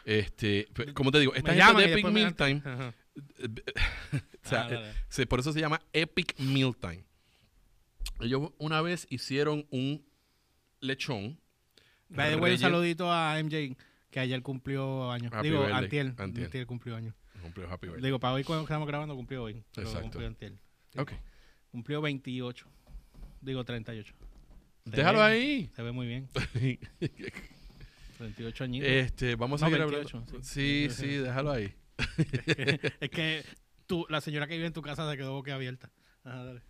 Este, 0.04 0.68
como 0.94 1.10
te 1.10 1.18
digo, 1.18 1.34
esta 1.34 1.52
gente 1.52 1.82
de 1.82 1.92
Epic 1.92 1.94
después 1.94 2.14
o 4.46 4.48
sea, 4.48 4.62
Ah, 4.66 4.68
dale. 4.68 4.90
eh, 5.18 5.26
por 5.26 5.40
eso 5.40 5.52
se 5.52 5.60
llama 5.60 5.80
Epic 5.92 6.38
Mealtime. 6.38 7.04
Ellos 8.20 8.52
una 8.58 8.80
vez 8.80 9.06
hicieron 9.10 9.66
un 9.70 10.04
lechón. 10.80 11.38
Way, 12.10 12.34
un 12.36 12.58
saludito 12.58 13.10
a 13.12 13.38
MJ, 13.42 13.76
que 14.10 14.20
ayer 14.20 14.40
cumplió 14.42 15.10
años. 15.10 15.32
Happy 15.32 15.48
Digo, 15.48 15.60
birthday. 15.62 15.84
Antier. 16.00 16.14
Antier 16.18 16.66
cumplió 16.66 16.96
años. 16.96 17.14
Cumplió 17.42 17.70
Happy 17.70 17.86
Birthday. 17.88 18.04
Digo, 18.04 18.18
para 18.20 18.34
hoy 18.34 18.44
cuando 18.44 18.62
estamos 18.62 18.86
grabando 18.88 19.14
cumplió 19.14 19.42
hoy. 19.42 19.62
Pero 19.74 19.86
Exacto. 19.88 20.02
cumplió 20.08 20.26
antier. 20.28 20.52
Sí. 20.92 20.98
Ok. 21.00 21.12
Cumplió 21.72 22.00
28. 22.00 22.66
Digo, 23.42 23.64
38. 23.64 24.14
Se 24.84 24.90
Déjalo 24.90 25.18
ve- 25.18 25.24
ahí. 25.24 25.70
Se 25.74 25.82
ve 25.82 25.92
muy 25.92 26.06
bien. 26.06 26.28
38 28.18 28.64
añitos. 28.64 28.88
este, 28.88 29.34
vamos 29.36 29.62
a 29.62 29.66
seguir 29.66 29.80
28, 29.84 30.16
hablando. 30.18 30.42
sí. 30.42 30.88
Sí, 30.88 30.94
sí, 30.94 31.06
déjalo 31.18 31.50
ahí. 31.50 31.74
es 33.00 33.10
que 33.10 33.44
tú, 33.86 34.06
la 34.08 34.20
señora 34.20 34.46
que 34.46 34.54
vive 34.54 34.66
en 34.66 34.72
tu 34.72 34.82
casa 34.82 35.10
se 35.10 35.16
quedó 35.16 35.32
boquiabierta. 35.32 35.90
Ajá, 36.24 36.44
dale. 36.44 36.62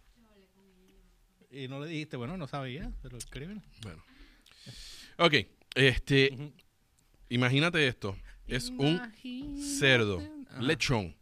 Y 1.51 1.69
no 1.69 1.81
le 1.81 1.89
dijiste, 1.89 2.17
bueno, 2.17 2.37
no 2.37 2.47
sabía, 2.47 2.93
pero 3.03 3.17
escríbelo. 3.17 3.63
Bueno. 3.83 4.03
Ok, 5.19 5.35
este, 5.75 6.53
imagínate 7.29 7.87
esto. 7.87 8.17
Es 8.47 8.71
un 8.71 9.01
cerdo, 9.79 10.23
Ajá. 10.51 10.61
lechón. 10.61 11.17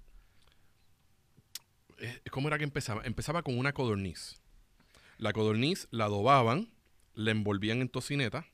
Eh, 1.99 2.21
¿Cómo 2.31 2.49
era 2.49 2.59
que 2.59 2.65
empezaba? 2.65 3.03
Empezaba 3.05 3.43
con 3.43 3.57
una 3.57 3.73
codorniz. 3.73 4.41
La 5.19 5.33
codorniz 5.33 5.87
la 5.91 6.07
adobaban, 6.07 6.69
la 7.15 7.31
envolvían 7.31 7.81
en 7.81 7.89
tocineta, 7.89 8.47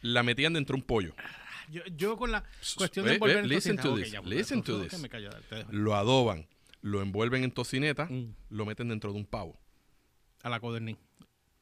la 0.00 0.22
metían 0.22 0.52
dentro 0.52 0.74
de 0.76 0.80
un 0.82 0.86
pollo. 0.86 1.14
Yo, 1.70 1.82
yo 1.96 2.16
con 2.16 2.32
la 2.32 2.44
cuestión 2.76 3.06
Eh, 3.06 3.08
de 3.10 3.14
envolver 3.16 3.38
en 3.38 3.48
listen 3.48 3.76
to 3.76 3.94
this, 3.96 4.14
listen 4.24 4.62
to. 4.62 4.86
Lo 5.70 5.94
adoban, 5.94 6.46
lo 6.80 7.02
envuelven 7.02 7.44
en 7.44 7.50
tocineta, 7.50 8.06
Mm, 8.06 8.34
lo 8.50 8.64
meten 8.66 8.88
dentro 8.88 9.12
de 9.12 9.18
un 9.18 9.26
pavo. 9.26 9.58
A 10.42 10.48
la 10.48 10.60
codorniz. 10.60 10.96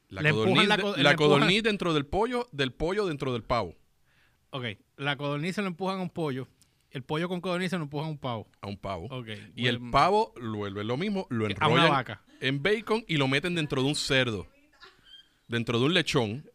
La 0.09 0.23
codorniz, 0.31 0.69
la 0.69 0.79
co- 0.79 0.97
la 0.97 1.17
codorniz 1.17 1.63
dentro 1.63 1.93
del 1.95 2.07
pollo, 2.07 2.47
del 2.53 2.73
pollo 2.73 3.07
dentro 3.07 3.33
del 3.33 3.43
pavo. 3.43 3.75
Ok, 4.51 4.65
la 4.97 5.17
codorniz 5.17 5.55
se 5.57 5.63
lo 5.63 5.69
empujan 5.69 5.99
a 5.99 6.03
un 6.03 6.11
pollo. 6.11 6.47
El 6.91 7.03
pollo 7.03 7.29
con 7.29 7.41
codorniz 7.41 7.71
se 7.71 7.77
lo 7.77 7.83
empujan 7.83 8.07
a 8.07 8.11
un 8.11 8.19
pavo. 8.19 8.49
A 8.61 8.69
un 8.69 8.79
pavo. 8.79 9.07
Ok. 9.11 9.29
Y 9.57 9.67
el 9.67 9.81
pavo 9.91 10.33
lo 10.41 10.59
vuelven 10.59 10.87
lo 10.87 10.97
mismo, 10.97 11.27
lo 11.31 11.45
A 11.45 11.49
una 11.49 11.57
enrollan 11.67 11.91
vaca. 11.91 12.23
en 12.41 12.63
bacon 12.63 13.05
y 13.09 13.17
lo 13.17 13.27
meten 13.29 13.55
dentro 13.57 13.83
de 13.83 13.89
un 13.89 13.95
cerdo, 13.97 14.47
dentro 15.49 15.79
de 15.79 15.85
un 15.87 15.95
lechón 15.95 16.49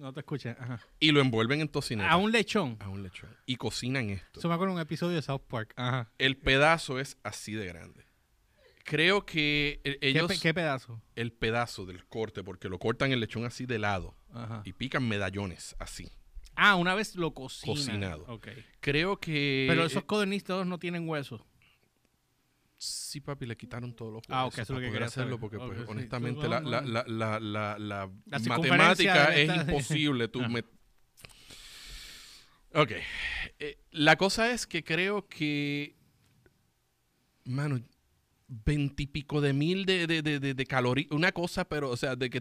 No 0.00 0.12
te 0.14 0.20
escuché. 0.20 0.50
Ajá. 0.58 0.80
y 0.98 1.12
lo 1.12 1.20
envuelven 1.20 1.60
en 1.60 1.68
tocineta. 1.68 2.10
A 2.10 2.16
un 2.16 2.32
lechón. 2.32 2.76
A 2.80 2.88
un 2.88 3.02
lechón. 3.02 3.28
Y 3.46 3.56
cocinan 3.56 4.08
esto. 4.10 4.40
Eso 4.40 4.48
me 4.48 4.54
acuerdo 4.54 4.72
un 4.74 4.80
episodio 4.80 5.14
de 5.16 5.22
South 5.22 5.42
Park. 5.46 5.74
Ajá. 5.76 6.10
El 6.18 6.36
pedazo 6.38 6.98
es 6.98 7.18
así 7.22 7.52
de 7.52 7.66
grande. 7.66 8.06
Creo 8.84 9.24
que 9.26 9.80
¿Qué, 9.84 9.98
ellos, 10.00 10.26
pe- 10.28 10.38
qué 10.40 10.54
pedazo? 10.54 11.00
el 11.16 11.32
pedazo 11.32 11.84
del 11.84 12.04
corte, 12.06 12.42
porque 12.42 12.68
lo 12.68 12.78
cortan 12.78 13.12
el 13.12 13.20
lechón 13.20 13.44
así 13.44 13.66
de 13.66 13.78
lado 13.78 14.16
Ajá. 14.32 14.62
y 14.64 14.72
pican 14.72 15.06
medallones 15.06 15.76
así. 15.78 16.10
Ah, 16.56 16.74
una 16.76 16.94
vez 16.94 17.14
lo 17.14 17.32
cocinan. 17.32 17.76
Cocinado. 17.76 18.24
Ok. 18.26 18.48
Creo 18.80 19.18
que... 19.20 19.66
Pero 19.68 19.84
esos 19.84 20.04
codorniz 20.04 20.44
todos 20.44 20.66
no 20.66 20.78
tienen 20.78 21.08
huesos. 21.08 21.42
Sí, 22.82 23.20
papi, 23.20 23.44
le 23.44 23.58
quitaron 23.58 23.94
todos 23.94 24.10
los 24.10 24.22
Ah, 24.30 24.46
huesos 24.46 24.54
ok, 24.58 24.62
eso 24.62 24.72
es 24.72 24.78
lo 24.80 24.86
que 24.86 24.90
quería 24.92 25.06
hacerlo 25.06 25.36
saber. 25.36 25.40
porque, 25.40 25.58
pues, 25.58 25.78
sí. 25.80 25.84
honestamente, 25.86 26.48
la, 26.48 26.60
la, 26.60 26.80
la, 26.80 27.38
la, 27.38 27.78
la, 27.78 28.10
matemática 28.48 29.34
es 29.34 29.50
esta- 29.50 29.56
imposible. 29.70 30.28
Tú 30.32 30.40
Ah. 30.42 30.48
me- 30.48 30.64
Ok. 32.72 32.92
Eh, 33.58 33.78
la 33.90 34.16
cosa 34.16 34.50
es 34.52 34.66
que 34.66 34.82
creo 34.82 35.28
que, 35.28 35.94
mano, 37.44 37.80
veintipico 38.48 39.42
de 39.42 39.52
mil 39.52 39.84
de, 39.84 40.06
de, 40.06 40.22
de, 40.22 40.54
de, 40.54 40.66
calorías, 40.66 41.10
una 41.10 41.32
cosa, 41.32 41.68
pero, 41.68 41.90
o 41.90 41.96
sea, 41.98 42.16
de 42.16 42.30
que 42.30 42.38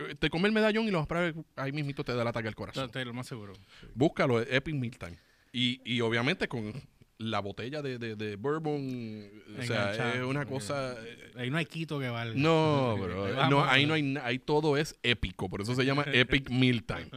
eh, 0.00 0.14
te 0.18 0.28
come 0.28 0.48
el 0.48 0.52
medallón 0.54 0.86
y 0.86 0.90
lo 0.90 1.04
vas 1.06 1.32
a 1.56 1.62
ahí 1.62 1.72
mismito 1.72 2.04
te 2.04 2.14
da 2.14 2.20
el 2.22 2.28
ataque 2.28 2.48
al 2.48 2.54
corazón. 2.54 2.90
Lo 2.92 3.14
más 3.14 3.26
seguro. 3.26 3.54
Búscalo, 3.94 4.40
Epic 4.40 4.74
Mealtime. 4.74 5.16
Y, 5.50 5.80
y 5.84 6.00
obviamente 6.02 6.46
con 6.46 6.74
la 7.18 7.40
botella 7.40 7.82
de, 7.82 7.98
de, 7.98 8.14
de 8.14 8.36
bourbon, 8.36 9.28
o 9.58 9.62
sea, 9.62 10.14
es 10.14 10.22
una 10.22 10.46
cosa... 10.46 10.94
eh, 11.04 11.32
Ahí 11.36 11.50
no 11.50 11.58
hay 11.58 11.66
quito 11.66 11.98
que 11.98 12.08
valga. 12.08 12.38
No, 12.40 12.96
bro. 13.00 13.48
No, 13.50 13.64
ahí 13.64 13.86
no 13.86 13.94
hay 13.94 14.16
ahí 14.22 14.38
todo 14.38 14.76
es 14.76 14.96
épico, 15.02 15.48
por 15.50 15.60
eso 15.60 15.74
se 15.74 15.84
llama 15.84 16.04
Epic 16.12 16.48
Mealtime. 16.50 17.10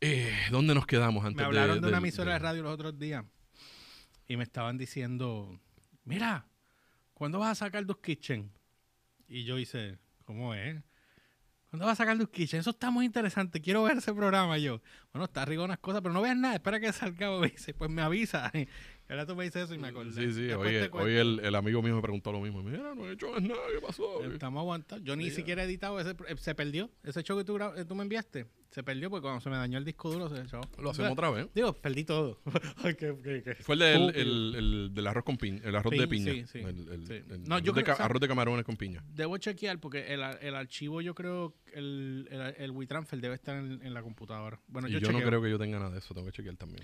Eh, 0.00 0.32
¿Dónde 0.50 0.74
nos 0.74 0.86
quedamos 0.86 1.24
antes 1.24 1.38
Me 1.38 1.44
hablaron 1.44 1.80
de, 1.80 1.88
una 1.88 1.98
emisora 1.98 2.34
de 2.34 2.38
radio 2.38 2.62
los 2.62 2.72
otros 2.74 2.98
días 2.98 3.24
y 4.28 4.36
me 4.36 4.42
estaban 4.44 4.76
diciendo, 4.78 5.60
mira, 6.04 6.46
¿cuándo 7.14 7.38
vas 7.38 7.52
a 7.52 7.66
sacar 7.66 7.84
dos 7.86 7.98
Kitchen? 7.98 8.50
Y 9.28 9.44
yo 9.44 9.58
hice, 9.58 9.98
¿cómo 10.24 10.54
es? 10.54 10.82
¿Cuándo 11.74 11.86
vas 11.86 11.98
a 11.98 12.04
sacar 12.04 12.16
dos 12.16 12.28
Kitchen? 12.28 12.60
Eso 12.60 12.70
está 12.70 12.92
muy 12.92 13.04
interesante, 13.04 13.60
quiero 13.60 13.82
ver 13.82 13.96
ese 13.96 14.14
programa. 14.14 14.56
Yo, 14.58 14.80
bueno, 15.12 15.24
está 15.24 15.42
arriba 15.42 15.64
unas 15.64 15.80
cosas, 15.80 16.02
pero 16.02 16.14
no 16.14 16.22
veas 16.22 16.36
nada, 16.36 16.54
espera 16.54 16.78
que 16.78 16.92
salga. 16.92 17.40
Dice, 17.42 17.74
pues 17.74 17.90
me 17.90 18.00
avisa. 18.00 18.52
Ahora 19.08 19.26
tú 19.26 19.36
me 19.36 19.44
dices 19.44 19.64
eso 19.64 19.74
y 19.74 19.78
me 19.78 19.88
acordé. 19.88 20.12
Sí, 20.12 20.32
sí, 20.32 20.42
Después 20.42 20.90
hoy, 20.92 21.12
el, 21.16 21.40
el 21.44 21.54
amigo 21.54 21.82
mío 21.82 21.94
me 21.94 22.00
preguntó 22.02 22.32
lo 22.32 22.40
mismo. 22.40 22.62
Mira, 22.62 22.94
no 22.94 23.06
he 23.06 23.12
hecho 23.12 23.28
nada, 23.38 23.60
¿qué 23.72 23.80
pasó? 23.86 24.24
Estamos 24.24 24.60
aguantando. 24.60 25.04
Yo 25.04 25.14
ni 25.14 25.30
siquiera 25.30 25.62
he 25.62 25.66
editado 25.66 26.00
ese. 26.00 26.10
eh, 26.26 26.36
Se 26.38 26.54
perdió. 26.54 26.90
Ese 27.02 27.22
show 27.22 27.36
que 27.36 27.44
tú, 27.44 27.56
eh, 27.58 27.84
tú 27.84 27.94
me 27.94 28.02
enviaste. 28.02 28.46
Se 28.70 28.82
perdió 28.82 29.08
porque 29.10 29.22
cuando 29.22 29.40
se 29.40 29.50
me 29.50 29.56
dañó 29.56 29.78
el 29.78 29.84
disco 29.84 30.10
duro 30.10 30.28
se 30.28 30.40
echó. 30.42 30.60
Lo 30.78 30.90
hacemos 30.90 31.12
otra 31.12 31.30
vez. 31.30 31.46
Digo, 31.54 31.74
perdí 31.74 32.04
todo. 32.04 32.40
Ay, 32.82 32.94
qué- 32.96 33.14
qué- 33.22 33.42
qué 33.44 33.54
Fue 33.56 33.74
el, 33.76 33.80
del, 33.80 34.16
el, 34.16 34.54
el 34.56 34.94
del 34.94 35.06
arroz 35.06 35.22
con 35.24 35.36
piña, 35.36 35.60
el 35.62 35.76
arroz 35.76 35.92
de 35.92 36.08
Pi- 36.08 36.16
piña. 36.24 36.32
sí, 36.32 36.44
sí, 36.46 36.58
El- 36.60 37.44
No, 37.46 37.58
yo 37.60 37.72
arroz, 37.72 37.84
de 37.98 38.02
arroz 38.02 38.20
camarones 38.26 38.64
con 38.64 38.76
piña. 38.76 39.04
Debo 39.06 39.36
chequear 39.38 39.78
porque 39.78 40.12
el, 40.14 40.22
el 40.40 40.54
archivo 40.56 41.02
yo 41.02 41.14
creo 41.14 41.54
el, 41.74 42.26
el, 42.32 42.40
el 42.58 42.70
WeTransfer 42.72 43.20
debe 43.20 43.34
estar 43.34 43.56
en, 43.56 43.80
en 43.84 43.94
la 43.94 44.02
computadora. 44.02 44.58
Bueno, 44.66 44.88
y 44.88 44.92
yo, 44.92 44.98
yo 44.98 45.12
no 45.12 45.20
creo 45.20 45.40
que 45.42 45.50
yo 45.50 45.58
tenga 45.58 45.78
nada 45.78 45.90
de 45.92 45.98
eso, 45.98 46.14
tengo 46.14 46.26
que 46.26 46.32
chequear 46.32 46.56
también. 46.56 46.82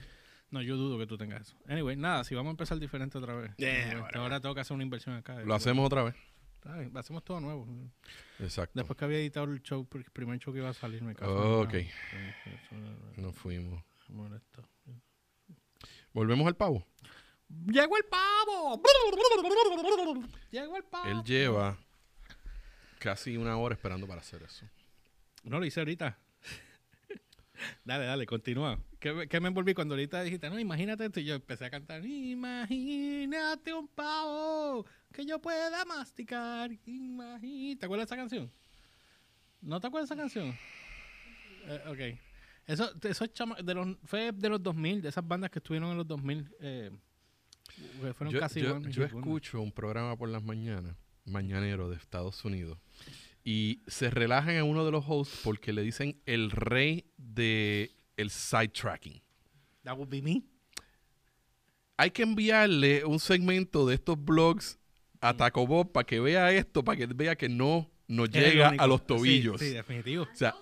No, 0.51 0.63
yo 0.63 0.77
dudo 0.77 0.99
que 0.99 1.07
tú 1.07 1.17
tengas 1.17 1.43
eso. 1.43 1.57
Anyway, 1.69 1.97
nada, 1.97 2.25
si 2.25 2.35
vamos 2.35 2.51
a 2.51 2.53
empezar 2.53 2.79
diferente 2.79 3.19
otra 3.19 3.35
vez. 3.35 3.57
Yeah, 3.57 4.01
Este, 4.01 4.19
ahora 4.19 4.41
tengo 4.41 4.55
que 4.55 4.61
hacer 4.61 4.75
una 4.75 4.83
inversión 4.83 5.15
acá. 5.15 5.41
Lo 5.41 5.55
hacemos 5.55 5.87
otra 5.87 6.03
vez. 6.03 6.15
Bien, 6.65 6.95
hacemos 6.97 7.25
todo 7.25 7.41
nuevo. 7.41 7.67
Exacto. 8.39 8.73
Después 8.75 8.97
que 8.97 9.05
había 9.05 9.19
editado 9.19 9.47
el 9.47 9.63
show, 9.63 9.89
el 9.95 10.05
primer 10.05 10.39
show 10.39 10.53
que 10.53 10.59
iba 10.59 10.69
a 10.69 10.75
salir, 10.75 11.03
me 11.03 11.15
caso. 11.15 11.61
Ok. 11.61 11.75
Nos 13.17 13.35
fuimos. 13.37 13.83
Volvemos 16.13 16.47
al 16.47 16.57
pavo. 16.57 16.85
¡Llegó 17.67 17.97
el 17.97 18.05
pavo! 18.05 18.81
¡Llegó 20.51 20.77
el 20.77 20.85
pavo! 20.85 21.09
Él 21.09 21.23
lleva 21.25 21.79
casi 22.99 23.37
una 23.37 23.57
hora 23.57 23.75
esperando 23.75 24.07
para 24.07 24.21
hacer 24.21 24.43
eso. 24.43 24.67
No 25.43 25.59
lo 25.59 25.65
hice 25.65 25.81
ahorita. 25.81 26.19
dale, 27.85 28.05
dale, 28.05 28.27
continúa. 28.27 28.79
¿Qué, 29.01 29.13
me- 29.13 29.27
qué 29.29 29.41
me 29.41 29.49
envolví 29.49 29.73
cuando 29.75 29.95
ahorita 29.95 30.23
dijiste, 30.23 30.49
no, 30.51 30.59
imagínate 30.59 31.07
esto? 31.07 31.21
Y 31.21 31.25
yo 31.25 31.35
empecé 31.35 31.65
a 31.65 31.71
cantar, 31.71 32.05
imagínate 32.05 33.73
un 33.73 33.89
pavo 33.89 34.85
que 35.13 35.25
yo 35.25 35.41
pueda 35.41 35.85
masticar. 35.87 36.71
Imagínate. 36.87 37.77
¿Te 37.81 37.87
acuerdas 37.87 38.09
de 38.09 38.15
esa 38.15 38.21
canción? 38.21 38.53
¿No 39.63 39.81
te 39.81 39.87
acuerdas 39.87 40.09
de 40.09 40.15
esa 40.15 40.23
canción? 40.23 40.55
Eh, 41.67 41.83
ok. 42.15 42.19
Eso, 42.67 42.91
eso 43.03 43.25
es 43.25 43.33
chama- 43.33 43.57
de 43.63 43.75
los, 43.75 43.97
fue 44.05 44.33
de 44.33 44.49
los 44.49 44.63
2000, 44.63 45.03
de 45.03 45.09
esas 45.09 45.27
bandas 45.27 45.51
que 45.51 45.59
estuvieron 45.59 45.91
en 45.91 45.97
los 45.97 46.07
2000. 46.07 46.49
Eh, 46.61 46.91
que 48.03 48.15
fueron 48.15 48.33
Yo, 48.35 48.41
casi 48.41 48.61
yo- 48.61 48.81
yo 48.81 49.05
escucho 49.05 49.61
un 49.61 49.73
programa 49.73 50.17
por 50.17 50.29
las 50.29 50.43
mañanas, 50.43 50.95
mañanero 51.25 51.89
de 51.89 51.97
Estados 51.97 52.45
Unidos, 52.45 52.79
y 53.45 53.83
se 53.87 54.11
relajan 54.11 54.57
a 54.59 54.65
uno 54.65 54.85
de 54.85 54.91
los 54.93 55.05
hosts 55.09 55.41
porque 55.43 55.73
le 55.73 55.83
dicen 55.83 56.21
el 56.27 56.51
rey 56.51 57.07
de 57.17 57.93
el 58.21 58.31
sidetracking. 58.31 59.21
That 59.85 59.97
would 59.97 60.09
be 60.11 60.21
me. 60.23 60.43
Hay 61.97 62.11
que 62.11 62.23
enviarle 62.23 63.05
un 63.05 63.19
segmento 63.21 63.87
de 63.87 63.95
estos 63.95 64.23
blogs 64.23 64.79
a 65.21 65.37
Taco 65.37 65.67
Bob 65.67 65.93
para 65.93 66.07
que 66.07 66.19
vea 66.21 66.51
esto, 66.53 66.83
para 66.83 66.97
que 66.97 67.07
vea 67.07 67.37
que 67.37 67.49
no 67.49 67.91
nos 68.09 68.31
llega 68.31 68.71
a 68.79 68.87
los 68.87 69.07
tobillos. 69.07 69.61
Sí, 69.61 69.71
definitivo. 69.71 70.23
O 70.25 70.35
sea, 70.35 70.55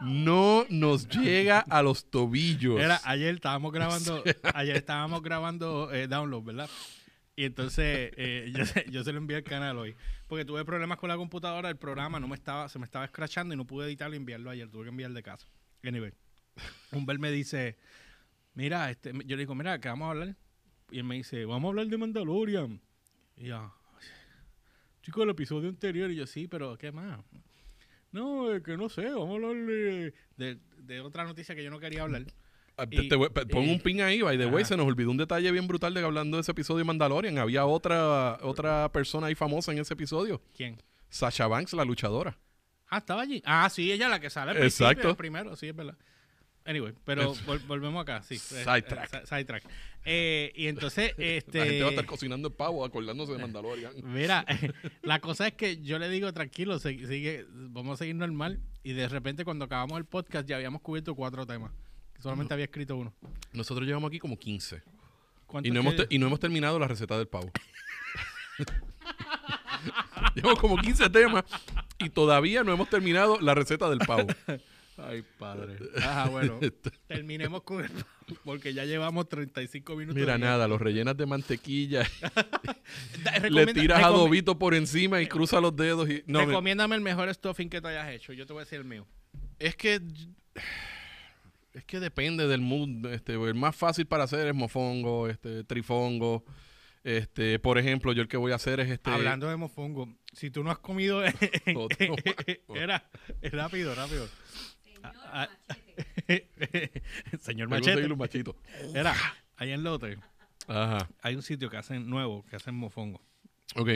no 0.00 0.64
nos 0.68 1.08
llega 1.08 1.60
a 1.60 1.82
los 1.82 2.10
tobillos. 2.10 2.78
Era, 2.80 3.00
ayer 3.04 3.34
estábamos 3.34 3.72
grabando, 3.72 4.22
ayer 4.54 4.76
estábamos 4.76 5.22
grabando 5.22 5.92
eh, 5.92 6.06
Download, 6.06 6.42
¿verdad? 6.44 6.70
Y 7.34 7.44
entonces 7.44 8.12
eh, 8.16 8.52
yo, 8.54 8.64
se- 8.66 8.84
yo 8.90 9.02
se 9.04 9.12
lo 9.12 9.18
envié 9.18 9.38
al 9.38 9.44
canal 9.44 9.78
hoy. 9.78 9.96
Porque 10.26 10.44
tuve 10.44 10.64
problemas 10.64 10.98
con 10.98 11.08
la 11.08 11.16
computadora, 11.16 11.68
el 11.70 11.76
programa 11.76 12.20
no 12.20 12.28
me 12.28 12.34
estaba, 12.36 12.68
se 12.68 12.78
me 12.78 12.84
estaba 12.84 13.04
escrachando 13.06 13.54
y 13.54 13.56
no 13.56 13.64
pude 13.66 13.86
editarlo 13.86 14.14
y 14.14 14.18
enviarlo 14.18 14.50
ayer. 14.50 14.68
Tuve 14.68 14.84
que 14.84 14.90
enviar 14.90 15.12
de 15.12 15.22
casa. 15.22 15.46
Anyway. 15.82 16.12
Humber 16.92 17.18
me 17.18 17.30
dice, 17.30 17.76
mira, 18.54 18.90
este, 18.90 19.12
yo 19.26 19.36
le 19.36 19.42
digo, 19.42 19.54
mira, 19.54 19.80
¿qué 19.80 19.88
vamos 19.88 20.06
a 20.06 20.10
hablar? 20.10 20.36
Y 20.90 20.98
él 20.98 21.04
me 21.04 21.16
dice, 21.16 21.44
vamos 21.44 21.68
a 21.68 21.70
hablar 21.70 21.86
de 21.86 21.98
Mandalorian. 21.98 22.80
Y 23.36 23.46
yo, 23.46 23.72
chico, 25.02 25.22
el 25.22 25.30
episodio 25.30 25.68
anterior. 25.68 26.10
Y 26.10 26.16
yo, 26.16 26.26
sí, 26.26 26.48
pero 26.48 26.76
¿qué 26.78 26.92
más? 26.92 27.20
No, 28.10 28.52
es 28.54 28.62
que 28.62 28.76
no 28.76 28.88
sé, 28.88 29.04
vamos 29.10 29.30
a 29.30 29.34
hablar 29.34 29.56
de, 29.66 30.14
de- 30.36 30.58
de 30.78 31.00
otra 31.00 31.24
noticia 31.24 31.54
que 31.54 31.62
yo 31.62 31.70
no 31.70 31.78
quería 31.78 32.02
hablar. 32.02 32.24
Ah, 32.78 32.86
Y- 32.90 33.08
te 33.08 33.18
pon 33.18 33.64
y- 33.64 33.72
un 33.72 33.80
pin 33.80 34.00
ahí, 34.00 34.22
by 34.22 34.38
the 34.38 34.46
way, 34.46 34.64
se 34.64 34.76
nos 34.76 34.86
olvidó 34.86 35.10
un 35.10 35.16
detalle 35.16 35.50
bien 35.52 35.66
brutal 35.66 35.92
de 35.92 36.00
que 36.00 36.06
hablando 36.06 36.36
de 36.36 36.40
ese 36.42 36.52
episodio 36.52 36.78
de 36.78 36.84
Mandalorian. 36.84 37.36
Había 37.38 37.66
otra, 37.66 38.38
otra 38.42 38.90
persona 38.92 39.26
ahí 39.26 39.34
famosa 39.34 39.72
en 39.72 39.78
ese 39.78 39.92
episodio. 39.94 40.40
¿Quién? 40.56 40.80
Sasha 41.10 41.46
Banks, 41.48 41.72
la 41.74 41.84
luchadora. 41.84 42.38
Ah, 42.88 42.98
estaba 42.98 43.22
allí. 43.22 43.42
Ah, 43.44 43.68
sí, 43.68 43.92
ella 43.92 44.08
la 44.08 44.20
que 44.20 44.30
sale. 44.30 44.52
al 44.52 44.56
Exacto. 44.62 44.94
principio, 44.94 45.16
primero, 45.16 45.56
sí, 45.56 45.68
es 45.68 45.76
verdad. 45.76 45.98
Anyway, 46.68 46.92
pero 47.06 47.34
vol- 47.46 47.66
volvemos 47.66 48.02
acá, 48.02 48.22
sí. 48.22 48.36
Sidetrack. 48.38 49.14
eh, 49.14 49.20
sidetrack. 49.26 49.64
Eh, 50.04 50.52
y 50.54 50.66
entonces, 50.66 51.14
este... 51.16 51.58
La 51.60 51.64
gente 51.64 51.80
va 51.82 51.86
a 51.88 51.90
estar 51.90 52.04
cocinando 52.06 52.48
el 52.48 52.54
pavo 52.54 52.84
acordándose 52.84 53.32
de 53.32 53.38
Mandalorian. 53.38 53.92
Mira, 54.04 54.44
la 55.02 55.18
cosa 55.20 55.46
es 55.48 55.54
que 55.54 55.78
yo 55.82 55.98
le 55.98 56.10
digo, 56.10 56.30
tranquilo, 56.34 56.78
sigue, 56.78 57.46
vamos 57.50 57.94
a 57.94 57.96
seguir 57.96 58.16
normal. 58.16 58.60
Y 58.82 58.92
de 58.92 59.08
repente, 59.08 59.44
cuando 59.46 59.64
acabamos 59.64 59.96
el 59.98 60.04
podcast, 60.04 60.46
ya 60.46 60.56
habíamos 60.56 60.82
cubierto 60.82 61.14
cuatro 61.14 61.46
temas. 61.46 61.72
Solamente 62.20 62.52
había 62.52 62.66
escrito 62.66 62.96
uno. 62.96 63.14
Nosotros 63.54 63.86
llevamos 63.86 64.08
aquí 64.08 64.18
como 64.18 64.38
15. 64.38 64.82
¿Cuántos 65.46 65.68
Y 65.68 65.72
no, 65.72 65.80
hemos 65.80 65.94
y 66.10 66.18
no 66.18 66.26
hemos 66.26 66.40
terminado 66.40 66.78
la 66.78 66.86
receta 66.86 67.16
del 67.16 67.28
pavo. 67.28 67.50
Llevamos 70.34 70.58
como 70.58 70.76
15 70.76 71.08
temas 71.10 71.44
y 71.98 72.10
todavía 72.10 72.62
no 72.62 72.72
hemos 72.72 72.90
terminado 72.90 73.40
la 73.40 73.54
receta 73.54 73.88
del 73.88 74.00
pavo. 74.00 74.26
Ay, 74.98 75.24
padre. 75.38 75.76
Ajá, 75.98 76.28
bueno. 76.28 76.58
Terminemos 77.06 77.62
con 77.62 77.84
el 77.84 77.90
porque 78.44 78.74
ya 78.74 78.84
llevamos 78.84 79.28
35 79.28 79.96
minutos. 79.96 80.20
Mira, 80.20 80.34
de- 80.34 80.38
nada, 80.40 80.68
los 80.68 80.80
rellenas 80.80 81.16
de 81.16 81.24
mantequilla, 81.24 82.02
le 83.50 83.66
tiras 83.72 84.02
adobito 84.02 84.58
por 84.58 84.74
encima 84.74 85.20
y 85.22 85.26
cruza 85.26 85.60
los 85.60 85.74
dedos. 85.76 86.08
y 86.10 86.22
no, 86.26 86.40
me- 86.40 86.46
Recomiéndame 86.46 86.94
el 86.96 87.00
mejor 87.00 87.32
stuffing 87.32 87.70
que 87.70 87.80
te 87.80 87.88
hayas 87.88 88.10
hecho. 88.10 88.32
Yo 88.32 88.44
te 88.46 88.52
voy 88.52 88.60
a 88.60 88.64
decir 88.64 88.78
el 88.80 88.84
mío. 88.84 89.06
Es 89.58 89.76
que 89.76 90.00
es 91.72 91.84
que 91.84 92.00
depende 92.00 92.46
del 92.48 92.60
mood. 92.60 93.06
Este, 93.12 93.34
el 93.34 93.54
más 93.54 93.76
fácil 93.76 94.06
para 94.06 94.24
hacer 94.24 94.46
es 94.48 94.54
mofongo, 94.54 95.28
este, 95.28 95.64
trifongo. 95.64 96.44
Este, 97.04 97.58
por 97.58 97.78
ejemplo, 97.78 98.12
yo 98.12 98.22
el 98.22 98.28
que 98.28 98.36
voy 98.36 98.52
a 98.52 98.56
hacer 98.56 98.80
es 98.80 98.90
este. 98.90 99.10
Hablando 99.10 99.48
de 99.48 99.56
mofongo, 99.56 100.08
si 100.32 100.50
tú 100.50 100.62
no 100.64 100.70
has 100.70 100.78
comido... 100.78 101.22
Era, 102.74 103.08
rápido, 103.42 103.94
rápido. 103.94 104.28
Señor 107.40 107.68
Ah, 107.68 107.70
Machete. 107.70 108.02
Señor 108.02 108.08
Machete. 108.16 108.16
machito. 108.16 108.56
Era, 108.94 109.14
ahí 109.56 109.72
en 109.72 109.82
Lote 109.82 110.18
Ajá. 110.66 111.08
hay 111.22 111.34
un 111.34 111.42
sitio 111.42 111.70
que 111.70 111.76
hacen 111.76 112.08
nuevo, 112.08 112.44
que 112.46 112.56
hacen 112.56 112.74
mofongo. 112.74 113.22
Ok. 113.76 113.88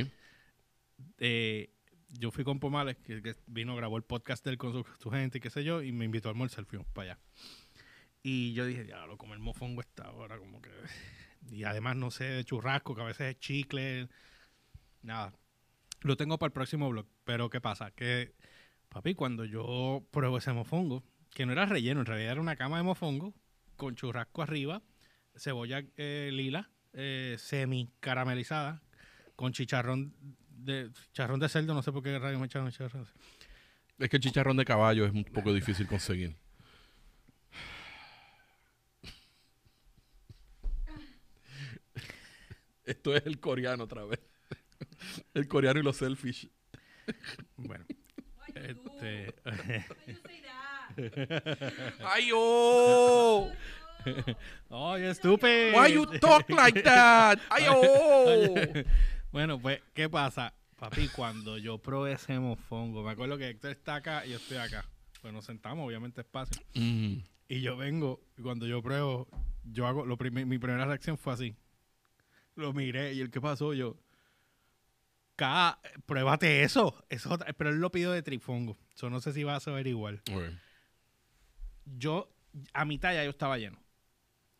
Eh, 1.18 1.70
yo 2.10 2.30
fui 2.30 2.44
con 2.44 2.60
Pomales, 2.60 2.96
que, 2.98 3.22
que 3.22 3.34
vino, 3.46 3.74
grabó 3.76 3.96
el 3.96 4.02
podcast 4.02 4.44
del 4.44 4.58
con 4.58 4.72
su, 4.72 4.86
su 4.98 5.10
gente 5.10 5.38
y 5.38 5.40
qué 5.40 5.50
sé 5.50 5.64
yo, 5.64 5.82
y 5.82 5.92
me 5.92 6.04
invitó 6.04 6.28
a 6.28 6.32
almorzar, 6.32 6.64
fuimos 6.64 6.86
para 6.88 7.12
allá. 7.12 7.20
Y 8.22 8.52
yo 8.52 8.66
dije, 8.66 8.86
ya, 8.86 9.04
lo 9.06 9.16
comer 9.18 9.38
mofongo 9.38 9.80
esta 9.80 10.10
hora, 10.12 10.38
como 10.38 10.60
que... 10.62 10.70
Y 11.50 11.64
además, 11.64 11.96
no 11.96 12.10
sé, 12.12 12.24
de 12.24 12.44
churrasco, 12.44 12.94
que 12.94 13.02
a 13.02 13.06
veces 13.06 13.34
es 13.34 13.40
chicle. 13.40 14.08
Nada. 15.02 15.34
Lo 16.02 16.16
tengo 16.16 16.38
para 16.38 16.48
el 16.48 16.52
próximo 16.52 16.88
blog. 16.88 17.06
Pero, 17.24 17.50
¿qué 17.50 17.60
pasa? 17.60 17.90
Que, 17.90 18.32
papi, 18.92 19.14
cuando 19.14 19.44
yo 19.44 20.06
pruebo 20.10 20.38
ese 20.38 20.52
mofongo, 20.52 21.02
que 21.30 21.46
no 21.46 21.52
era 21.52 21.64
relleno, 21.64 22.00
en 22.00 22.06
realidad 22.06 22.32
era 22.32 22.40
una 22.40 22.56
cama 22.56 22.76
de 22.76 22.82
mofongo, 22.82 23.34
con 23.76 23.96
churrasco 23.96 24.42
arriba, 24.42 24.82
cebolla 25.34 25.82
eh, 25.96 26.30
lila, 26.32 26.70
eh, 26.92 27.36
semi 27.38 27.90
caramelizada, 28.00 28.82
con 29.34 29.52
chicharrón 29.52 30.14
de 30.50 30.90
chicharrón 30.92 31.40
de 31.40 31.48
cerdo, 31.48 31.72
no 31.74 31.82
sé 31.82 31.90
por 31.90 32.02
qué 32.02 32.18
rayos 32.18 32.38
me 32.38 32.46
echaron 32.46 32.70
chicharrón. 32.70 33.08
Es 33.98 34.10
que 34.10 34.16
el 34.16 34.22
chicharrón 34.22 34.58
de 34.58 34.64
caballo 34.64 35.06
es 35.06 35.12
un 35.12 35.24
poco 35.24 35.54
difícil 35.54 35.86
conseguir. 35.86 36.36
Esto 42.84 43.16
es 43.16 43.24
el 43.24 43.40
coreano 43.40 43.84
otra 43.84 44.04
vez. 44.04 44.20
El 45.32 45.48
coreano 45.48 45.80
y 45.80 45.82
los 45.82 45.96
selfish. 45.96 46.50
Bueno? 47.56 47.86
Este? 48.62 49.34
¡Ay, 52.04 52.30
oh! 52.34 53.50
¡Ay, 54.70 55.04
estúpido! 55.04 55.78
Why 55.78 55.92
you 55.92 56.06
talk 56.18 56.48
like 56.50 56.82
that? 56.82 57.38
¡Ay, 57.50 57.66
oh! 57.68 58.54
Bueno, 59.32 59.58
pues, 59.58 59.80
¿qué 59.94 60.08
pasa? 60.08 60.52
Papi, 60.76 61.08
cuando 61.08 61.56
yo 61.58 61.78
probé 61.78 62.12
ese 62.12 62.38
mofongo, 62.38 63.02
me 63.02 63.12
acuerdo 63.12 63.38
que 63.38 63.48
Héctor 63.48 63.70
está 63.70 63.96
acá 63.96 64.26
y 64.26 64.30
yo 64.30 64.36
estoy 64.36 64.58
acá. 64.58 64.84
Pues 65.20 65.32
nos 65.32 65.44
sentamos, 65.44 65.86
obviamente 65.86 66.20
es 66.20 66.26
fácil. 66.26 66.60
Mm. 66.74 67.18
Y 67.48 67.60
yo 67.60 67.76
vengo, 67.76 68.20
y 68.36 68.42
cuando 68.42 68.66
yo 68.66 68.82
pruebo, 68.82 69.28
yo 69.64 69.86
hago, 69.86 70.04
lo 70.04 70.16
mi 70.16 70.58
primera 70.58 70.84
reacción 70.84 71.16
fue 71.16 71.32
así. 71.32 71.56
Lo 72.56 72.72
miré 72.72 73.14
y 73.14 73.20
el 73.20 73.30
que 73.30 73.40
pasó, 73.40 73.72
yo, 73.72 73.96
Ca, 75.36 75.80
pruébate 76.06 76.62
eso. 76.62 77.04
eso 77.08 77.38
pero 77.56 77.70
él 77.70 77.76
lo 77.76 77.90
pidió 77.90 78.12
de 78.12 78.22
trifongo. 78.22 78.76
Yo 78.96 79.10
no 79.10 79.20
sé 79.20 79.32
si 79.32 79.44
va 79.44 79.56
a 79.56 79.60
saber 79.60 79.86
igual. 79.86 80.22
Yo, 81.84 82.32
a 82.72 82.84
mitad 82.84 83.12
ya 83.12 83.24
yo 83.24 83.30
estaba 83.30 83.58
lleno. 83.58 83.78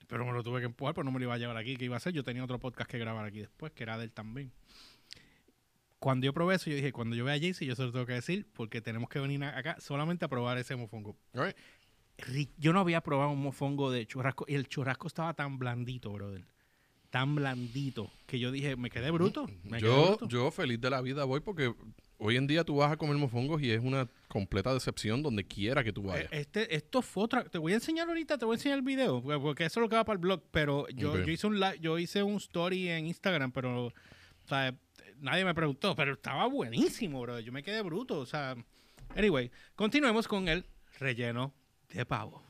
Pero 0.06 0.26
me 0.26 0.32
lo 0.32 0.42
tuve 0.42 0.60
que 0.60 0.66
empujar, 0.66 0.94
pero 0.94 1.04
no 1.04 1.10
me 1.10 1.18
lo 1.18 1.24
iba 1.24 1.34
a 1.34 1.38
llevar 1.38 1.56
aquí. 1.56 1.76
¿Qué 1.76 1.86
iba 1.86 1.96
a 1.96 1.98
hacer? 1.98 2.12
Yo 2.12 2.22
tenía 2.24 2.44
otro 2.44 2.58
podcast 2.58 2.90
que 2.90 2.98
grabar 2.98 3.24
aquí 3.24 3.40
después, 3.40 3.72
que 3.72 3.82
era 3.82 3.96
de 3.96 4.04
él 4.04 4.12
también. 4.12 4.52
Cuando 5.98 6.26
yo 6.26 6.34
probé 6.34 6.56
eso, 6.56 6.68
yo 6.68 6.76
dije, 6.76 6.92
cuando 6.92 7.14
yo 7.14 7.24
vea 7.24 7.34
a 7.34 7.38
Jaycee, 7.38 7.64
yo 7.64 7.76
se 7.76 7.84
lo 7.84 7.92
tengo 7.92 8.06
que 8.06 8.14
decir, 8.14 8.46
porque 8.52 8.80
tenemos 8.80 9.08
que 9.08 9.20
venir 9.20 9.42
acá 9.44 9.76
solamente 9.78 10.24
a 10.24 10.28
probar 10.28 10.58
ese 10.58 10.74
mofongo. 10.74 11.16
Right. 11.32 11.56
Yo 12.58 12.72
no 12.72 12.80
había 12.80 13.00
probado 13.00 13.30
un 13.30 13.40
mofongo 13.40 13.90
de 13.90 14.04
churrasco, 14.06 14.44
y 14.48 14.54
el 14.54 14.66
churrasco 14.66 15.06
estaba 15.06 15.32
tan 15.34 15.58
blandito, 15.58 16.12
brother. 16.12 16.44
Tan 17.12 17.34
blandito, 17.34 18.10
que 18.26 18.38
yo 18.38 18.50
dije, 18.50 18.74
me 18.74 18.88
quedé 18.88 19.10
bruto. 19.10 19.46
Me 19.64 19.76
quedé 19.78 19.88
Yo, 19.90 20.06
bruto. 20.16 20.28
yo 20.28 20.50
feliz 20.50 20.80
de 20.80 20.88
la 20.88 21.02
vida 21.02 21.24
voy 21.24 21.40
porque 21.40 21.74
hoy 22.16 22.36
en 22.38 22.46
día 22.46 22.64
tú 22.64 22.76
vas 22.76 22.90
a 22.90 22.96
comer 22.96 23.16
mofongos 23.18 23.60
y 23.60 23.70
es 23.70 23.80
una 23.82 24.08
completa 24.28 24.72
decepción 24.72 25.22
donde 25.22 25.44
quiera 25.44 25.84
que 25.84 25.92
tú 25.92 26.04
vayas. 26.04 26.32
Este, 26.32 26.74
esto 26.74 27.02
fue 27.02 27.24
otra. 27.24 27.44
Te 27.44 27.58
voy 27.58 27.72
a 27.72 27.74
enseñar 27.74 28.08
ahorita, 28.08 28.38
te 28.38 28.46
voy 28.46 28.54
a 28.54 28.56
enseñar 28.56 28.78
el 28.78 28.82
video, 28.84 29.20
porque- 29.22 29.66
eso 29.66 29.80
es 29.80 29.82
lo 29.82 29.90
que 29.90 29.96
va 29.96 30.04
para 30.04 30.14
el 30.14 30.20
blog. 30.22 30.42
Pero 30.50 30.88
yo, 30.88 31.14
yo 31.22 31.30
hice 31.30 31.46
un 31.46 31.60
li- 31.60 31.78
yo 31.82 31.98
hice 31.98 32.22
un 32.22 32.36
story 32.36 32.88
en 32.88 33.06
Instagram, 33.06 33.52
pero 33.52 33.88
o 33.88 33.92
sea, 34.48 34.74
nadie 35.18 35.44
me 35.44 35.54
preguntó, 35.54 35.94
pero 35.94 36.14
estaba 36.14 36.46
buenísimo, 36.46 37.20
bro. 37.20 37.40
Yo 37.40 37.52
me 37.52 37.62
quedé 37.62 37.82
bruto. 37.82 38.20
O 38.20 38.26
sea, 38.26 38.56
anyway, 39.14 39.50
continuemos 39.74 40.26
con 40.26 40.48
el 40.48 40.64
relleno 40.98 41.52
de 41.90 42.06
pavo. 42.06 42.42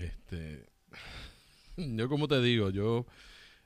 Este, 0.00 0.66
yo 1.76 2.08
como 2.08 2.28
te 2.28 2.40
digo, 2.40 2.70
yo 2.70 3.04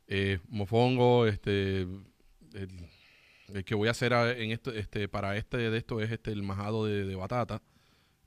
eh, 0.09 0.39
mofongo, 0.49 1.27
este, 1.27 1.83
el, 1.83 2.69
el 3.55 3.65
que 3.65 3.75
voy 3.75 3.89
a 3.89 3.93
hacer 3.93 4.13
a- 4.15 4.33
en 4.37 4.51
esto, 4.51 4.73
este, 4.73 5.09
para 5.09 5.37
este 5.37 5.57
de 5.57 5.77
esto 5.79 6.01
es 6.01 6.11
este 6.11 6.33
el 6.33 6.43
majado 6.43 6.87
de, 6.87 7.05
de 7.05 7.15
batata. 7.15 7.63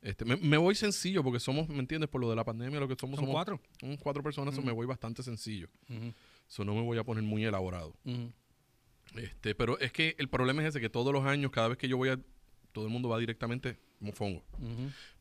Este, 0.02 0.24
me, 0.24 0.36
me 0.38 0.58
voy 0.58 0.76
sencillo 0.76 1.24
porque 1.24 1.40
somos, 1.40 1.68
¿me 1.68 1.80
entiendes? 1.80 2.10
Por 2.10 2.22
lo 2.22 2.30
de 2.30 2.36
la 2.36 2.44
pandemia, 2.44 2.80
lo 2.80 2.88
que 2.88 2.96
somos, 3.00 3.16
Son 3.16 3.26
somos 3.26 3.34
cuatro. 3.36 3.60
somos 3.80 3.98
cuatro 4.00 4.22
personas, 4.22 4.54
so 4.54 4.60
Ujú. 4.62 4.68
me 4.68 4.74
voy 4.74 4.86
bastante 4.86 5.24
sencillo. 5.24 5.68
Eso 6.48 6.64
no 6.64 6.76
me 6.76 6.82
voy 6.82 6.98
a 7.00 7.04
poner 7.04 7.24
muy 7.24 7.44
elaborado. 7.44 7.96
Este, 9.16 9.56
pero 9.56 9.80
es 9.80 9.92
que 9.92 10.16
el 10.20 10.28
problema 10.30 10.62
es 10.62 10.70
ese, 10.70 10.82
que 10.82 10.90
todos 10.90 11.12
los 11.14 11.24
años, 11.26 11.52
cada 11.52 11.70
vez 11.70 11.78
que 11.78 11.88
yo 11.88 11.98
voy 11.98 12.10
a, 12.10 12.20
todo 12.72 12.86
el 12.86 12.92
mundo 12.92 13.10
va 13.10 13.18
directamente 13.18 13.80
mofongo. 14.00 14.44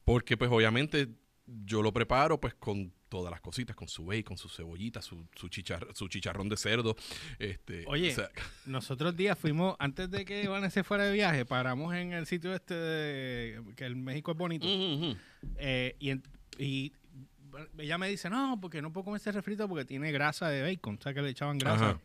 Porque 0.04 0.36
pues 0.36 0.50
obviamente 0.50 1.08
yo 1.46 1.80
lo 1.82 1.92
preparo 1.92 2.40
pues 2.40 2.54
con 2.54 2.92
todas 3.14 3.30
las 3.30 3.40
cositas, 3.40 3.76
con 3.76 3.86
su 3.86 4.04
bacon, 4.06 4.36
su 4.36 4.48
cebollita, 4.48 5.00
su, 5.00 5.24
su, 5.36 5.48
chichar- 5.48 5.86
su 5.94 6.08
chicharrón 6.08 6.48
de 6.48 6.56
cerdo. 6.56 6.96
Este, 7.38 7.84
Oye. 7.86 8.10
o 8.10 8.14
sea, 8.16 8.28
Nosotros 8.66 9.16
días 9.16 9.38
fuimos, 9.38 9.76
antes 9.78 10.10
de 10.10 10.24
que 10.24 10.48
Vanessa 10.48 10.82
fuera 10.82 11.04
de 11.04 11.12
viaje, 11.12 11.44
paramos 11.44 11.94
en 11.94 12.12
el 12.12 12.26
sitio 12.26 12.52
este 12.52 12.74
de, 12.74 13.62
que 13.76 13.84
el 13.86 13.94
México 13.94 14.32
es 14.32 14.36
bonito. 14.36 14.66
Eh, 15.58 15.94
y, 16.00 16.10
en- 16.10 16.24
y 16.58 16.92
ella 17.78 17.98
me 17.98 18.08
dice, 18.08 18.28
no, 18.30 18.58
porque 18.60 18.82
no 18.82 18.92
puedo 18.92 19.04
comer 19.04 19.20
ese 19.20 19.30
refrito 19.30 19.68
porque 19.68 19.84
tiene 19.84 20.10
grasa 20.10 20.48
de 20.48 20.62
bacon. 20.62 20.96
O 20.98 21.02
sea, 21.02 21.14
que 21.14 21.22
le 21.22 21.28
echaban 21.30 21.58
grasa. 21.58 21.90
Ajá. 21.90 22.00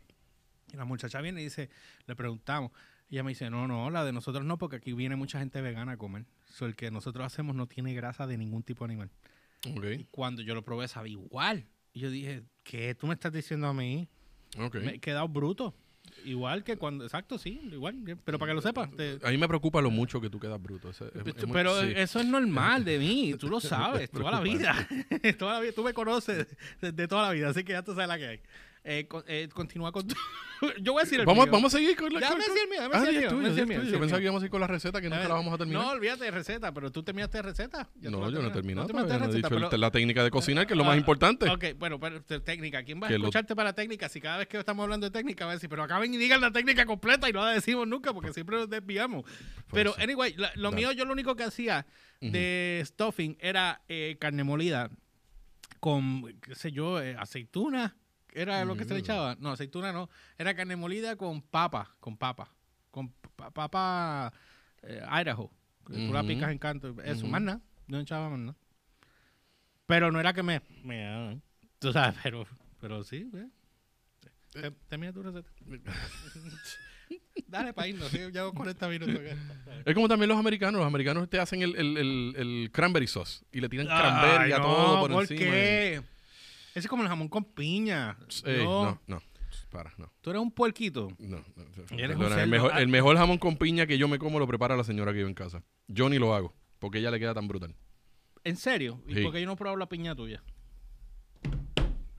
Y 0.72 0.76
la 0.76 0.84
muchacha 0.84 1.20
viene 1.20 1.40
y 1.40 1.44
dice, 1.44 1.70
le 2.06 2.14
preguntamos. 2.14 2.70
Y 3.08 3.16
ella 3.16 3.24
me 3.24 3.30
dice, 3.32 3.50
no, 3.50 3.66
no, 3.66 3.90
la 3.90 4.04
de 4.04 4.12
nosotros 4.12 4.44
no, 4.44 4.58
porque 4.58 4.76
aquí 4.76 4.92
viene 4.92 5.16
mucha 5.16 5.40
gente 5.40 5.60
vegana 5.60 5.92
a 5.92 5.96
comer. 5.96 6.24
So, 6.48 6.66
el 6.66 6.76
que 6.76 6.92
nosotros 6.92 7.26
hacemos 7.26 7.56
no 7.56 7.66
tiene 7.66 7.94
grasa 7.94 8.28
de 8.28 8.38
ningún 8.38 8.62
tipo 8.62 8.86
de 8.86 8.92
animal. 8.92 9.10
Y 9.64 10.04
cuando 10.10 10.42
yo 10.42 10.54
lo 10.54 10.62
probé, 10.62 10.88
sabía 10.88 11.12
igual. 11.12 11.66
Y 11.92 12.00
yo 12.00 12.10
dije, 12.10 12.42
¿qué 12.62 12.94
tú 12.94 13.06
me 13.06 13.14
estás 13.14 13.32
diciendo 13.32 13.66
a 13.66 13.74
mí? 13.74 14.08
Me 14.80 14.94
he 14.94 14.98
quedado 15.00 15.28
bruto. 15.28 15.74
Igual 16.24 16.64
que 16.64 16.76
cuando, 16.76 17.04
exacto, 17.04 17.38
sí, 17.38 17.60
igual. 17.70 17.96
Pero 18.24 18.38
para 18.38 18.50
que 18.50 18.54
lo 18.54 18.62
sepas. 18.62 18.90
te- 18.96 19.18
A 19.22 19.30
mí 19.30 19.38
me 19.38 19.46
preocupa 19.46 19.80
lo 19.80 19.90
mucho 19.90 20.20
que 20.20 20.28
tú 20.28 20.40
quedas 20.40 20.60
bruto. 20.60 20.90
ese- 20.90 21.06
es- 21.06 21.26
es 21.36 21.46
muy- 21.46 21.52
pero 21.52 21.80
sí. 21.82 21.92
eso 21.94 22.20
es 22.20 22.26
normal 22.26 22.84
de 22.84 22.98
mí, 22.98 23.34
tú 23.38 23.48
lo 23.48 23.60
sabes, 24.06 24.10
toda 24.10 24.30
la 24.30 24.40
vida. 24.40 24.74
toda 25.38 25.54
la 25.54 25.60
vida. 25.60 25.72
Tú 25.72 25.84
me 25.84 25.92
conoces 25.94 26.46
de, 26.80 26.92
de 26.92 27.08
toda 27.08 27.22
la 27.28 27.32
vida, 27.32 27.48
así 27.50 27.62
que 27.64 27.72
ya 27.72 27.82
tú 27.82 27.92
sabes 27.92 28.08
la 28.08 28.18
que 28.18 28.26
hay. 28.26 28.40
Eh, 28.82 29.06
con- 29.06 29.22
eh, 29.26 29.46
continúa 29.52 29.92
con 29.92 30.06
tu... 30.08 30.14
Yo 30.82 30.92
voy 30.92 31.00
a 31.00 31.04
decir 31.04 31.20
el 31.20 31.26
Vamos, 31.26 31.44
mío. 31.46 31.52
vamos 31.52 31.74
a 31.74 31.78
seguir 31.78 31.96
con 31.96 32.12
la. 32.12 32.20
Déjame 32.20 32.44
decir 32.44 32.62
el 32.64 32.68
mío, 32.70 32.80
déjame 32.80 32.96
Ah, 32.96 33.00
decir 33.00 33.60
el 33.62 33.66
mío, 33.66 33.82
Yo 33.82 33.98
pensaba 33.98 34.06
mío. 34.06 34.16
que 34.18 34.22
íbamos 34.24 34.42
a 34.42 34.44
ir 34.46 34.50
con 34.50 34.60
la 34.60 34.66
receta 34.66 35.00
que 35.00 35.08
nunca 35.10 35.22
la 35.28 35.34
vamos 35.34 35.52
a 35.54 35.58
terminar. 35.58 35.82
No, 35.82 35.90
olvídate 35.90 36.24
de 36.24 36.30
receta, 36.30 36.72
pero 36.72 36.90
tú 36.90 37.02
terminaste 37.02 37.38
de 37.38 37.42
receta. 37.42 37.88
Ya 38.00 38.10
No, 38.10 38.30
yo 38.30 38.40
no 38.42 38.48
he 38.48 38.50
terminado. 38.52 38.86
terminaste 38.86 39.18
no 39.18 39.24
he 39.24 39.34
dicho 39.36 39.48
pero- 39.48 39.76
la 39.78 39.90
técnica 39.90 40.22
de 40.24 40.30
cocinar, 40.30 40.66
que 40.66 40.74
es 40.74 40.78
lo 40.78 40.84
más 40.84 40.94
Ah, 40.94 40.98
importante. 40.98 41.48
Ok, 41.48 41.64
bueno, 41.78 41.98
pero 42.00 42.22
técnica. 42.22 42.82
¿Quién 42.84 43.00
va 43.02 43.06
a 43.06 43.08
Que 43.08 43.18
lo- 43.18 43.24
escucharte 43.24 43.54
para 43.56 43.70
la 43.70 43.74
técnica? 43.74 44.08
Si 44.10 44.20
cada 44.20 44.38
vez 44.38 44.48
que 44.48 44.58
estamos 44.58 44.82
hablando 44.82 45.06
de 45.06 45.10
técnica 45.10 45.44
va 45.46 45.52
a 45.52 45.54
decir, 45.54 45.68
pero 45.70 45.82
acaben 45.82 46.12
y 46.12 46.16
digan 46.18 46.40
la 46.42 46.50
técnica 46.50 46.84
completa 46.86 47.28
y 47.28 47.32
no 47.32 47.42
la 47.44 47.52
decimos 47.52 47.86
nunca 47.88 48.12
porque 48.14 48.32
siempre 48.32 48.56
nos 48.56 48.68
desviamos. 48.68 49.24
Pero, 49.72 49.94
anyway, 49.98 50.34
la- 50.36 50.52
lo 50.56 50.72
mío, 50.72 50.92
yo 50.92 51.04
lo 51.06 51.12
único 51.12 51.36
que 51.36 51.44
hacía 51.44 51.86
de 52.20 52.82
stuffing 52.84 53.36
era 53.40 53.80
eh, 53.88 54.16
carne 54.20 54.44
molida 54.44 54.90
con, 55.80 56.22
qué 56.42 56.54
sé 56.54 56.70
yo, 56.72 57.00
eh, 57.00 57.16
aceituna. 57.18 57.96
¿Era 58.32 58.64
lo 58.64 58.76
que 58.76 58.84
se 58.84 58.90
le 58.94 59.00
Mm. 59.00 59.04
echaba? 59.04 59.36
No, 59.40 59.50
aceituna 59.52 59.92
no. 59.92 60.08
Era 60.38 60.54
carne 60.54 60.76
molida 60.76 61.16
con 61.16 61.42
papa, 61.42 61.94
con 62.00 62.16
papa. 62.16 62.50
Con 62.90 63.10
pa- 63.36 63.50
papa 63.50 64.32
eh, 64.82 65.02
Idaho. 65.20 65.50
que 65.86 65.94
Tú 66.06 66.12
la 66.12 66.22
picas 66.22 66.50
en 66.50 66.58
canto. 66.58 66.94
Eso, 67.02 67.20
Ujú. 67.22 67.28
más 67.28 67.42
nada. 67.42 67.60
No 67.88 67.98
echaba 68.00 68.28
más 68.30 68.38
nada. 68.38 68.56
Pero 69.86 70.12
no 70.12 70.20
era 70.20 70.32
que 70.32 70.42
me... 70.44 70.62
me 70.84 71.40
tú 71.80 71.92
sabes, 71.92 72.16
pero, 72.22 72.46
pero 72.80 73.02
sí. 73.02 73.28
¿ves? 73.32 73.46
Te- 74.52 74.70
Termina 74.88 75.12
tu 75.12 75.22
receta. 75.22 75.48
Dale 77.48 77.72
para 77.72 77.88
irnos. 77.88 78.08
sí, 78.10 78.18
Llevo 78.18 78.52
40 78.52 78.88
minutos. 78.88 79.20
Es 79.84 79.94
como 79.94 80.06
también 80.08 80.28
los 80.28 80.38
americanos. 80.38 80.78
Los 80.78 80.86
americanos 80.86 81.28
te 81.28 81.40
hacen 81.40 81.62
el, 81.62 81.74
el, 81.74 81.96
el, 81.96 82.34
el 82.36 82.70
cranberry 82.72 83.08
sauce 83.08 83.44
y 83.50 83.60
le 83.60 83.68
tiran 83.68 83.88
Ay, 83.90 83.98
cranberry 84.00 84.52
a 84.52 84.58
no, 84.58 84.64
todo 84.64 85.00
por, 85.00 85.10
¿por 85.12 85.22
encima. 85.22 85.40
qué? 85.40 86.02
Ese 86.70 86.80
es 86.80 86.88
como 86.88 87.02
el 87.02 87.08
jamón 87.08 87.28
con 87.28 87.44
piña. 87.44 88.16
Ey, 88.44 88.64
no, 88.64 88.84
no, 88.84 89.00
no. 89.06 89.22
Para, 89.70 89.92
no. 89.98 90.12
Tú 90.20 90.30
eres 90.30 90.40
un 90.42 90.50
puerquito. 90.52 91.08
No, 91.18 91.38
no, 91.56 91.64
Eres 91.98 92.16
un 92.16 92.24
el, 92.38 92.48
mejor, 92.48 92.72
Ah. 92.74 92.80
el 92.80 92.88
mejor 92.88 93.16
jamón 93.16 93.38
con 93.38 93.56
piña 93.56 93.86
que 93.86 93.98
yo 93.98 94.06
me 94.08 94.18
como 94.18 94.38
lo 94.38 94.46
prepara 94.46 94.76
la 94.76 94.84
señora 94.84 95.12
que 95.12 95.18
vive 95.18 95.28
en 95.28 95.34
casa. 95.34 95.62
Yo 95.88 96.08
ni 96.08 96.18
lo 96.18 96.34
hago, 96.34 96.54
porque 96.78 96.98
ella 96.98 97.10
le 97.10 97.18
queda 97.18 97.34
tan 97.34 97.48
brutal. 97.48 97.74
¿En 98.44 98.56
serio? 98.56 99.02
¿Y 99.06 99.14
Sí. 99.14 99.22
por 99.22 99.32
qué 99.32 99.40
yo 99.40 99.46
no 99.46 99.52
he 99.52 99.56
probado 99.56 99.76
la 99.76 99.88
piña 99.88 100.14
tuya? 100.14 100.42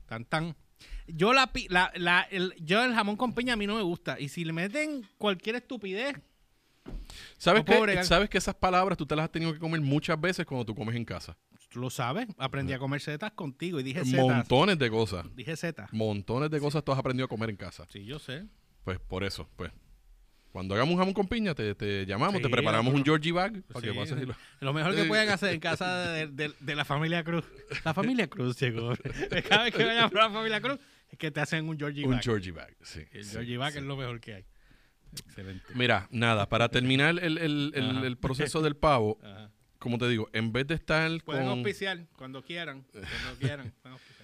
Tan 0.06 0.24
tan. 0.24 0.56
Yo 1.06 1.32
la, 1.32 1.52
pi- 1.52 1.68
la, 1.68 1.90
la 1.96 2.22
el, 2.22 2.54
yo 2.58 2.82
el 2.84 2.94
jamón 2.94 3.16
con 3.16 3.34
piña 3.34 3.54
a 3.54 3.56
mí 3.56 3.66
no 3.66 3.76
me 3.76 3.82
gusta. 3.82 4.18
Y 4.20 4.28
si 4.28 4.44
le 4.44 4.52
meten 4.52 5.06
cualquier 5.18 5.56
estupidez, 5.56 6.16
¿Sabes 7.38 7.60
No 7.60 7.64
puedo 7.64 7.78
qué? 7.80 7.82
bregar. 7.84 8.04
¿Sabes 8.04 8.28
que 8.28 8.38
esas 8.38 8.54
palabras 8.56 8.98
tú 8.98 9.06
te 9.06 9.14
las 9.14 9.24
has 9.24 9.30
tenido 9.32 9.52
que 9.52 9.58
comer 9.60 9.80
muchas 9.80 10.20
veces 10.20 10.44
cuando 10.44 10.64
tú 10.64 10.74
comes 10.74 10.96
en 10.96 11.04
casa? 11.04 11.36
Tú 11.72 11.80
lo 11.80 11.90
sabes. 11.90 12.26
Aprendí 12.38 12.72
a 12.72 12.78
comer 12.78 13.00
setas 13.00 13.32
contigo 13.32 13.80
y 13.80 13.82
dije 13.82 14.04
setas. 14.04 14.20
Montones 14.26 14.78
de 14.78 14.90
cosas. 14.90 15.26
Dije 15.34 15.56
setas. 15.56 15.92
Montones 15.92 16.50
de 16.50 16.60
cosas 16.60 16.84
tú 16.84 16.92
has 16.92 16.98
aprendido 16.98 17.24
a 17.26 17.28
comer 17.28 17.50
en 17.50 17.56
casa. 17.56 17.86
Sí, 17.90 18.04
yo 18.04 18.18
sé. 18.18 18.44
Pues 18.84 18.98
por 19.00 19.24
eso, 19.24 19.48
pues. 19.56 19.72
Cuando 20.52 20.74
hagamos 20.74 20.92
un 20.92 20.98
jamón 20.98 21.14
con 21.14 21.26
piña, 21.28 21.54
te, 21.54 21.74
te 21.74 22.04
llamamos, 22.04 22.36
Sí, 22.36 22.42
te 22.42 22.50
preparamos 22.50 22.92
un. 22.92 23.02
Georgie 23.02 23.32
bag 23.32 23.62
para 23.62 23.80
Sí. 23.80 23.86
que 23.86 23.94
pases 23.98 24.22
y 24.22 24.26
lo- 24.26 24.34
Lo 24.60 24.72
mejor 24.74 24.94
que 24.94 25.04
pueden 25.04 25.30
hacer 25.30 25.54
en 25.54 25.60
casa 25.60 26.10
de, 26.10 26.26
de- 26.26 26.52
de 26.60 26.74
la 26.74 26.84
familia 26.84 27.24
Cruz. 27.24 27.44
La 27.86 27.94
familia 27.94 28.26
Cruz 28.28 28.60
llegó. 28.60 28.92
Cada 29.48 29.64
vez 29.64 29.74
que 29.74 29.82
vayan 29.84 30.10
por 30.10 30.18
la 30.20 30.30
familia 30.30 30.60
Cruz 30.60 30.78
es 31.10 31.18
que 31.18 31.30
te 31.30 31.40
hacen 31.40 31.66
un 31.66 31.78
Georgie 31.78 32.04
Un 32.04 32.12
Bag. 32.12 32.22
Georgie 32.22 32.52
bag, 32.52 32.76
sí. 32.82 33.00
El 33.12 33.24
sí, 33.24 33.30
Georgie 33.32 33.56
Bag 33.56 33.76
es 33.78 33.82
lo 33.82 33.96
mejor 33.96 34.20
que 34.20 34.34
hay. 34.34 34.44
Excelente. 35.26 35.64
Mira, 35.74 36.08
nada, 36.10 36.46
para 36.48 36.68
terminar 36.68 37.18
el, 37.18 37.38
el- 37.38 37.72
el- 37.74 38.16
proceso 38.18 38.60
del 38.60 38.76
pavo, 38.76 39.18
Ajá. 39.22 39.50
Como 39.82 39.98
te 39.98 40.08
digo, 40.08 40.28
en 40.32 40.52
vez 40.52 40.66
de 40.66 40.74
estar 40.74 41.10
Pueden 41.24 41.44
con... 41.46 41.58
auspiciar 41.58 42.06
cuando 42.16 42.42
quieran. 42.42 42.82
Cuando 42.92 43.04
quieran. 43.40 43.72
pueden 43.82 43.92
auspiciar. 43.94 44.22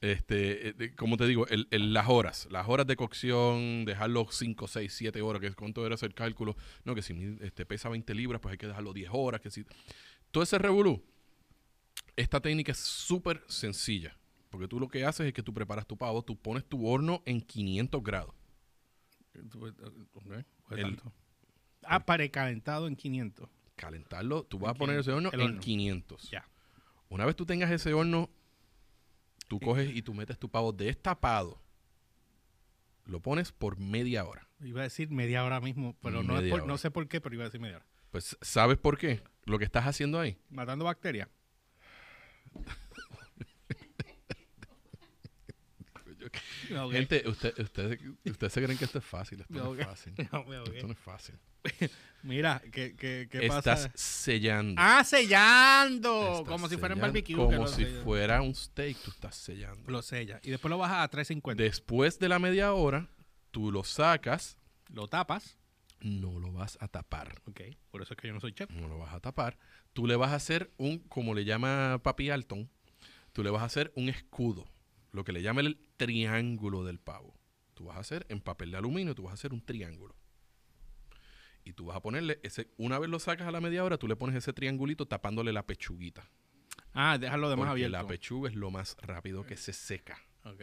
Este, 0.00 0.68
eh, 0.68 0.94
como 0.94 1.16
te 1.16 1.26
digo, 1.26 1.48
el, 1.48 1.66
el- 1.72 1.92
las 1.92 2.08
horas, 2.08 2.46
las 2.52 2.68
horas 2.68 2.86
de 2.86 2.94
cocción, 2.94 3.84
dejarlo 3.84 4.28
5, 4.30 4.68
6, 4.68 4.92
7 4.94 5.22
horas, 5.22 5.40
que 5.40 5.48
es 5.48 5.56
cuánto 5.56 5.84
era 5.84 5.96
hacer 5.96 6.14
cálculo. 6.14 6.56
No, 6.84 6.94
que 6.94 7.02
si 7.02 7.36
este, 7.40 7.66
pesa 7.66 7.88
20 7.88 8.14
libras, 8.14 8.40
pues 8.40 8.52
hay 8.52 8.58
que 8.58 8.68
dejarlo 8.68 8.92
10 8.92 9.10
horas, 9.12 9.40
que 9.40 9.50
si... 9.50 9.64
Todo 10.30 10.44
ese 10.44 10.58
revolú, 10.58 11.02
esta 12.14 12.40
técnica 12.40 12.70
es 12.72 12.78
súper 12.78 13.42
sencilla, 13.48 14.16
porque 14.50 14.68
tú 14.68 14.78
lo 14.78 14.86
que 14.88 15.04
haces 15.04 15.26
es 15.26 15.32
que 15.32 15.42
tú 15.42 15.52
preparas 15.52 15.86
tu 15.86 15.96
pavo, 15.96 16.22
tú 16.22 16.36
pones 16.36 16.64
tu 16.64 16.86
horno 16.86 17.22
en 17.26 17.40
500 17.40 18.02
grados. 18.02 18.34
Pues 19.58 19.74
El- 20.70 20.82
tanto. 20.96 21.12
Ah, 21.82 22.04
precalentado 22.04 22.86
en 22.86 22.94
500. 22.96 23.48
Calentarlo, 23.78 24.44
tú 24.44 24.58
vas 24.58 24.72
a 24.72 24.74
poner 24.74 24.98
ese 24.98 25.12
horno 25.12 25.30
el 25.32 25.40
en 25.40 25.46
horno. 25.46 25.60
500. 25.60 26.30
Ya. 26.30 26.46
Una 27.08 27.24
vez 27.24 27.34
tú 27.36 27.46
tengas 27.46 27.70
ese 27.70 27.94
horno, 27.94 28.28
tú 29.46 29.58
coges 29.60 29.94
y 29.94 30.02
tú 30.02 30.12
metes 30.12 30.38
tu 30.38 30.50
pavo 30.50 30.72
destapado, 30.72 31.62
lo 33.06 33.20
pones 33.20 33.52
por 33.52 33.78
media 33.78 34.24
hora. 34.26 34.46
Iba 34.60 34.80
a 34.80 34.84
decir 34.84 35.08
media 35.10 35.44
hora 35.44 35.60
mismo, 35.60 35.96
pero 36.02 36.22
no, 36.22 36.38
es 36.38 36.50
por- 36.50 36.66
no 36.66 36.76
sé 36.76 36.90
por 36.90 37.08
qué, 37.08 37.20
pero 37.20 37.34
iba 37.34 37.44
a 37.44 37.46
decir 37.48 37.60
media 37.60 37.76
hora. 37.76 37.86
Pues, 38.10 38.36
¿sabes 38.42 38.76
por 38.78 38.98
qué? 38.98 39.22
Lo 39.44 39.58
que 39.58 39.64
estás 39.64 39.86
haciendo 39.86 40.18
ahí. 40.20 40.36
Matando 40.50 40.84
bacterias. 40.84 41.28
Gente, 46.90 47.22
usted, 47.28 47.58
usted, 47.58 47.98
ustedes 48.24 48.52
se 48.52 48.62
creen 48.62 48.78
que 48.78 48.84
esto 48.84 48.98
es 48.98 49.04
fácil. 49.04 49.40
Esto 49.40 49.52
no 49.54 49.74
es 49.74 49.86
fácil. 49.86 50.14
Ahogué. 50.30 50.76
Esto 50.76 50.86
no 50.86 50.92
es 50.92 50.98
fácil. 50.98 51.34
Mira, 52.22 52.60
¿qué, 52.72 52.94
qué, 52.96 53.28
qué 53.30 53.46
Estás 53.46 53.64
pasa? 53.64 53.92
sellando. 53.94 54.74
¡Ah, 54.76 55.04
sellando! 55.04 56.32
Estás 56.32 56.48
como 56.48 56.68
si 56.68 56.76
fuera 56.76 56.94
sellando. 56.94 57.00
barbecue. 57.00 57.36
Como 57.36 57.66
si 57.68 57.84
fuera 57.84 58.42
un 58.42 58.54
steak, 58.54 58.96
tú 58.98 59.10
estás 59.10 59.36
sellando. 59.36 59.90
Lo 59.90 60.02
sella. 60.02 60.40
Y 60.42 60.50
después 60.50 60.70
lo 60.70 60.78
bajas 60.78 61.04
a 61.04 61.08
350. 61.08 61.62
Después 61.62 62.18
de 62.18 62.28
la 62.28 62.38
media 62.38 62.72
hora, 62.72 63.08
tú 63.50 63.70
lo 63.70 63.84
sacas, 63.84 64.56
Lo 64.92 65.06
tapas. 65.08 65.56
no 66.00 66.38
lo 66.40 66.52
vas 66.52 66.76
a 66.80 66.88
tapar. 66.88 67.40
Ok. 67.46 67.60
Por 67.90 68.02
eso 68.02 68.14
es 68.14 68.20
que 68.20 68.28
yo 68.28 68.34
no 68.34 68.40
soy 68.40 68.52
chef. 68.52 68.70
No 68.70 68.88
lo 68.88 68.98
vas 68.98 69.14
a 69.14 69.20
tapar. 69.20 69.56
Tú 69.92 70.06
le 70.06 70.16
vas 70.16 70.32
a 70.32 70.36
hacer 70.36 70.70
un, 70.76 70.98
como 70.98 71.34
le 71.34 71.44
llama 71.44 72.00
Papi 72.02 72.30
Alton, 72.30 72.68
tú 73.32 73.42
le 73.42 73.50
vas 73.50 73.62
a 73.62 73.66
hacer 73.66 73.92
un 73.96 74.08
escudo. 74.08 74.66
Lo 75.12 75.24
que 75.24 75.32
le 75.32 75.42
llama 75.42 75.60
el 75.60 75.78
triángulo 75.96 76.84
del 76.84 76.98
pavo. 76.98 77.34
Tú 77.74 77.86
vas 77.86 77.96
a 77.96 78.00
hacer 78.00 78.26
en 78.28 78.40
papel 78.40 78.70
de 78.70 78.78
aluminio, 78.78 79.14
tú 79.14 79.24
vas 79.24 79.32
a 79.32 79.34
hacer 79.34 79.52
un 79.52 79.64
triángulo. 79.64 80.14
Y 81.64 81.74
tú 81.74 81.86
vas 81.86 81.96
a 81.96 82.00
ponerle 82.00 82.40
ese, 82.42 82.70
una 82.76 82.98
vez 82.98 83.10
lo 83.10 83.18
sacas 83.18 83.46
a 83.46 83.50
la 83.50 83.60
media 83.60 83.84
hora, 83.84 83.98
tú 83.98 84.08
le 84.08 84.16
pones 84.16 84.36
ese 84.36 84.52
triangulito 84.52 85.06
tapándole 85.06 85.52
la 85.52 85.66
pechuguita. 85.66 86.28
Ah, 86.92 87.18
déjalo 87.18 87.50
de 87.50 87.56
más 87.56 87.68
abierto. 87.68 87.96
la 87.96 88.06
pechuga 88.06 88.48
es 88.48 88.56
lo 88.56 88.70
más 88.70 88.96
rápido 89.02 89.44
que 89.44 89.56
se 89.56 89.72
seca. 89.72 90.18
ok. 90.44 90.62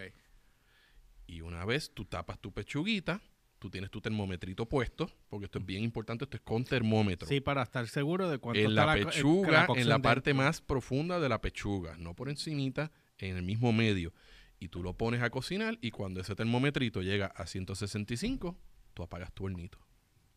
Y 1.28 1.42
una 1.42 1.66
vez 1.66 1.92
tú 1.94 2.06
tapas 2.06 2.40
tu 2.40 2.52
pechuguita, 2.52 3.22
tú 3.60 3.70
tienes 3.70 3.90
tu 3.90 4.02
termometrito 4.02 4.68
puesto, 4.68 5.10
porque 5.28 5.46
esto 5.46 5.60
es 5.60 5.66
bien 5.66 5.84
importante, 5.84 6.26
esto 6.26 6.38
es 6.38 6.44
con 6.44 6.64
termómetro. 6.64 7.28
Sí, 7.28 7.40
para 7.40 7.64
estar 7.64 7.88
seguro 7.88 8.30
de 8.30 8.38
cuánto 8.38 8.60
en 8.60 8.68
está 8.68 8.86
la 8.86 8.98
eh, 8.98 9.06
pechuga, 9.06 9.68
en 9.76 9.90
la 9.90 10.00
parte 10.00 10.30
dentro. 10.32 10.46
más 10.46 10.62
profunda 10.62 11.20
de 11.20 11.30
la 11.30 11.42
pechuga, 11.42 11.98
no 11.98 12.14
por 12.14 12.30
encimita, 12.30 12.92
en 13.18 13.38
el 13.38 13.44
mismo 13.44 13.74
medio. 13.74 14.14
Y 14.60 14.70
tú 14.70 14.82
lo 14.84 14.94
pones 14.94 15.22
a 15.22 15.30
cocinar 15.30 15.78
y 15.82 15.92
cuando 15.92 16.22
ese 16.22 16.36
termometrito 16.36 17.02
llega 17.02 17.28
a 17.28 17.46
165, 17.46 18.58
tú 18.94 19.04
apagas 19.04 19.32
tu 19.34 19.46
hornito 19.46 19.78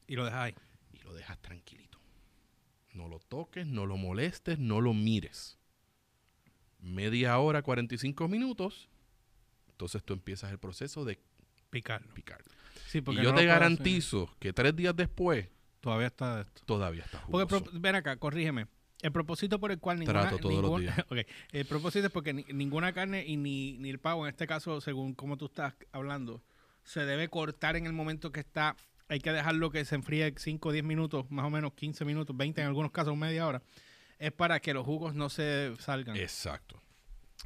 Y 0.07 0.17
lo 0.17 0.25
dejas 0.25 0.41
ahí. 0.41 0.55
y 0.93 0.99
lo 1.01 1.15
dejas 1.15 1.39
tranquilito. 1.41 1.99
No 2.93 3.09
lo 3.09 3.19
toques, 3.21 3.67
no 3.67 3.87
lo 3.87 3.97
molestes, 3.97 4.59
no 4.59 4.81
lo 4.81 4.93
mires. 4.95 5.59
Media 6.81 7.39
hora, 7.39 7.63
45 7.63 8.29
minutos, 8.29 8.89
entonces 9.71 10.03
tú 10.05 10.15
empiezas 10.15 10.51
el 10.53 10.59
proceso 10.59 11.05
de 11.05 11.19
Picarlo. 11.71 12.13
picar. 12.15 12.43
Sí, 12.87 12.99
Y 12.99 13.01
porque 13.03 13.23
yo 13.23 13.31
no 13.31 13.35
te 13.37 13.41
hacer. 13.43 13.49
garantizo 13.49 14.35
que 14.39 14.53
tres 14.53 14.75
días 14.75 14.95
después 14.97 15.49
Todavía 15.81 16.07
está 16.09 16.41
esto. 16.41 16.63
todavía 16.65 17.05
está 17.05 17.21
Porque, 17.27 17.55
jugoso. 17.55 17.71
pro- 17.71 17.81
ven 17.81 17.95
acá, 17.97 18.17
corrígeme. 18.17 18.67
El 19.01 19.13
propósito 19.13 19.61
por 19.61 19.71
el 19.71 19.79
cual 19.79 19.99
ninguna... 20.01 20.23
Trato 20.23 20.39
todos 20.39 20.55
los 20.55 20.63
ningún- 20.65 20.81
días. 20.81 20.99
ok, 21.09 21.19
El 21.53 21.67
propósito 21.67 22.07
es 22.07 22.13
porque 22.13 22.33
ni- 22.33 22.45
ninguna 22.53 22.93
carne 22.93 23.25
y 23.27 23.37
ni, 23.37 23.79
ni 23.79 23.91
el 23.91 23.99
pavo, 23.99 24.27
en 24.27 24.31
este 24.31 24.47
caso, 24.47 24.81
según 24.81 25.15
como 25.15 25.37
tú 25.37 25.47
estás 25.47 25.75
hablando, 25.93 26.43
se 26.85 27.05
debe 27.05 27.29
cortar 27.29 27.77
en 27.77 27.87
el 27.87 27.93
momento 27.93 28.33
que 28.33 28.41
está... 28.41 28.77
Hay 29.11 29.21
que 29.21 29.33
dejarlo 29.33 29.71
que 29.71 29.85
se 29.87 29.95
enfríe 29.95 30.35
5 30.37 30.69
o 30.69 30.73
10 30.73 30.85
minutos, 30.85 31.31
más 31.31 31.47
o 31.47 31.51
menos 31.51 31.73
15 31.75 32.05
minutos, 32.05 32.37
20 32.37 32.61
en 32.61 32.67
algunos 32.67 32.91
casos, 32.91 33.17
media 33.17 33.47
hora. 33.47 33.63
Es 34.19 34.33
para 34.33 34.61
que 34.61 34.75
los 34.75 34.85
jugos 34.85 35.15
no 35.15 35.31
se 35.31 35.73
salgan. 35.79 36.17
Exacto. 36.17 36.83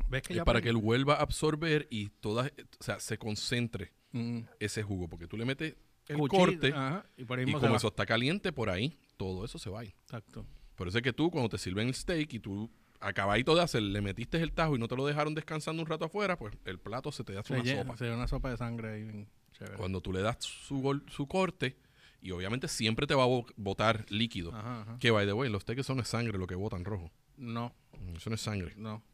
¿Ves 0.09 0.22
que 0.22 0.34
Es 0.38 0.42
para 0.42 0.61
que 0.62 0.70
él 0.70 0.76
vuelva 0.78 1.14
a 1.16 1.20
absorber 1.22 1.86
y 1.90 2.09
todas, 2.09 2.50
o 2.80 2.82
sea, 2.84 2.98
se 2.98 3.18
concentre 3.18 3.92
Mm, 4.14 4.40
ese 4.61 4.82
jugo, 4.82 5.09
porque 5.09 5.26
tú 5.26 5.38
le 5.38 5.44
metes 5.46 5.74
el 6.09 6.18
cuchillo, 6.18 6.44
corte 6.44 6.68
ajá, 6.74 7.07
y 7.16 7.24
por 7.24 7.38
ahí 7.38 7.46
y 7.48 7.53
como 7.53 7.70
va. 7.70 7.76
eso 7.78 7.88
está 7.88 8.05
caliente 8.05 8.53
por 8.53 8.68
ahí, 8.68 8.98
todo 9.16 9.42
eso 9.44 9.59
se 9.59 9.70
va 9.70 9.80
ahí. 9.80 9.94
Exacto. 10.03 10.44
Por 10.82 10.88
eso 10.88 10.98
es 10.98 11.04
que 11.04 11.12
tú 11.12 11.30
cuando 11.30 11.48
te 11.48 11.58
sirven 11.58 11.86
el 11.86 11.94
steak 11.94 12.32
y 12.34 12.40
tú 12.40 12.68
acabadito 12.98 13.54
de 13.54 13.62
hacer, 13.62 13.82
le 13.82 14.00
metiste 14.00 14.42
el 14.42 14.50
tajo 14.50 14.74
y 14.74 14.80
no 14.80 14.88
te 14.88 14.96
lo 14.96 15.06
dejaron 15.06 15.32
descansando 15.32 15.80
un 15.80 15.86
rato 15.88 16.06
afuera, 16.06 16.36
pues 16.36 16.56
el 16.64 16.80
plato 16.80 17.12
se 17.12 17.22
te 17.22 17.34
da 17.34 17.44
Se 17.44 17.54
una 17.54 17.64
sopa. 17.64 17.96
se 17.96 18.06
da 18.06 18.14
una 18.16 18.26
sopa 18.26 18.50
de 18.50 18.56
sangre 18.56 18.92
ahí 18.94 19.26
chévere. 19.52 19.76
Cuando 19.76 20.00
tú 20.00 20.12
le 20.12 20.22
das 20.22 20.38
su, 20.40 20.80
gol- 20.80 21.04
su 21.08 21.28
corte 21.28 21.76
y 22.20 22.32
obviamente 22.32 22.66
siempre 22.66 23.06
te 23.06 23.14
va 23.14 23.22
a 23.22 23.26
bo- 23.26 23.46
botar 23.54 24.06
líquido. 24.10 24.52
Ajá, 24.52 24.82
ajá. 24.82 24.98
Que 24.98 25.12
by 25.12 25.24
the 25.24 25.32
way, 25.34 25.48
los 25.50 25.62
steaks 25.62 25.86
son 25.86 26.00
es 26.00 26.08
sangre 26.08 26.36
lo 26.36 26.48
que 26.48 26.56
botan 26.56 26.84
rojo. 26.84 27.12
No, 27.36 27.72
Eso 28.16 28.28
no 28.28 28.34
es 28.34 28.40
sangre. 28.40 28.72
no. 28.76 29.04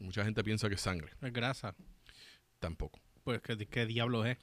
Mucha 0.00 0.24
gente 0.24 0.42
piensa 0.42 0.68
que 0.68 0.74
es 0.74 0.80
sangre. 0.80 1.12
Es 1.22 1.32
grasa. 1.32 1.76
Tampoco. 2.58 2.98
Pues, 3.22 3.40
¿qué, 3.42 3.56
qué 3.68 3.86
diablos 3.86 4.26
es? 4.26 4.36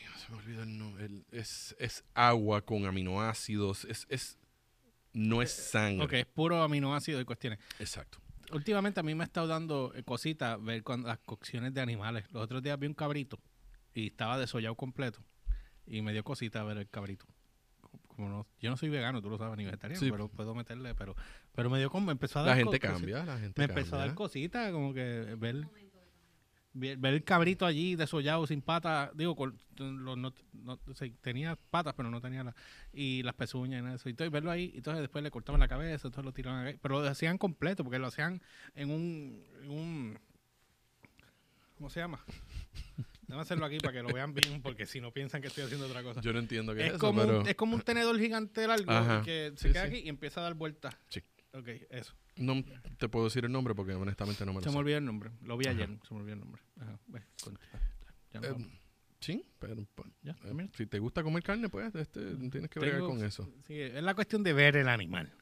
Mío, 0.00 0.10
se 0.16 0.32
me 0.32 0.38
olvidó 0.38 0.62
el 0.62 0.78
nombre. 0.78 1.04
El- 1.04 1.26
es, 1.30 1.76
es 1.78 2.02
agua 2.14 2.62
con 2.64 2.86
aminoácidos. 2.86 3.84
Es, 3.84 4.06
es, 4.08 4.38
no 5.14 5.40
es 5.42 5.50
sangre. 5.50 6.04
Ok, 6.04 6.12
es 6.12 6.26
puro 6.26 6.62
aminoácido 6.62 7.20
y 7.20 7.24
cuestiones. 7.24 7.58
Exacto. 7.78 8.18
Últimamente 8.52 9.00
a 9.00 9.02
mí 9.02 9.14
me 9.14 9.24
ha 9.24 9.26
estado 9.26 9.46
dando 9.46 9.92
eh, 9.94 10.02
cositas 10.04 10.62
ver 10.62 10.82
cuando, 10.82 11.08
las 11.08 11.18
cocciones 11.20 11.72
de 11.72 11.80
animales. 11.80 12.26
Los 12.30 12.42
otros 12.44 12.62
días 12.62 12.78
vi 12.78 12.86
un 12.86 12.94
cabrito 12.94 13.38
y 13.94 14.08
estaba 14.08 14.38
desollado 14.38 14.74
completo. 14.74 15.24
Y 15.86 16.02
me 16.02 16.12
dio 16.12 16.22
cosita 16.24 16.62
ver 16.62 16.76
el 16.78 16.88
cabrito. 16.88 17.26
Como 18.06 18.28
no, 18.28 18.46
yo 18.60 18.70
no 18.70 18.76
soy 18.76 18.90
vegano, 18.90 19.20
tú 19.20 19.28
lo 19.28 19.38
sabes, 19.38 19.56
ni 19.56 19.64
vegetariano, 19.64 19.98
Sí. 20.00 20.10
pero 20.10 20.28
puedo 20.28 20.54
meterle, 20.54 20.94
pero 20.94 21.16
pero 21.52 21.68
me 21.70 21.78
dio 21.78 21.90
como, 21.90 22.06
me 22.06 22.12
empezó 22.12 22.38
a 22.38 22.42
La 22.42 22.48
dar 22.48 22.58
gente 22.58 22.78
co- 22.78 22.86
cambia, 22.86 23.24
la 23.24 23.38
gente 23.38 23.54
Me 23.60 23.64
empezó 23.64 23.96
a 23.96 24.00
dar 24.00 24.14
cositas, 24.14 24.70
como 24.72 24.94
que 24.94 25.34
ver, 25.36 25.66
ver, 26.74 26.98
ver 26.98 27.14
el 27.14 27.24
cabrito 27.24 27.64
allí 27.64 27.96
desollado, 27.96 28.46
sin 28.46 28.60
patas, 28.60 29.10
digo, 29.16 29.34
con- 29.34 29.58
lo- 29.78 30.16
no- 30.16 30.34
no- 30.52 30.78
o 30.86 30.94
sea, 30.94 31.08
tenía 31.20 31.56
patas, 31.70 31.94
pero 31.96 32.10
no 32.10 32.20
tenía 32.20 32.44
las, 32.44 32.54
y 32.92 33.22
las 33.22 33.34
pezuñas 33.34 33.82
y 33.82 33.94
eso. 33.94 34.08
Y 34.08 34.10
entonces 34.10 34.30
verlo 34.30 34.50
ahí, 34.50 34.70
y 34.74 34.76
entonces 34.78 35.00
después 35.00 35.24
le 35.24 35.30
cortaban 35.30 35.60
la 35.60 35.68
cabeza, 35.68 36.08
entonces 36.08 36.24
lo 36.24 36.32
tiraban 36.32 36.66
ahí, 36.66 36.78
pero 36.82 37.00
lo 37.00 37.08
hacían 37.08 37.38
completo, 37.38 37.82
porque 37.84 37.98
lo 37.98 38.08
hacían 38.08 38.42
en 38.74 38.90
un, 38.90 39.42
en 39.62 39.70
un 39.70 40.18
¿cómo 41.76 41.90
se 41.90 42.00
llama? 42.00 42.20
Déjame 43.26 43.42
hacerlo 43.42 43.64
aquí 43.66 43.78
para 43.78 43.92
que 43.94 44.02
lo 44.02 44.12
vean 44.12 44.34
bien, 44.34 44.60
porque 44.62 44.84
si 44.86 45.00
no 45.00 45.10
piensan 45.10 45.40
que 45.40 45.48
estoy 45.48 45.64
haciendo 45.64 45.86
otra 45.86 46.02
cosa. 46.02 46.20
Yo 46.20 46.32
no 46.32 46.38
entiendo 46.40 46.74
qué 46.74 46.80
es, 46.80 46.86
Es 46.88 46.92
eso, 46.94 46.98
como, 47.00 47.22
pero 47.22 47.40
un, 47.40 47.48
es 47.48 47.54
como 47.54 47.74
un 47.74 47.80
tenedor 47.82 48.18
gigante 48.18 48.66
largo 48.66 48.92
Ajá, 48.92 49.22
que 49.22 49.52
se 49.56 49.68
sí, 49.68 49.72
queda 49.72 49.86
sí. 49.86 49.96
aquí 49.96 49.98
y 50.04 50.08
empieza 50.10 50.40
a 50.40 50.44
dar 50.44 50.54
vueltas. 50.54 50.94
Sí. 51.08 51.22
Ok, 51.54 51.68
eso. 51.90 52.14
no 52.36 52.64
te 52.98 53.08
puedo 53.08 53.26
decir 53.26 53.44
el 53.44 53.52
nombre 53.52 53.74
porque 53.74 53.94
honestamente 53.94 54.44
no 54.44 54.52
me 54.52 54.58
lo 54.58 54.64
Se 54.64 54.70
me 54.70 54.76
olvidó 54.78 54.98
el 54.98 55.04
nombre. 55.04 55.30
Lo 55.42 55.56
vi 55.56 55.66
Ajá. 55.66 55.76
ayer. 55.76 55.88
Se 56.06 56.12
me 56.14 56.20
olvidó 56.20 56.34
el 56.34 56.40
nombre. 56.40 56.62
Ajá. 56.80 56.98
Continúa. 57.42 57.80
Ya 58.32 58.40
no- 58.40 58.46
Eh, 58.48 58.80
sí, 59.20 59.44
pero 59.60 59.76
pues, 59.94 60.08
ya, 60.22 60.32
eh, 60.44 60.68
si 60.76 60.86
te 60.86 60.98
gusta 60.98 61.22
comer 61.22 61.42
carne, 61.44 61.68
pues 61.68 61.94
este, 61.94 62.20
tienes 62.50 62.68
que 62.68 62.80
bregar 62.80 63.00
con 63.00 63.22
eso. 63.24 63.48
Sí, 63.66 63.78
es 63.80 64.02
la 64.02 64.14
cuestión 64.14 64.42
de 64.42 64.52
ver 64.52 64.76
el 64.76 64.88
animal. 64.88 65.32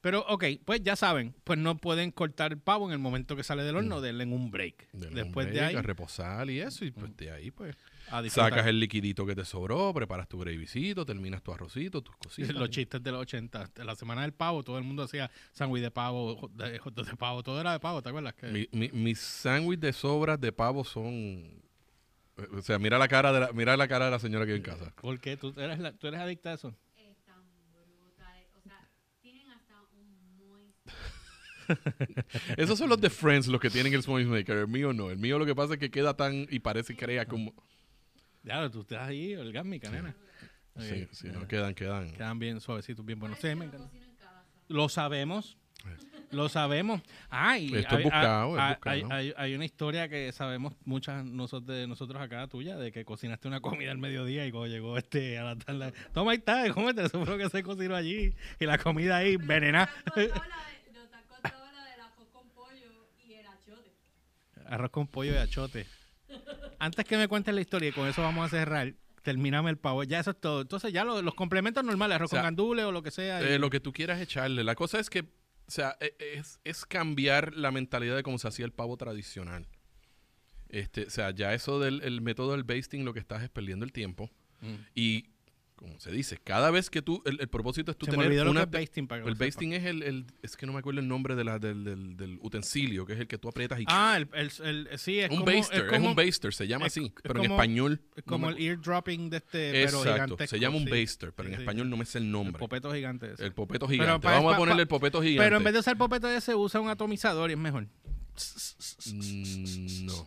Pero, 0.00 0.20
ok, 0.28 0.44
pues 0.64 0.80
ya 0.82 0.94
saben, 0.96 1.34
pues 1.44 1.58
no 1.58 1.76
pueden 1.76 2.12
cortar 2.12 2.52
el 2.52 2.58
pavo 2.60 2.86
en 2.86 2.92
el 2.92 2.98
momento 3.00 3.34
que 3.34 3.42
sale 3.42 3.64
del 3.64 3.76
horno, 3.76 4.00
denle 4.00 4.22
en 4.22 4.32
un 4.32 4.50
break. 4.50 4.88
Denle 4.92 5.08
un 5.08 5.14
Después 5.16 5.46
de 5.48 5.52
break, 5.54 5.68
ahí, 5.70 5.74
a 5.76 5.82
reposar 5.82 6.48
y 6.50 6.60
eso, 6.60 6.84
y 6.84 6.92
pues 6.92 7.14
de 7.16 7.30
ahí 7.32 7.50
pues. 7.50 7.76
Sacas 8.30 8.66
el 8.66 8.80
liquidito 8.80 9.24
que 9.26 9.34
te 9.34 9.44
sobró, 9.44 9.92
preparas 9.94 10.28
tu 10.28 10.38
gravycito, 10.38 11.04
terminas 11.06 11.42
tu 11.42 11.52
arrocito, 11.52 12.02
tus 12.02 12.16
cositas. 12.22 12.54
los 12.54 12.70
chistes 12.70 13.02
de 13.02 13.10
los 13.12 13.20
80. 13.22 13.70
De 13.74 13.84
La 13.84 13.94
semana 13.94 14.22
del 14.22 14.32
pavo, 14.32 14.62
todo 14.64 14.78
el 14.78 14.84
mundo 14.84 15.02
hacía 15.02 15.30
sándwich 15.52 15.82
de 15.82 15.90
pavo, 15.90 16.50
de, 16.54 16.72
de 16.72 17.16
pavo, 17.16 17.42
todo 17.42 17.60
era 17.60 17.72
de 17.72 17.80
pavo, 17.80 18.02
¿te 18.02 18.08
acuerdas? 18.08 18.34
Que, 18.34 18.46
Mi- 18.48 18.68
mi- 18.72 18.90
mis 18.92 19.18
sándwiches 19.20 19.80
de 19.80 19.92
sobras 19.92 20.40
de 20.40 20.52
pavo 20.52 20.84
son 20.84 21.62
o 22.56 22.62
sea, 22.62 22.78
mira 22.78 22.98
la 22.98 23.08
cara 23.08 23.32
de 23.32 23.40
la, 23.40 23.52
mira 23.52 23.76
la 23.76 23.88
cara 23.88 24.04
de 24.04 24.10
la 24.12 24.18
señora 24.20 24.46
que 24.46 24.52
hay 24.52 24.58
en 24.58 24.62
casa. 24.62 24.92
¿Por 25.00 25.18
qué? 25.18 25.36
¿Tú 25.36 25.52
eres, 25.56 25.80
la- 25.80 25.92
tú 25.92 26.06
eres 26.06 26.20
adicta 26.20 26.50
a 26.50 26.54
eso? 26.54 26.72
Están 26.96 27.42
brutales. 27.72 28.46
O 28.56 28.60
sea, 28.62 28.88
tienen 29.20 29.50
hasta 29.50 29.74
un 29.92 30.36
moist. 30.38 30.78
Esos 32.56 32.78
son 32.78 32.88
los 32.90 33.00
de 33.00 33.10
Friends 33.10 33.48
los 33.48 33.60
que 33.60 33.70
tienen 33.70 33.92
el 33.92 34.02
Smoothie 34.02 34.26
Maker. 34.26 34.56
El 34.58 34.68
mío 34.68 34.92
no. 34.92 35.10
El 35.10 35.18
mío 35.18 35.38
lo 35.38 35.46
que 35.46 35.54
pasa 35.56 35.74
es 35.74 35.80
que 35.80 35.90
queda 35.90 36.14
tan 36.16 36.46
y 36.48 36.60
parece 36.60 36.94
que 36.94 37.04
crea 37.04 37.26
como. 37.26 37.52
Ya, 38.42 38.68
tú 38.70 38.80
estás 38.82 39.08
ahí, 39.08 39.34
orgásmica, 39.36 39.90
nena. 39.90 40.14
Sí, 40.78 41.08
sí, 41.10 41.26
eh, 41.28 41.32
no 41.32 41.46
quedan, 41.48 41.74
quedan. 41.74 42.12
Quedan 42.12 42.38
bien 42.38 42.60
suavecitos, 42.60 43.04
bien 43.04 43.18
buenos. 43.18 43.38
Sí, 43.40 43.48
me 43.54 43.64
encanta. 43.66 43.78
cocino 43.88 44.04
en 44.04 44.14
casa. 44.16 44.44
Lo 44.68 44.88
sabemos. 44.88 45.56
Lo 46.30 46.48
sabemos. 46.50 47.00
Ah, 47.30 47.58
y 47.58 47.74
Esto 47.74 47.78
es 47.78 47.92
hay- 47.94 48.02
buscado, 48.04 48.54
es 48.56 48.62
hay, 48.62 48.74
buscado. 48.74 48.94
hay- 48.96 49.04
hay- 49.10 49.34
hay 49.36 49.54
una 49.54 49.64
historia 49.64 50.08
que 50.08 50.30
sabemos 50.32 50.74
muchas 50.84 51.24
nosotros, 51.24 51.74
de 51.76 51.86
nosotros 51.86 52.20
acá 52.20 52.46
tuya, 52.48 52.76
de 52.76 52.92
que 52.92 53.04
cocinaste 53.04 53.48
una 53.48 53.60
comida 53.60 53.90
al 53.90 53.98
mediodía 53.98 54.46
y 54.46 54.50
cuando 54.50 54.66
llegó 54.68 54.98
este 54.98 55.38
a 55.38 55.44
la 55.44 55.56
tarde, 55.56 55.92
toma 56.12 56.32
ahí 56.32 56.38
está, 56.38 56.70
cómete, 56.74 57.02
lo 57.16 57.38
que 57.38 57.48
se 57.48 57.62
cocinó 57.62 57.94
allí. 57.96 58.34
Y 58.60 58.66
la 58.66 58.76
comida 58.78 59.16
ahí 59.16 59.34
envenenada. 59.34 59.90
Arroz 64.66 64.90
con 64.90 65.06
pollo 65.06 65.32
y 65.32 65.36
achote. 65.36 65.86
Antes 66.78 67.04
que 67.04 67.16
me 67.16 67.28
cuentes 67.28 67.54
la 67.54 67.60
historia, 67.60 67.88
y 67.88 67.92
con 67.92 68.06
eso 68.08 68.22
vamos 68.22 68.46
a 68.46 68.48
cerrar, 68.48 68.94
terminame 69.22 69.70
el 69.70 69.78
pavo. 69.78 70.04
Ya 70.04 70.20
eso 70.20 70.30
es 70.30 70.40
todo. 70.40 70.60
Entonces 70.62 70.92
ya 70.92 71.04
lo- 71.04 71.20
los 71.22 71.34
complementos 71.34 71.82
normales, 71.84 72.16
arroz 72.16 72.28
O 72.28 72.30
sea, 72.30 72.40
con 72.40 72.46
gandules 72.46 72.84
o 72.84 72.92
lo 72.92 73.02
que 73.02 73.10
sea. 73.10 73.42
y- 73.42 73.54
Eh, 73.54 73.58
lo 73.58 73.68
que 73.70 73.80
tú 73.80 73.92
quieras 73.92 74.20
echarle. 74.20 74.62
La 74.64 74.74
cosa 74.74 74.98
es 75.00 75.10
que, 75.10 75.20
o 75.20 75.70
sea, 75.70 75.96
e- 76.00 76.14
es, 76.34 76.60
es 76.64 76.84
cambiar 76.86 77.54
la 77.54 77.70
mentalidad 77.72 78.14
de 78.16 78.22
cómo 78.22 78.38
se 78.38 78.48
hacía 78.48 78.64
el 78.64 78.72
pavo 78.72 78.96
tradicional. 78.96 79.66
Este, 80.68 81.04
o 81.06 81.10
sea, 81.10 81.30
ya 81.30 81.54
eso 81.54 81.80
del 81.80 82.02
el 82.02 82.20
método 82.20 82.52
del 82.52 82.62
basting 82.64 83.04
lo 83.04 83.14
que 83.14 83.20
estás 83.20 83.42
es 83.42 83.48
perdiendo 83.50 83.84
el 83.84 83.92
tiempo. 83.92 84.30
Mm. 84.60 84.74
Y, 84.94 85.30
como 85.78 85.98
se 86.00 86.10
dice, 86.12 86.36
cada 86.42 86.70
vez 86.70 86.90
que 86.90 87.00
tú, 87.00 87.22
el, 87.24 87.40
el 87.40 87.48
propósito 87.48 87.90
es 87.90 87.96
tú 87.96 88.04
Se 88.04 88.10
me 88.10 88.16
tener 88.18 88.28
olvidó 88.28 88.44
lo 88.44 88.50
una... 88.50 88.60
que 88.68 88.76
es 88.76 88.82
basting 88.88 89.06
para 89.06 89.22
que 89.22 89.28
el 89.30 89.34
basting 89.36 89.72
es 89.72 89.84
el, 89.84 90.02
el- 90.02 90.26
es 90.42 90.56
que 90.56 90.66
no 90.66 90.72
me 90.74 90.80
acuerdo 90.80 91.00
el 91.00 91.08
nombre 91.08 91.34
de 91.36 91.44
la, 91.44 91.58
del, 91.58 91.84
del, 91.84 92.16
del 92.16 92.38
utensilio, 92.42 93.06
que 93.06 93.14
es 93.14 93.20
el 93.20 93.26
que 93.28 93.38
tú 93.38 93.48
aprietas 93.48 93.80
y... 93.80 93.84
Ah, 93.86 94.16
el, 94.18 94.28
el, 94.34 94.86
el- 94.90 94.98
sí, 94.98 95.20
es 95.20 95.30
un 95.30 95.36
como, 95.38 95.46
baster, 95.56 95.84
es, 95.86 95.90
como- 95.92 96.08
un 96.10 96.14
baster, 96.16 96.52
se 96.52 96.66
llama 96.68 96.86
así, 96.86 97.12
pero 97.22 97.42
en 97.42 97.50
español... 97.52 98.02
Es 98.16 98.26
no 98.26 98.32
como 98.32 98.46
me 98.48 98.52
el 98.52 98.58
eardropping 98.62 99.30
de 99.30 99.36
este, 99.38 99.70
pero 99.72 99.82
Exacto, 99.98 100.12
gigantesco. 100.12 100.50
se 100.56 100.60
llama 100.60 100.76
un 100.76 100.84
sí. 100.84 100.90
baster, 100.90 101.32
pero 101.32 101.48
en 101.48 101.54
sí. 101.54 101.60
español 101.62 101.88
no 101.88 101.96
me 101.96 102.04
sé 102.04 102.18
el 102.18 102.24
El 102.24 102.32
nombre. 102.32 102.58
popeto 102.58 102.92
gigante 102.92 103.32
ese. 103.32 103.44
El 103.44 103.52
popeto 103.52 103.86
Pero 103.86 104.02
gigante. 104.02 104.26
Vamos 104.26 104.50
pa- 104.50 104.56
a 104.56 104.58
ponerle 104.58 104.80
pa- 104.80 104.82
el 104.82 104.88
popeto 104.88 105.22
gigante. 105.22 105.44
Pero 105.44 105.56
en 105.58 105.64
vez 105.64 105.72
de 105.72 105.78
usar 105.80 105.96
popeto 105.96 106.28
ese, 106.28 106.54
usa 106.54 106.80
un 106.80 106.88
atomizador 106.88 107.50
y 107.50 107.52
es 107.54 107.58
mejor. 107.58 107.86
Mm, 109.06 110.06
no. 110.06 110.26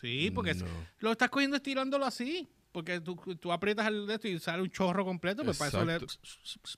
Sí, 0.00 0.30
porque 0.34 0.54
No. 0.54 0.64
lo 1.00 1.12
estás 1.12 1.30
cogiendo 1.30 1.56
estirándolo 1.56 2.04
así. 2.04 2.48
Porque 2.72 3.00
tú, 3.00 3.16
tú 3.38 3.52
aprietas 3.52 3.86
el 3.86 4.06
de 4.06 4.14
esto 4.14 4.28
y 4.28 4.38
sale 4.38 4.62
un 4.62 4.70
chorro 4.70 5.04
completo, 5.04 5.44
pues 5.44 5.58
para 5.58 5.68
eso 5.68 5.84
le... 5.84 5.98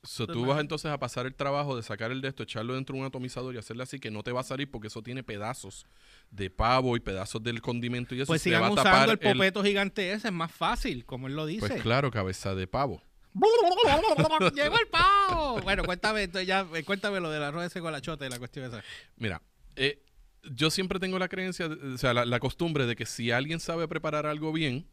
So, 0.02 0.26
tú 0.26 0.44
vas 0.44 0.60
entonces 0.60 0.90
a 0.90 0.98
pasar 0.98 1.24
el 1.24 1.34
trabajo 1.34 1.76
de 1.76 1.84
sacar 1.84 2.10
el 2.10 2.20
de 2.20 2.28
esto, 2.28 2.42
echarlo 2.42 2.74
dentro 2.74 2.94
de 2.94 3.00
un 3.00 3.06
atomizador 3.06 3.54
y 3.54 3.58
hacerle 3.58 3.84
así 3.84 4.00
que 4.00 4.10
no 4.10 4.24
te 4.24 4.32
va 4.32 4.40
a 4.40 4.44
salir 4.44 4.68
porque 4.68 4.88
eso 4.88 5.02
tiene 5.02 5.22
pedazos 5.22 5.86
de 6.30 6.50
pavo 6.50 6.96
y 6.96 7.00
pedazos 7.00 7.42
del 7.44 7.62
condimento 7.62 8.16
y 8.16 8.22
eso 8.22 8.26
Pues 8.26 8.42
te 8.42 8.50
va 8.50 8.56
sigan 8.56 8.72
a 8.72 8.74
tapar 8.74 8.92
usando 8.92 9.12
el 9.12 9.18
popeto 9.18 9.62
gigante 9.62 10.12
ese, 10.12 10.28
es 10.28 10.34
más 10.34 10.50
fácil, 10.50 11.04
como 11.06 11.28
él 11.28 11.36
lo 11.36 11.46
dice. 11.46 11.66
Pues 11.66 11.80
claro, 11.80 12.10
cabeza 12.10 12.56
de 12.56 12.66
pavo. 12.66 13.00
¡Llegó 14.54 14.78
el 14.78 14.88
pavo! 14.88 15.60
Bueno, 15.62 15.84
cuéntame, 15.84 16.24
entonces 16.24 16.46
ya, 16.48 16.66
eh, 16.74 16.82
cuéntame 16.84 17.20
lo 17.20 17.30
del 17.30 17.42
arroz 17.42 17.64
ese 17.64 17.80
con 17.80 17.92
la 17.92 18.00
chota 18.00 18.26
y 18.26 18.30
la 18.30 18.38
cuestión 18.38 18.66
esa. 18.66 18.82
Mira, 19.16 19.42
eh, 19.76 20.02
yo 20.42 20.70
siempre 20.70 20.98
tengo 20.98 21.18
la 21.18 21.28
creencia, 21.28 21.66
o 21.66 21.98
sea, 21.98 22.14
la, 22.14 22.24
la 22.24 22.40
costumbre 22.40 22.86
de 22.86 22.96
que 22.96 23.06
si 23.06 23.30
alguien 23.30 23.60
sabe 23.60 23.86
preparar 23.88 24.26
algo 24.26 24.52
bien, 24.52 24.86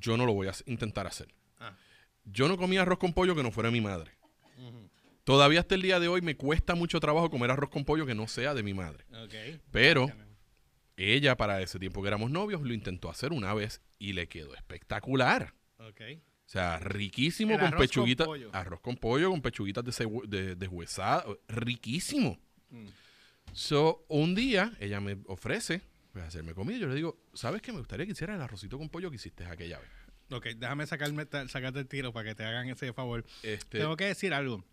yo 0.00 0.16
no 0.16 0.26
lo 0.26 0.34
voy 0.34 0.48
a 0.48 0.52
intentar 0.66 1.06
hacer. 1.06 1.28
Ah. 1.58 1.76
Yo 2.24 2.48
no 2.48 2.56
comía 2.56 2.82
arroz 2.82 2.98
con 2.98 3.12
pollo 3.12 3.34
que 3.34 3.42
no 3.42 3.50
fuera 3.50 3.70
mi 3.70 3.80
madre. 3.80 4.12
Todavía 5.24 5.60
hasta 5.60 5.74
el 5.74 5.82
día 5.82 6.00
de 6.00 6.08
hoy 6.08 6.20
me 6.20 6.36
cuesta 6.36 6.74
mucho 6.74 7.00
trabajo 7.00 7.30
comer 7.30 7.50
arroz 7.50 7.70
con 7.70 7.84
pollo 7.84 8.04
que 8.04 8.14
no 8.14 8.28
sea 8.28 8.52
de 8.52 8.62
mi 8.62 8.74
madre. 8.74 9.04
Ok. 9.24 9.60
Pero 9.70 10.10
ella, 10.96 11.36
para 11.36 11.62
ese 11.62 11.78
tiempo 11.78 12.02
que 12.02 12.08
éramos 12.08 12.30
novios, 12.30 12.60
lo 12.60 12.74
intentó 12.74 13.08
hacer 13.08 13.32
una 13.32 13.54
vez 13.54 13.80
y 13.98 14.12
le 14.12 14.28
quedó 14.28 14.54
espectacular. 14.54 15.54
Ok. 15.78 16.00
O 16.46 16.48
sea, 16.48 16.78
riquísimo 16.78 17.54
El 17.54 17.60
con 17.60 17.70
pechuguitas. 17.78 18.28
arroz 18.52 18.80
con 18.80 18.96
pollo, 18.96 19.30
con 19.30 19.40
pechuguitas 19.40 19.82
de, 19.84 20.22
de, 20.28 20.56
deshuesada. 20.56 21.24
Riquísimo. 21.48 22.38
Mm. 22.68 22.86
So, 23.54 24.04
un 24.08 24.34
día 24.34 24.72
ella 24.78 25.00
me 25.00 25.16
ofrece 25.26 25.82
pues, 26.14 26.24
hacerme 26.24 26.54
comida. 26.54 26.78
Yo 26.78 26.86
le 26.86 26.94
digo, 26.94 27.18
¿sabes 27.34 27.60
qué? 27.60 27.72
Me 27.72 27.78
gustaría 27.78 28.06
que 28.06 28.12
hicieras 28.12 28.36
el 28.36 28.42
arrocito 28.42 28.78
con 28.78 28.88
pollo 28.88 29.10
que 29.10 29.16
hiciste 29.16 29.44
aquella 29.44 29.80
vez. 29.80 29.90
Ok, 30.30 30.46
déjame 30.56 30.86
sacarme, 30.86 31.26
sacarte 31.48 31.80
el 31.80 31.86
tiro 31.86 32.12
para 32.12 32.30
que 32.30 32.34
te 32.34 32.44
hagan 32.44 32.68
ese 32.68 32.92
favor. 32.92 33.26
Este, 33.42 33.80
Tengo 33.80 33.96
que 33.96 34.06
decir 34.06 34.32
algo. 34.32 34.64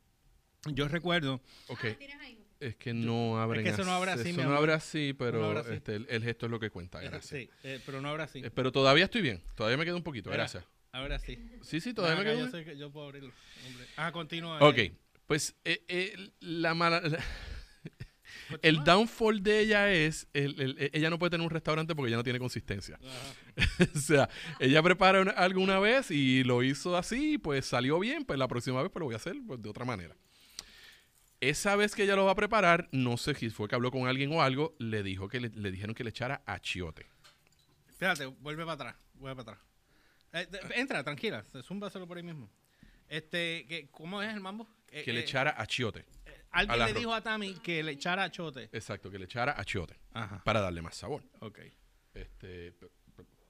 Yo 0.68 0.88
recuerdo, 0.88 1.42
ok, 1.68 1.98
¿tienes 1.98 2.20
ahí? 2.22 2.38
es 2.60 2.76
que 2.76 2.94
no 2.94 3.42
abren 3.42 3.64
que 3.64 3.72
eso 3.72 3.84
no 3.84 3.92
abre 3.92 4.12
así, 4.12 4.30
Eso 4.30 4.44
no 4.44 4.56
abre 4.56 4.74
así, 4.74 5.10
No 5.14 5.18
pero 5.18 5.46
abre 5.46 5.60
así. 5.62 5.74
este, 5.74 5.96
el, 5.96 6.06
el 6.08 6.24
gesto 6.24 6.46
es 6.46 6.52
lo 6.52 6.60
que 6.60 6.70
cuenta. 6.70 7.02
Gracias. 7.02 7.26
sí, 7.26 7.50
eh, 7.64 7.82
pero 7.86 8.00
no 8.00 8.10
ahora 8.10 8.28
sí. 8.28 8.39
Eh, 8.46 8.52
Pero 8.52 8.72
todavía 8.72 9.06
estoy 9.06 9.24
bien. 9.24 9.42
Todavía 9.56 9.78
me 9.78 9.84
queda 9.86 9.96
un 9.96 10.04
poquito. 10.04 10.30
Mira, 10.30 10.44
Gracias. 10.44 10.64
Ahora 10.92 11.18
sí. 11.18 11.39
Sí, 11.64 11.82
sí, 11.82 11.94
todavía 11.96 12.22
Acá 12.22 12.24
me 12.24 12.30
queda 12.30 12.39
yo 12.39 12.46
un 12.46 12.52
sé 12.52 12.64
que 12.64 12.78
yo 12.78 12.92
puedo 12.92 13.08
abrirlo. 13.08 13.34
hombre. 13.66 13.88
Ah, 13.98 14.12
continúa. 14.12 14.60
Ok, 14.62 14.78
eh. 14.78 14.94
pues 15.26 15.56
eh, 15.66 15.84
eh, 15.88 16.32
la 16.42 16.76
mala... 16.76 17.02
El 18.62 18.84
downfall 18.84 19.41
de 19.43 19.60
ella 19.60 19.91
es, 19.91 20.28
el- 20.34 20.60
el- 20.62 20.76
e- 20.80 20.91
ella 20.93 21.10
no 21.10 21.18
puede 21.20 21.32
tener 21.32 21.43
un 21.45 21.49
restaurante 21.52 21.95
porque 21.95 22.10
ella 22.10 22.18
no 22.18 22.24
tiene 22.24 22.39
consistencia. 22.39 22.99
O 23.95 23.99
sea, 23.99 24.30
ella 24.60 24.82
prepara 24.84 25.22
una- 25.22 25.32
algo 25.32 25.62
una 25.62 25.80
vez 25.80 26.12
y 26.12 26.43
lo 26.43 26.64
hizo 26.64 26.95
así, 26.97 27.38
pues 27.38 27.66
salió 27.66 27.99
bien, 27.99 28.26
pues 28.26 28.38
la 28.39 28.47
próxima 28.47 28.82
vez 28.82 28.91
pues 28.91 28.99
lo 29.02 29.06
voy 29.06 29.14
a 29.14 29.18
hacer 29.18 29.36
pues, 29.45 29.62
de 29.62 29.70
otra 29.70 29.86
manera. 29.86 30.16
Esa 31.39 31.76
vez 31.76 31.95
que 31.95 32.04
ella 32.04 32.16
lo 32.16 32.26
va 32.26 32.32
a 32.34 32.36
preparar, 32.36 32.88
no 32.91 33.18
sé 33.18 33.34
si 33.34 33.49
fue 33.49 33.68
que 33.68 33.74
habló 33.76 33.89
con 33.91 34.08
alguien 34.08 34.32
o 34.32 34.41
algo, 34.43 34.76
le 34.78 35.02
dijo 35.02 35.28
que 35.28 35.39
le, 35.39 35.49
le 35.49 35.72
dijeron 35.72 35.95
que 35.95 36.04
le 36.04 36.12
echara 36.12 36.43
achiote. 36.45 37.08
Espérate, 37.89 38.26
vuelve 38.28 38.64
para 38.64 38.74
atrás. 38.74 38.95
Vuelve 39.16 39.43
para 39.43 39.58
atrás. 39.58 39.68
Eh, 40.34 40.47
de- 40.52 40.80
entra, 40.80 41.04
tranquila. 41.04 41.43
Zúmbaselo 41.64 42.08
por 42.08 42.18
ahí 42.18 42.24
mismo. 42.24 42.49
Este, 43.10 43.66
que, 43.68 43.89
¿cómo 43.91 44.22
es 44.22 44.32
el 44.34 44.39
mambo? 44.39 44.68
Eh, 44.92 45.04
Que 45.04 45.14
le 45.14 45.22
eh, 45.22 45.24
echara 45.24 45.56
achiote. 45.58 46.06
Alguien 46.52 46.72
al 46.72 46.78
le 46.80 46.84
arroz. 46.86 46.98
dijo 46.98 47.14
a 47.14 47.22
Tami 47.22 47.54
que 47.56 47.82
le 47.82 47.94
echara 47.94 48.24
achote. 48.24 48.70
Exacto, 48.74 49.10
que 49.10 49.18
le 49.18 49.26
echara 49.26 49.54
achiote 49.58 49.96
Ajá. 50.12 50.42
para 50.44 50.60
darle 50.60 50.82
más 50.82 50.96
sabor. 50.96 51.24
Ok. 51.39 51.60
Este, 52.14 52.74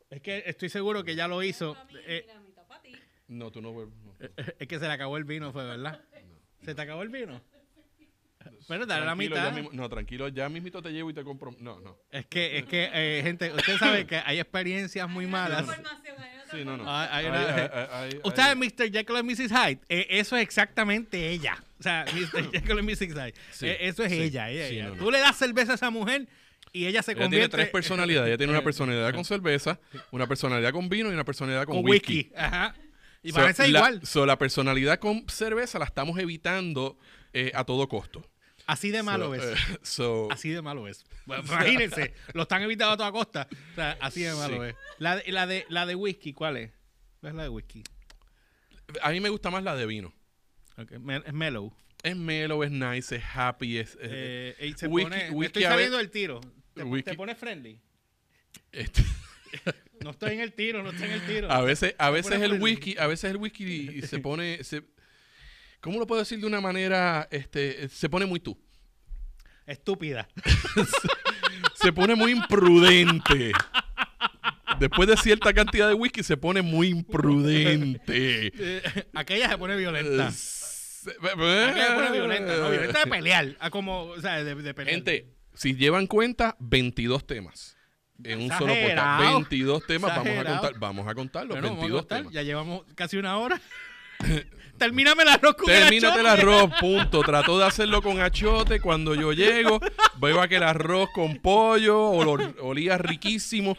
Es 0.10 0.22
que 0.22 0.44
estoy 0.46 0.70
seguro 0.70 1.04
que 1.04 1.16
ya 1.16 1.28
lo 1.28 1.42
hizo. 1.42 1.76
Eh, 2.06 2.26
la 2.28 2.40
mitad 2.42 2.68
para 2.68 2.82
ti. 2.84 2.96
no, 3.28 3.52
tú 3.52 3.62
no 3.62 3.72
vuelves. 3.72 3.96
no. 4.04 4.14
es 4.60 4.68
que 4.68 4.78
se 4.80 4.86
le 4.88 4.94
acabó 4.94 5.18
el 5.18 5.24
vino, 5.24 5.52
fue 5.52 5.66
verdad. 5.66 6.00
¿Se 6.64 6.76
te 6.76 6.82
acabó 6.82 7.02
el 7.02 7.10
vino? 7.10 7.42
Pero 8.68 8.86
dale 8.86 9.06
la 9.06 9.16
mitad. 9.16 9.52
mismo- 9.54 9.70
no, 9.74 9.90
tranquilo, 9.90 10.28
ya 10.28 10.48
mismito 10.50 10.82
te 10.82 10.92
llevo 10.92 11.10
y 11.10 11.14
te 11.14 11.24
compro. 11.24 11.56
No, 11.60 11.80
no. 11.80 11.98
Es 12.12 12.26
que, 12.28 12.58
es 12.60 12.66
que, 12.66 12.90
eh, 12.94 13.22
gente, 13.24 13.52
usted 13.52 13.78
sabe 13.78 14.06
que 14.06 14.18
hay 14.18 14.40
experiencias 14.40 15.08
muy 15.10 15.26
malas. 15.28 15.62
información, 15.62 16.16
hay 16.20 16.41
Sí, 16.52 16.66
no, 16.66 16.78
no. 16.78 16.84
Ah, 16.88 17.08
hay 17.12 17.26
una- 17.26 18.10
Usted 18.24 18.56
Mr. 18.56 18.92
Jekyll 18.92 19.18
y 19.20 19.24
Mrs. 19.24 19.52
Hyde. 19.52 19.80
Eh, 19.90 20.08
eso 20.10 20.36
es 20.36 20.44
exactamente 20.44 21.30
ella. 21.30 21.64
O 21.80 21.84
sea, 21.84 22.06
Mr. 22.14 22.52
Jekyll 22.52 22.80
y 22.80 22.82
Mrs. 22.84 23.00
Hyde. 23.14 23.34
Sí, 23.52 23.68
Eh, 23.68 23.78
eso 23.82 24.04
es 24.04 24.12
sí, 24.12 24.22
ella. 24.22 24.50
ella, 24.50 24.68
sí, 24.68 24.76
ella. 24.76 24.88
no, 24.90 24.96
no. 24.96 25.04
Tú 25.04 25.12
le 25.12 25.20
das 25.20 25.38
cerveza 25.38 25.72
a 25.74 25.76
esa 25.76 25.90
mujer 25.90 26.28
y 26.74 26.86
ella 26.86 27.02
se 27.04 27.12
Ella 27.12 27.18
tiene 27.20 27.26
convierte 27.26 27.58
tres 27.58 27.70
personalidades. 27.70 28.28
Ella 28.30 28.38
tiene 28.38 28.52
una 28.54 28.60
eh, 28.62 28.64
personalidad 28.64 29.14
con 29.14 29.26
cerveza, 29.26 29.80
una 30.12 30.28
personalidad 30.28 30.72
con 30.72 30.88
vino 30.90 31.10
y 31.10 31.14
una 31.14 31.24
personalidad 31.26 31.66
con, 31.66 31.78
con 31.82 31.90
whisky. 31.90 32.32
Ajá. 32.36 32.76
Y 33.24 33.30
So, 33.32 33.36
parece 33.36 33.68
la, 33.68 33.80
igual. 33.80 34.02
so, 34.06 34.26
la 34.26 34.38
personalidad 34.38 34.98
con 35.00 35.26
cerveza 35.30 35.78
la 35.80 35.86
estamos 35.86 36.18
evitando 36.18 36.98
eh, 37.34 37.52
a 37.54 37.64
todo 37.66 37.88
costo. 37.88 38.26
Así 38.68 38.92
de 38.92 39.04
malo 39.04 39.28
So, 39.28 39.34
es. 39.36 39.44
eh, 39.44 39.78
so, 39.82 40.32
Así 40.32 40.50
de 40.50 40.62
malo 40.62 40.88
es. 40.88 41.06
Imagínense, 41.26 42.14
lo 42.34 42.44
están 42.44 42.62
evitando 42.62 42.94
a 42.94 42.98
toda 42.98 43.12
costa. 43.12 43.48
O 43.72 43.76
sea, 43.76 43.98
así 44.02 44.22
de 44.22 44.34
malo 44.34 44.64
Sí. 44.64 44.70
es. 44.70 44.76
La 45.00 45.16
de, 45.18 45.32
la, 45.32 45.48
de, 45.48 45.66
la 45.70 45.86
de 45.86 45.96
whisky, 45.96 46.34
¿cuál 46.34 46.58
es? 46.58 46.72
¿Cuál 47.20 47.32
es 47.34 47.38
la 47.38 47.44
de 47.44 47.50
whisky? 47.50 47.84
a 49.02 49.12
mí 49.12 49.20
me 49.22 49.30
gusta 49.30 49.50
más 49.50 49.64
la 49.64 49.76
de 49.76 49.86
vino. 49.86 50.14
Es 50.78 51.34
mellow. 51.34 51.74
Es 52.04 52.16
mellow, 52.18 52.64
es 52.64 52.72
nice, 52.72 53.16
es 53.16 53.24
happy, 53.34 53.78
es... 53.78 53.92
es- 53.96 54.00
Eh, 54.02 54.56
y 54.60 54.74
se 54.74 54.88
whisky- 54.90 55.04
pone, 55.04 55.18
me 55.26 55.30
whisky 55.32 55.46
estoy 55.60 55.64
saliendo 55.64 55.98
del 55.98 56.10
tiro. 56.10 56.42
¿Te, 56.74 56.84
Whisky- 56.84 57.04
te 57.12 57.14
pones 57.16 57.38
friendly? 57.38 57.80
este, 58.72 59.04
No 60.04 60.12
estoy 60.12 60.32
en 60.34 60.40
el 60.40 60.54
tiro, 60.54 60.82
no 60.84 60.90
estoy 60.90 61.08
en 61.08 61.14
el 61.14 61.26
tiro. 61.28 61.52
a 61.52 61.62
veces, 61.62 61.94
a 62.00 62.10
veces 62.10 62.32
el 62.34 62.40
friendly. 62.40 62.60
whisky, 62.64 62.98
a 62.98 63.08
veces 63.08 63.30
el 63.32 63.38
whisky 63.38 63.64
y 63.98 64.02
se 64.02 64.20
pone... 64.20 64.64
Se, 64.64 64.84
¿Cómo 65.82 66.00
lo 66.00 66.08
puedo 66.08 66.22
decir 66.22 66.40
de 66.40 66.46
una 66.48 66.62
manera? 66.62 67.28
Este, 67.32 67.90
se 67.90 68.08
pone 68.10 68.26
muy 68.26 68.40
tú. 68.40 68.58
Estúpida. 69.66 70.28
Se 71.76 71.92
pone 71.92 72.14
muy 72.16 72.32
imprudente. 72.34 73.52
Después 74.80 75.08
de 75.10 75.18
cierta 75.18 75.52
cantidad 75.54 75.88
de 75.88 75.94
whisky 75.96 76.22
se 76.24 76.38
pone 76.38 76.62
muy 76.62 76.90
imprudente. 76.90 78.52
Eh, 78.56 79.06
aquella 79.14 79.50
se 79.50 79.58
pone 79.58 79.76
violenta. 79.76 80.28
Eh, 80.28 80.32
se- 80.32 81.12
Aquella 81.12 81.88
se 81.88 81.94
pone 81.96 82.12
violenta. 82.12 82.58
No, 82.58 82.70
violenta 82.70 83.00
de 83.04 83.08
pelear. 83.10 83.56
Ah, 83.60 83.70
como, 83.72 84.04
o 84.04 84.22
sea, 84.22 84.44
de, 84.44 84.56
de 84.56 84.74
pelear. 84.74 84.94
Gente, 84.96 85.28
si 85.56 85.76
llevan 85.76 86.06
cuenta, 86.08 86.56
22 86.60 87.26
temas. 87.26 87.76
En 88.24 88.40
un 88.42 88.50
solo 88.50 88.68
podcast. 88.74 88.82
Exagerado. 88.84 89.34
22 89.40 89.88
temas, 89.88 90.16
vamos 90.16 90.38
a 90.38 90.46
contar. 90.46 90.80
Vamos 90.80 91.08
a 91.08 91.16
contar 91.16 91.46
los 91.48 91.56
Bueno, 91.56 91.68
vamos 91.70 91.80
a 91.80 91.82
22 91.82 92.02
contar, 92.02 92.18
temas. 92.20 92.34
Ya 92.34 92.42
llevamos 92.44 92.86
casi 92.96 93.18
una 93.18 93.38
hora. 93.38 93.60
Termíname 94.78 95.24
el 95.24 95.30
arroz 95.30 95.56
con 95.56 95.70
el 95.70 95.82
Termínate 95.84 96.20
el 96.22 96.26
achote. 96.26 96.42
arroz, 96.42 96.72
punto. 96.80 97.22
Trató 97.22 97.60
de 97.60 97.66
hacerlo 97.66 98.02
con 98.02 98.20
achote. 98.20 98.80
Cuando 98.80 99.14
yo 99.16 99.32
llego, 99.32 99.80
veo 100.20 100.42
aquel 100.42 100.64
arroz 100.64 101.10
con 101.14 101.36
pollo, 101.38 102.12
olor- 102.12 102.56
olía 102.62 102.98
riquísimo, 102.98 103.78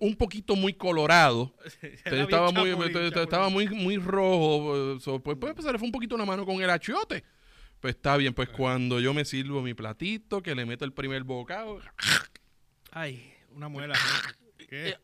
un 0.00 0.16
poquito 0.16 0.56
muy 0.56 0.74
colorado. 0.74 1.54
Estaba 1.82 2.50
muy, 2.50 2.70
chapulín, 2.70 2.92
chapulín. 2.92 3.18
estaba 3.18 3.48
muy, 3.48 3.68
muy 3.68 3.96
rojo. 3.98 4.94
eh, 4.96 5.00
so, 5.00 5.20
pues, 5.22 5.36
pues 5.40 5.54
se 5.60 5.70
le 5.72 5.78
fue 5.78 5.86
un 5.86 5.92
poquito 5.92 6.16
la 6.16 6.24
mano 6.24 6.44
con 6.44 6.60
el 6.60 6.70
achote. 6.70 7.22
Pues 7.80 7.94
está 7.96 8.16
bien, 8.16 8.32
pues 8.34 8.48
cuando 8.48 8.98
yo 8.98 9.12
me 9.14 9.24
sirvo 9.24 9.60
mi 9.62 9.74
platito, 9.74 10.42
que 10.42 10.54
le 10.54 10.64
meto 10.64 10.84
el 10.84 10.92
primer 10.92 11.22
bocado, 11.22 11.80
Ay, 12.90 13.34
una 13.50 13.68
muela. 13.68 13.94
¿Qué? 14.68 14.96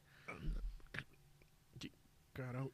Carajo. 2.32 2.72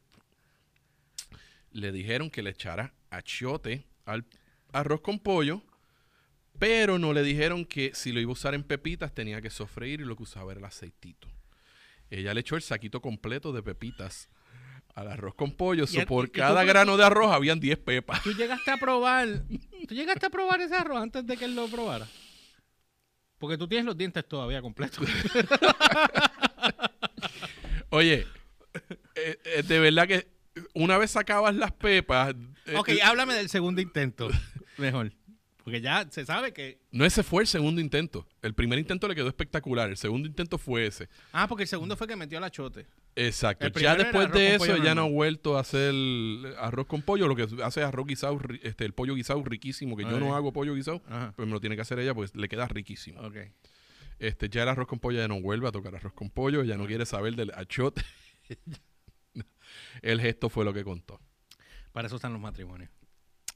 Le 1.76 1.92
dijeron 1.92 2.30
que 2.30 2.42
le 2.42 2.50
echara 2.50 2.94
achiote 3.10 3.84
al 4.06 4.24
arroz 4.72 5.02
con 5.02 5.18
pollo, 5.18 5.62
pero 6.58 6.98
no 6.98 7.12
le 7.12 7.22
dijeron 7.22 7.66
que 7.66 7.92
si 7.94 8.12
lo 8.12 8.20
iba 8.20 8.30
a 8.30 8.32
usar 8.32 8.54
en 8.54 8.62
pepitas 8.62 9.12
tenía 9.12 9.42
que 9.42 9.50
sofreír 9.50 10.00
y 10.00 10.04
lo 10.04 10.16
que 10.16 10.22
usaba 10.22 10.52
era 10.52 10.60
el 10.60 10.64
aceitito. 10.64 11.28
Ella 12.08 12.32
le 12.32 12.40
echó 12.40 12.56
el 12.56 12.62
saquito 12.62 13.02
completo 13.02 13.52
de 13.52 13.62
pepitas 13.62 14.30
al 14.94 15.08
arroz 15.08 15.34
con 15.34 15.52
pollo. 15.52 15.86
so 15.86 16.06
por 16.06 16.28
tú 16.28 16.38
cada 16.38 16.64
grano 16.64 16.96
de 16.96 17.04
arroz 17.04 17.30
habían 17.30 17.60
10 17.60 17.78
pepas. 17.80 18.22
Tú 18.22 18.32
llegaste 18.32 18.70
a 18.70 18.78
probar. 18.78 19.42
Tú 19.86 19.94
llegaste 19.94 20.24
a 20.24 20.30
probar 20.30 20.62
ese 20.62 20.76
arroz 20.76 21.02
antes 21.02 21.26
de 21.26 21.36
que 21.36 21.44
él 21.44 21.54
lo 21.54 21.68
probara. 21.68 22.08
Porque 23.36 23.58
tú 23.58 23.68
tienes 23.68 23.84
los 23.84 23.98
dientes 23.98 24.26
todavía 24.26 24.62
completos. 24.62 25.06
Oye, 27.90 28.26
eh, 29.14 29.38
eh, 29.44 29.62
de 29.62 29.78
verdad 29.78 30.08
que 30.08 30.35
una 30.74 30.98
vez 30.98 31.10
sacabas 31.10 31.54
las 31.54 31.72
pepas... 31.72 32.34
eh, 32.66 32.76
ok, 32.76 32.88
eh, 32.90 33.02
háblame 33.02 33.34
del 33.34 33.48
segundo 33.48 33.80
intento. 33.80 34.28
Mejor. 34.78 35.12
Porque 35.66 35.80
ya 35.80 36.06
se 36.08 36.24
sabe 36.24 36.52
que. 36.52 36.78
no 36.92 37.04
ese 37.04 37.24
fue 37.24 37.42
el 37.42 37.48
segundo 37.48 37.80
intento. 37.80 38.24
El 38.40 38.54
primer 38.54 38.78
intento 38.78 39.08
le 39.08 39.16
quedó 39.16 39.26
espectacular. 39.26 39.88
El 39.90 39.96
segundo 39.96 40.28
intento 40.28 40.58
fue 40.58 40.86
ese. 40.86 41.08
Ah, 41.32 41.48
porque 41.48 41.64
el 41.64 41.68
segundo 41.68 41.96
fue 41.96 42.06
que 42.06 42.14
metió 42.14 42.38
la 42.38 42.52
chote. 42.52 42.86
Exacto. 43.16 43.66
Ya 43.80 43.96
después 43.96 44.30
de 44.30 44.54
eso 44.54 44.76
ya 44.76 44.94
no 44.94 45.02
ha 45.02 45.08
vuelto 45.08 45.56
a 45.56 45.62
hacer 45.62 45.92
arroz 46.58 46.86
con 46.86 47.02
pollo. 47.02 47.26
Lo 47.26 47.34
que 47.34 47.48
hace 47.64 47.80
es 47.80 47.86
arroz 47.86 48.06
guisado, 48.06 48.38
este, 48.62 48.84
el 48.84 48.92
pollo 48.92 49.16
guisado 49.16 49.42
riquísimo, 49.42 49.96
que 49.96 50.04
yo 50.04 50.20
no 50.20 50.36
hago 50.36 50.52
pollo 50.52 50.72
guisado, 50.72 51.02
Ajá. 51.08 51.32
pues 51.34 51.48
me 51.48 51.54
lo 51.54 51.60
tiene 51.60 51.74
que 51.74 51.82
hacer 51.82 51.98
ella, 51.98 52.14
pues 52.14 52.36
le 52.36 52.48
queda 52.48 52.68
riquísimo. 52.68 53.20
Ok. 53.22 53.36
Este, 54.20 54.48
ya 54.48 54.62
el 54.62 54.68
arroz 54.68 54.86
con 54.86 55.00
pollo 55.00 55.18
ya 55.18 55.26
no 55.26 55.40
vuelve 55.40 55.66
a 55.66 55.72
tocar 55.72 55.96
arroz 55.96 56.12
con 56.12 56.30
pollo, 56.30 56.62
ya 56.62 56.76
no 56.76 56.86
quiere 56.86 57.06
saber 57.06 57.34
del 57.34 57.50
achote. 57.56 58.02
el 60.02 60.20
gesto 60.20 60.48
fue 60.48 60.64
lo 60.64 60.72
que 60.72 60.84
contó. 60.84 61.20
Para 61.92 62.06
eso 62.06 62.16
están 62.16 62.32
los 62.32 62.40
matrimonios. 62.42 62.90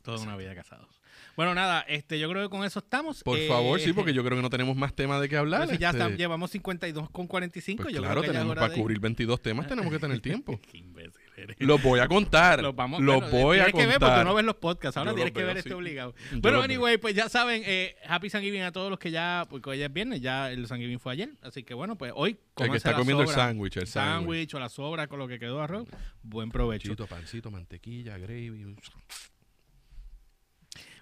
Toda 0.03 0.19
una 0.23 0.35
vida 0.37 0.55
casados. 0.55 1.01
Bueno, 1.37 1.55
nada, 1.55 1.83
este, 1.83 2.19
yo 2.19 2.29
creo 2.31 2.43
que 2.43 2.49
con 2.51 2.65
eso 2.65 2.79
estamos. 2.79 3.23
Por 3.23 3.39
Eh, 3.39 3.47
favor, 3.49 3.79
sí, 3.81 3.93
porque 3.93 4.15
yo 4.15 4.25
creo 4.25 4.37
que 4.39 4.43
no 4.43 4.49
tenemos 4.49 4.75
más 4.77 4.95
tema 4.95 5.21
de 5.21 5.29
qué 5.29 5.37
hablar. 5.37 5.69
si 5.69 5.77
ya 5.77 5.91
este, 5.91 6.03
está- 6.03 6.17
llevamos 6.17 6.51
52 6.51 7.11
con 7.11 7.27
45. 7.27 7.83
pues 7.83 7.95
yo 7.95 8.01
claro, 8.01 8.15
creo 8.15 8.23
que 8.23 8.27
ya 8.29 8.33
es 8.33 8.37
tenemos 8.39 8.53
hora 8.53 8.61
para 8.63 8.73
de- 8.75 8.81
cubrir 8.81 8.99
22 9.01 9.43
temas, 9.43 9.67
tenemos 9.67 9.93
que 9.93 9.99
tener 9.99 10.21
tiempo. 10.23 10.59
Qué 10.71 10.79
imbécil 10.79 11.20
eres. 11.43 11.57
Los 11.61 11.83
voy 11.83 12.01
a 12.01 12.09
contar. 12.09 12.63
Los 12.63 12.75
vamos, 12.75 13.01
los 13.01 13.21
bueno, 13.21 13.31
voy 13.31 13.59
a 13.59 13.65
tienes 13.67 13.81
que 13.81 13.87
ver 13.87 13.99
porque 13.99 14.07
contar. 14.07 14.27
no 14.27 14.35
ves 14.35 14.45
los 14.45 14.57
podcasts. 14.57 14.97
Ahora 14.97 15.11
Yo 15.13 15.15
tienes 15.17 15.33
que 15.33 15.39
veo, 15.41 15.47
ver 15.49 15.57
este 15.59 15.75
obligado. 15.75 16.15
Yo 16.33 16.41
Bueno, 16.41 16.59
veo. 16.59 16.65
anyway, 16.65 16.99
pues 16.99 17.15
ya 17.15 17.29
saben, 17.29 17.63
eh, 17.67 17.97
Happy 18.07 18.29
Thanksgiving 18.31 18.63
a 18.63 18.73
todos 18.73 18.91
los 18.91 18.99
que 18.99 19.11
ya, 19.11 19.47
porque 19.49 19.71
hoy 19.71 19.83
es 19.83 19.93
viernes, 19.93 20.21
ya 20.21 20.51
el 20.51 20.67
Thanksgiving 20.69 20.99
fue 21.01 21.13
ayer. 21.13 21.31
Así 21.43 21.63
que 21.63 21.75
bueno, 21.75 21.97
pues 21.97 22.13
hoy 22.15 22.39
El 22.59 22.71
que 22.71 22.77
está 22.77 22.93
la 22.93 22.99
comiendo 22.99 23.23
el 23.23 23.29
sándwich, 23.29 23.77
el 23.79 23.87
sándwich. 23.87 24.55
o 24.55 24.59
la 24.61 24.69
sobra 24.69 25.07
con 25.07 25.19
lo 25.19 25.27
que 25.29 25.39
quedó 25.39 25.61
arroz. 25.63 25.89
Buen 26.23 26.51
provecho. 26.51 26.95
Pancito, 27.07 27.51
mantequilla, 27.51 28.19
gravy. 28.19 28.75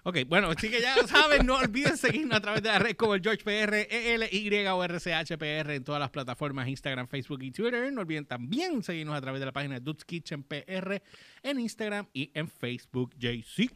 Ok, 0.09 0.17
bueno, 0.27 0.49
así 0.49 0.71
que 0.71 0.81
ya 0.81 0.95
lo 0.95 1.07
saben, 1.07 1.45
no 1.45 1.57
olviden 1.57 1.95
seguirnos 1.95 2.35
a 2.35 2.41
través 2.41 2.63
de 2.63 2.69
la 2.69 2.79
red 2.79 2.95
como 2.95 3.13
el 3.13 3.21
George 3.21 3.43
PR, 3.43 3.75
ELY 3.91 4.65
o 4.65 4.83
RCHPR 4.83 5.69
en 5.69 5.83
todas 5.83 5.99
las 5.99 6.09
plataformas 6.09 6.67
Instagram, 6.67 7.07
Facebook 7.07 7.43
y 7.43 7.51
Twitter. 7.51 7.93
No 7.93 8.01
olviden 8.01 8.25
también 8.25 8.81
seguirnos 8.81 9.15
a 9.15 9.21
través 9.21 9.39
de 9.39 9.45
la 9.45 9.51
página 9.51 9.75
de 9.75 9.81
Dudes 9.81 10.03
Kitchen 10.05 10.41
PR 10.41 11.03
en 11.43 11.59
Instagram 11.59 12.07
y 12.11 12.31
en 12.33 12.47
Facebook 12.47 13.13
JC. 13.19 13.71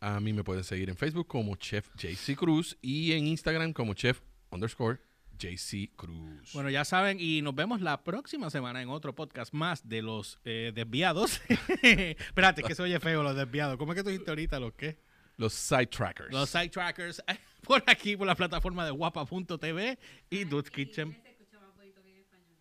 A 0.00 0.18
mí 0.18 0.32
me 0.32 0.42
pueden 0.42 0.64
seguir 0.64 0.90
en 0.90 0.96
Facebook 0.96 1.28
como 1.28 1.54
Chef 1.54 1.88
JC 1.94 2.34
Cruz 2.34 2.76
y 2.82 3.12
en 3.12 3.28
Instagram 3.28 3.72
como 3.72 3.94
Chef 3.94 4.22
underscore 4.50 4.98
JC 5.38 5.94
Cruz. 5.94 6.52
Bueno, 6.52 6.68
ya 6.68 6.84
saben, 6.84 7.18
y 7.20 7.42
nos 7.42 7.54
vemos 7.54 7.80
la 7.80 8.02
próxima 8.02 8.50
semana 8.50 8.82
en 8.82 8.88
otro 8.88 9.14
podcast 9.14 9.54
más 9.54 9.88
de 9.88 10.02
los 10.02 10.40
eh, 10.44 10.72
desviados. 10.74 11.40
Espérate, 11.82 12.64
que 12.64 12.74
se 12.74 12.82
oye 12.82 12.98
feo 12.98 13.22
los 13.22 13.36
desviados. 13.36 13.76
¿Cómo 13.76 13.92
es 13.92 13.96
que 13.96 14.02
tú 14.02 14.10
dijiste 14.10 14.32
ahorita 14.32 14.58
los 14.58 14.72
qué? 14.74 15.05
Los 15.36 15.52
side 15.52 15.86
trackers. 15.86 16.32
Los 16.32 16.48
side 16.48 16.70
trackers. 16.70 17.22
Por 17.62 17.82
aquí, 17.88 18.16
por 18.16 18.28
la 18.28 18.36
plataforma 18.36 18.84
de 18.84 18.92
guapa.tv 18.92 19.98
y 20.30 20.44
Dude's 20.44 20.70
Kitchen. 20.70 21.20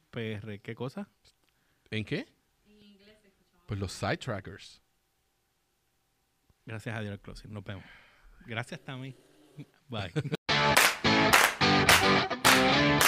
PR, 0.09 0.59
¿qué 0.63 0.73
cosa? 0.73 1.07
¿En 1.91 2.03
qué? 2.03 2.25
En 2.65 2.81
inglés 2.81 3.15
Pues 3.67 3.79
los 3.79 3.91
side 3.91 4.17
trackers. 4.17 4.81
Gracias 6.65 6.97
a 6.97 7.01
Dios 7.01 7.19
Closing. 7.19 7.53
Nos 7.53 7.63
vemos. 7.63 7.83
Gracias, 8.47 8.83
Tammy. 8.83 9.15
Bye. 9.87 10.11